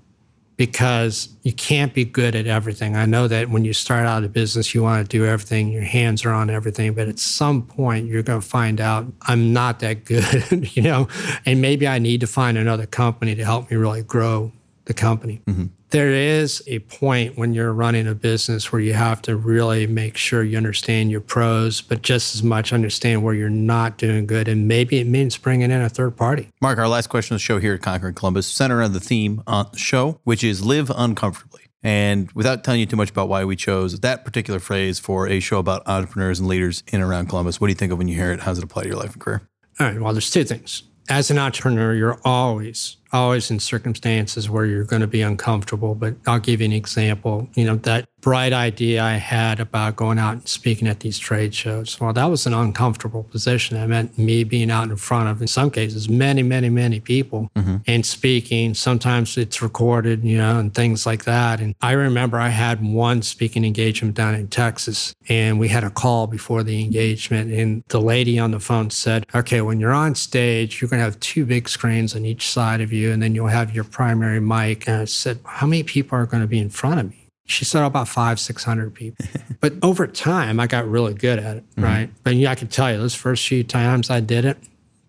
because 0.55 1.29
you 1.41 1.51
can't 1.51 1.93
be 1.93 2.05
good 2.05 2.35
at 2.35 2.45
everything. 2.45 2.95
I 2.95 3.05
know 3.05 3.27
that 3.27 3.49
when 3.49 3.65
you 3.65 3.73
start 3.73 4.05
out 4.05 4.23
a 4.23 4.29
business, 4.29 4.73
you 4.73 4.83
want 4.83 5.09
to 5.09 5.17
do 5.17 5.25
everything, 5.25 5.71
your 5.71 5.83
hands 5.83 6.25
are 6.25 6.31
on 6.31 6.49
everything, 6.49 6.93
but 6.93 7.07
at 7.07 7.19
some 7.19 7.63
point 7.63 8.07
you're 8.07 8.23
going 8.23 8.41
to 8.41 8.47
find 8.47 8.79
out 8.79 9.07
I'm 9.23 9.51
not 9.51 9.79
that 9.79 10.05
good, 10.05 10.75
you 10.75 10.83
know, 10.83 11.07
and 11.45 11.61
maybe 11.61 11.87
I 11.87 11.99
need 11.99 12.21
to 12.21 12.27
find 12.27 12.57
another 12.57 12.85
company 12.85 13.35
to 13.35 13.43
help 13.43 13.71
me 13.71 13.77
really 13.77 14.03
grow 14.03 14.51
the 14.85 14.93
company. 14.93 15.41
Mm-hmm. 15.47 15.65
There 15.93 16.09
is 16.09 16.63
a 16.65 16.79
point 16.79 17.37
when 17.37 17.53
you're 17.53 17.71
running 17.71 18.07
a 18.07 18.15
business 18.15 18.71
where 18.71 18.81
you 18.81 18.93
have 18.93 19.21
to 19.21 19.35
really 19.35 19.85
make 19.85 20.17
sure 20.17 20.43
you 20.43 20.57
understand 20.57 21.11
your 21.11 21.21
pros, 21.21 21.81
but 21.81 22.01
just 22.01 22.33
as 22.33 22.41
much 22.41 22.73
understand 22.73 23.21
where 23.21 23.35
you're 23.35 23.47
not 23.51 23.99
doing 23.99 24.25
good. 24.25 24.47
And 24.47 24.67
maybe 24.67 24.97
it 24.97 25.05
means 25.05 25.37
bringing 25.37 25.69
in 25.69 25.81
a 25.81 25.89
third 25.89 26.17
party. 26.17 26.49
Mark, 26.59 26.79
our 26.79 26.87
last 26.87 27.09
question 27.09 27.35
of 27.35 27.41
the 27.41 27.43
show 27.43 27.59
here 27.59 27.75
at 27.75 27.83
Conquering 27.83 28.15
Columbus 28.15 28.47
center 28.47 28.79
around 28.79 28.93
the 28.93 28.99
theme 28.99 29.43
on 29.45 29.67
the 29.71 29.77
show, 29.77 30.19
which 30.23 30.43
is 30.43 30.65
live 30.65 30.91
uncomfortably. 30.95 31.61
And 31.83 32.31
without 32.31 32.63
telling 32.63 32.79
you 32.79 32.87
too 32.87 32.95
much 32.95 33.11
about 33.11 33.29
why 33.29 33.45
we 33.45 33.55
chose 33.55 33.99
that 33.99 34.25
particular 34.25 34.59
phrase 34.59 34.97
for 34.97 35.27
a 35.27 35.39
show 35.39 35.59
about 35.59 35.87
entrepreneurs 35.87 36.39
and 36.39 36.47
leaders 36.47 36.81
in 36.87 37.01
and 37.01 37.07
around 37.07 37.29
Columbus, 37.29 37.61
what 37.61 37.67
do 37.67 37.71
you 37.71 37.77
think 37.77 37.91
of 37.91 37.99
when 37.99 38.07
you 38.07 38.15
hear 38.15 38.31
it? 38.31 38.39
How 38.39 38.49
does 38.49 38.57
it 38.57 38.63
apply 38.63 38.81
to 38.81 38.89
your 38.89 38.97
life 38.97 39.13
and 39.13 39.21
career? 39.21 39.47
All 39.79 39.85
right. 39.85 40.01
Well, 40.01 40.11
there's 40.11 40.31
two 40.31 40.43
things. 40.43 40.81
As 41.07 41.29
an 41.29 41.37
entrepreneur, 41.37 41.93
you're 41.93 42.19
always, 42.25 42.97
always 43.13 43.51
in 43.51 43.59
circumstances 43.59 44.49
where 44.49 44.65
you're 44.65 44.83
going 44.83 45.01
to 45.01 45.07
be 45.07 45.21
uncomfortable. 45.21 45.95
But 45.95 46.15
I'll 46.27 46.39
give 46.39 46.61
you 46.61 46.65
an 46.65 46.73
example. 46.73 47.47
You 47.55 47.65
know, 47.65 47.75
that 47.77 48.07
bright 48.23 48.53
idea 48.53 49.03
I 49.03 49.15
had 49.17 49.59
about 49.59 49.97
going 49.97 50.17
out 50.17 50.33
and 50.33 50.47
speaking 50.47 50.87
at 50.87 51.01
these 51.01 51.19
trade 51.19 51.53
shows. 51.53 51.99
Well, 51.99 52.13
that 52.13 52.25
was 52.25 52.45
an 52.45 52.53
uncomfortable 52.53 53.23
position. 53.23 53.75
It 53.75 53.85
meant 53.87 54.17
me 54.17 54.45
being 54.45 54.71
out 54.71 54.89
in 54.89 54.95
front 54.95 55.27
of, 55.27 55.41
in 55.41 55.47
some 55.47 55.69
cases, 55.69 56.07
many, 56.07 56.41
many, 56.41 56.69
many 56.69 57.01
people 57.01 57.49
mm-hmm. 57.53 57.77
and 57.85 58.05
speaking. 58.05 58.75
Sometimes 58.75 59.37
it's 59.37 59.61
recorded, 59.61 60.23
you 60.23 60.37
know, 60.37 60.57
and 60.57 60.73
things 60.73 61.05
like 61.05 61.25
that. 61.25 61.59
And 61.59 61.75
I 61.81 61.91
remember 61.91 62.39
I 62.39 62.47
had 62.47 62.81
one 62.81 63.23
speaking 63.23 63.65
engagement 63.65 64.15
down 64.15 64.35
in 64.35 64.47
Texas, 64.47 65.13
and 65.27 65.59
we 65.59 65.67
had 65.67 65.83
a 65.83 65.89
call 65.89 66.27
before 66.27 66.63
the 66.63 66.81
engagement. 66.81 67.51
And 67.51 67.83
the 67.89 67.99
lady 67.99 68.39
on 68.39 68.51
the 68.51 68.59
phone 68.61 68.89
said, 68.89 69.25
Okay, 69.35 69.59
when 69.59 69.81
you're 69.81 69.91
on 69.91 70.15
stage, 70.15 70.81
you're 70.81 70.89
going 70.89 70.99
to 70.99 71.03
have 71.03 71.19
two 71.19 71.45
big 71.45 71.67
screens 71.67 72.15
on 72.15 72.23
each 72.23 72.49
side 72.49 72.79
of 72.79 72.93
you, 72.93 73.02
and 73.11 73.21
then 73.21 73.35
you'll 73.35 73.47
have 73.47 73.73
your 73.73 73.83
primary 73.83 74.39
mic. 74.39 74.87
And 74.87 75.01
I 75.01 75.05
said, 75.05 75.39
How 75.45 75.67
many 75.67 75.83
people 75.83 76.17
are 76.17 76.25
going 76.25 76.41
to 76.41 76.47
be 76.47 76.59
in 76.59 76.69
front 76.69 76.99
of 76.99 77.09
me? 77.09 77.23
She 77.45 77.65
said 77.65 77.83
oh, 77.83 77.87
about 77.87 78.07
five, 78.07 78.39
600 78.39 78.93
people. 78.93 79.25
but 79.59 79.73
over 79.81 80.07
time, 80.07 80.59
I 80.59 80.67
got 80.67 80.87
really 80.87 81.13
good 81.13 81.39
at 81.39 81.57
it, 81.57 81.69
mm-hmm. 81.71 81.83
right? 81.83 82.09
But 82.23 82.35
yeah, 82.35 82.51
I 82.51 82.55
can 82.55 82.69
tell 82.69 82.91
you, 82.91 82.97
those 82.97 83.15
first 83.15 83.47
few 83.47 83.63
times 83.63 84.09
I 84.09 84.21
did 84.21 84.45
it, 84.45 84.57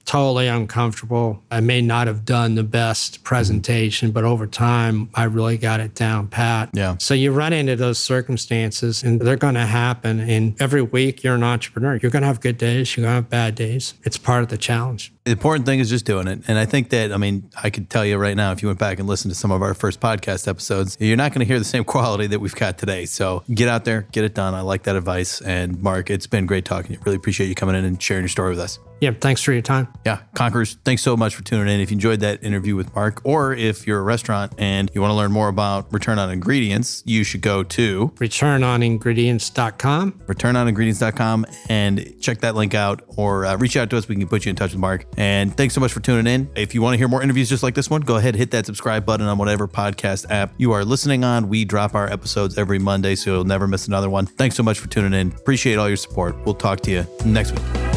totally 0.05 0.49
uncomfortable. 0.49 1.43
I 1.51 1.61
may 1.61 1.81
not 1.81 2.09
have 2.09 2.25
done 2.25 2.57
the 2.57 2.65
best 2.65 3.15
mm-hmm. 3.15 3.23
presentation, 3.23 4.11
but 4.11 4.25
over 4.25 4.47
time, 4.47 5.11
I 5.15 5.25
really 5.25 5.57
got 5.57 5.81
it 5.81 5.95
down 5.95 6.27
pat. 6.27 6.71
Yeah. 6.73 6.97
So 6.99 7.15
you 7.15 7.31
run 7.31 7.53
into 7.53 7.77
those 7.77 7.99
circumstances 7.99 9.03
and 9.05 9.21
they're 9.21 9.37
going 9.37 9.55
to 9.55 9.67
happen. 9.67 10.19
And 10.19 10.61
every 10.61 10.83
week, 10.83 11.23
you're 11.23 11.37
an 11.37 11.45
entrepreneur. 11.45 11.97
You're 12.03 12.11
going 12.11 12.23
to 12.23 12.29
have 12.29 12.41
good 12.41 12.59
days, 12.59 12.97
you're 12.97 13.05
going 13.05 13.13
to 13.13 13.23
have 13.23 13.31
bad 13.31 13.55
days. 13.55 13.95
It's 14.03 14.19
part 14.19 14.43
of 14.43 14.49
the 14.49 14.59
challenge. 14.59 15.14
The 15.25 15.31
important 15.31 15.65
thing 15.65 15.81
is 15.81 15.89
just 15.89 16.05
doing 16.05 16.29
it. 16.29 16.43
And 16.49 16.59
I 16.59 16.67
think 16.67 16.91
that, 16.91 17.11
I 17.11 17.17
mean, 17.17 17.51
I 17.63 17.71
could 17.71 17.89
tell 17.89 18.05
you 18.05 18.19
right 18.19 18.37
now, 18.37 18.53
if 18.53 18.61
you 18.61 18.69
went 18.69 18.79
back 18.79 18.99
and 18.99 19.09
listened 19.09 19.33
to 19.33 19.35
some 19.35 19.51
of 19.51 19.63
our 19.63 19.73
first 19.73 19.99
podcast 19.99 20.47
episodes, 20.47 20.99
you're 21.01 21.17
not 21.17 21.33
going 21.33 21.39
to 21.39 21.47
hear 21.47 21.59
the 21.59 21.65
same 21.65 21.83
quality 21.95 22.27
that 22.27 22.41
we've 22.41 22.55
got 22.55 22.77
today. 22.77 23.07
So 23.07 23.43
get 23.49 23.67
out 23.67 23.87
there, 23.87 24.03
get 24.13 24.25
it 24.25 24.35
done. 24.35 24.53
I 24.53 24.61
like 24.61 24.83
that 24.83 24.97
advice. 24.97 25.41
And 25.41 25.81
Mark, 25.81 26.11
it's 26.11 26.27
been 26.27 26.45
great 26.45 26.67
talking 26.67 26.89
to 26.89 26.93
you. 26.93 27.01
Really 27.07 27.17
appreciate 27.17 27.47
you 27.47 27.55
coming 27.55 27.75
in 27.75 27.87
and 27.87 28.03
sharing 28.03 28.25
your 28.25 28.29
story 28.29 28.51
with 28.51 28.61
us. 28.61 28.79
Yeah, 29.01 29.11
thanks 29.21 29.43
for 29.43 29.53
your 29.53 29.61
time. 29.61 29.89
Yeah, 30.07 30.21
Conquerors, 30.35 30.79
thanks 30.85 31.03
so 31.03 31.15
much 31.17 31.35
for 31.35 31.43
tuning 31.43 31.75
in. 31.75 31.81
If 31.81 31.91
you 31.91 31.97
enjoyed 31.97 32.21
that 32.21 32.43
interview 32.43 32.75
with 32.77 32.95
Mark, 32.95 33.21
or 33.25 33.53
if 33.53 33.87
you're 33.87 33.99
a 33.99 34.03
restaurant 34.03 34.55
and 34.57 34.91
you 34.95 35.03
want 35.03 35.11
to 35.11 35.15
learn 35.15 35.31
more 35.31 35.49
about 35.49 35.93
return 35.93 36.19
on 36.19 36.31
ingredients, 36.31 37.03
you 37.05 37.23
should 37.25 37.43
go 37.43 37.63
to 37.65 38.13
returnoningredients.com. 38.17 40.13
Returnoningredients.com 40.13 41.47
and 41.69 42.15
check 42.21 42.41
that 42.41 42.55
link 42.55 42.73
out 42.73 43.03
or 43.17 43.45
uh, 43.45 43.59
reach 43.59 43.77
out 43.77 43.91
to 43.91 43.99
us. 43.99 44.09
We 44.09 44.17
can 44.17 44.27
put 44.27 44.47
you 44.47 44.51
in 44.51 44.57
touch 44.57 44.71
with 44.71 44.81
Mark. 44.81 45.05
And 45.17 45.57
thanks 45.57 45.75
so 45.75 45.81
much 45.81 45.93
for 45.93 46.01
tuning 46.01 46.33
in. 46.33 46.51
If 46.55 46.75
you 46.75 46.83
want 46.83 46.95
to 46.95 46.99
hear 46.99 47.09
more 47.09 47.23
interviews 47.23 47.49
just 47.49 47.63
like 47.63 47.75
this 47.75 47.91
one, 47.91 48.01
go 48.03 48.17
ahead, 48.17 48.35
hit 48.35 48.51
that 48.53 48.67
subscribe 48.67 49.07
button 49.07 49.27
on 49.27 49.39
whatever 49.39 49.69
podcast 49.69 50.31
app 50.31 50.53
you 50.57 50.73
are 50.73 50.85
listening 50.85 51.25
on. 51.25 51.49
We 51.49 51.65
drop 51.65 51.95
our 51.95 52.11
episodes 52.11 52.59
every 52.59 52.79
Monday, 52.79 53.15
so 53.15 53.35
you'll 53.35 53.45
never 53.45 53.67
miss 53.67 53.87
another 53.87 54.11
one. 54.11 54.27
Thanks 54.27 54.57
so 54.57 54.63
much 54.63 54.79
for 54.79 54.89
tuning 54.89 55.19
in. 55.19 55.33
Appreciate 55.33 55.79
all 55.79 55.89
your 55.89 55.97
support. 55.97 56.37
We'll 56.45 56.55
talk 56.55 56.81
to 56.81 56.91
you 56.91 57.07
next 57.25 57.53
week. 57.53 57.94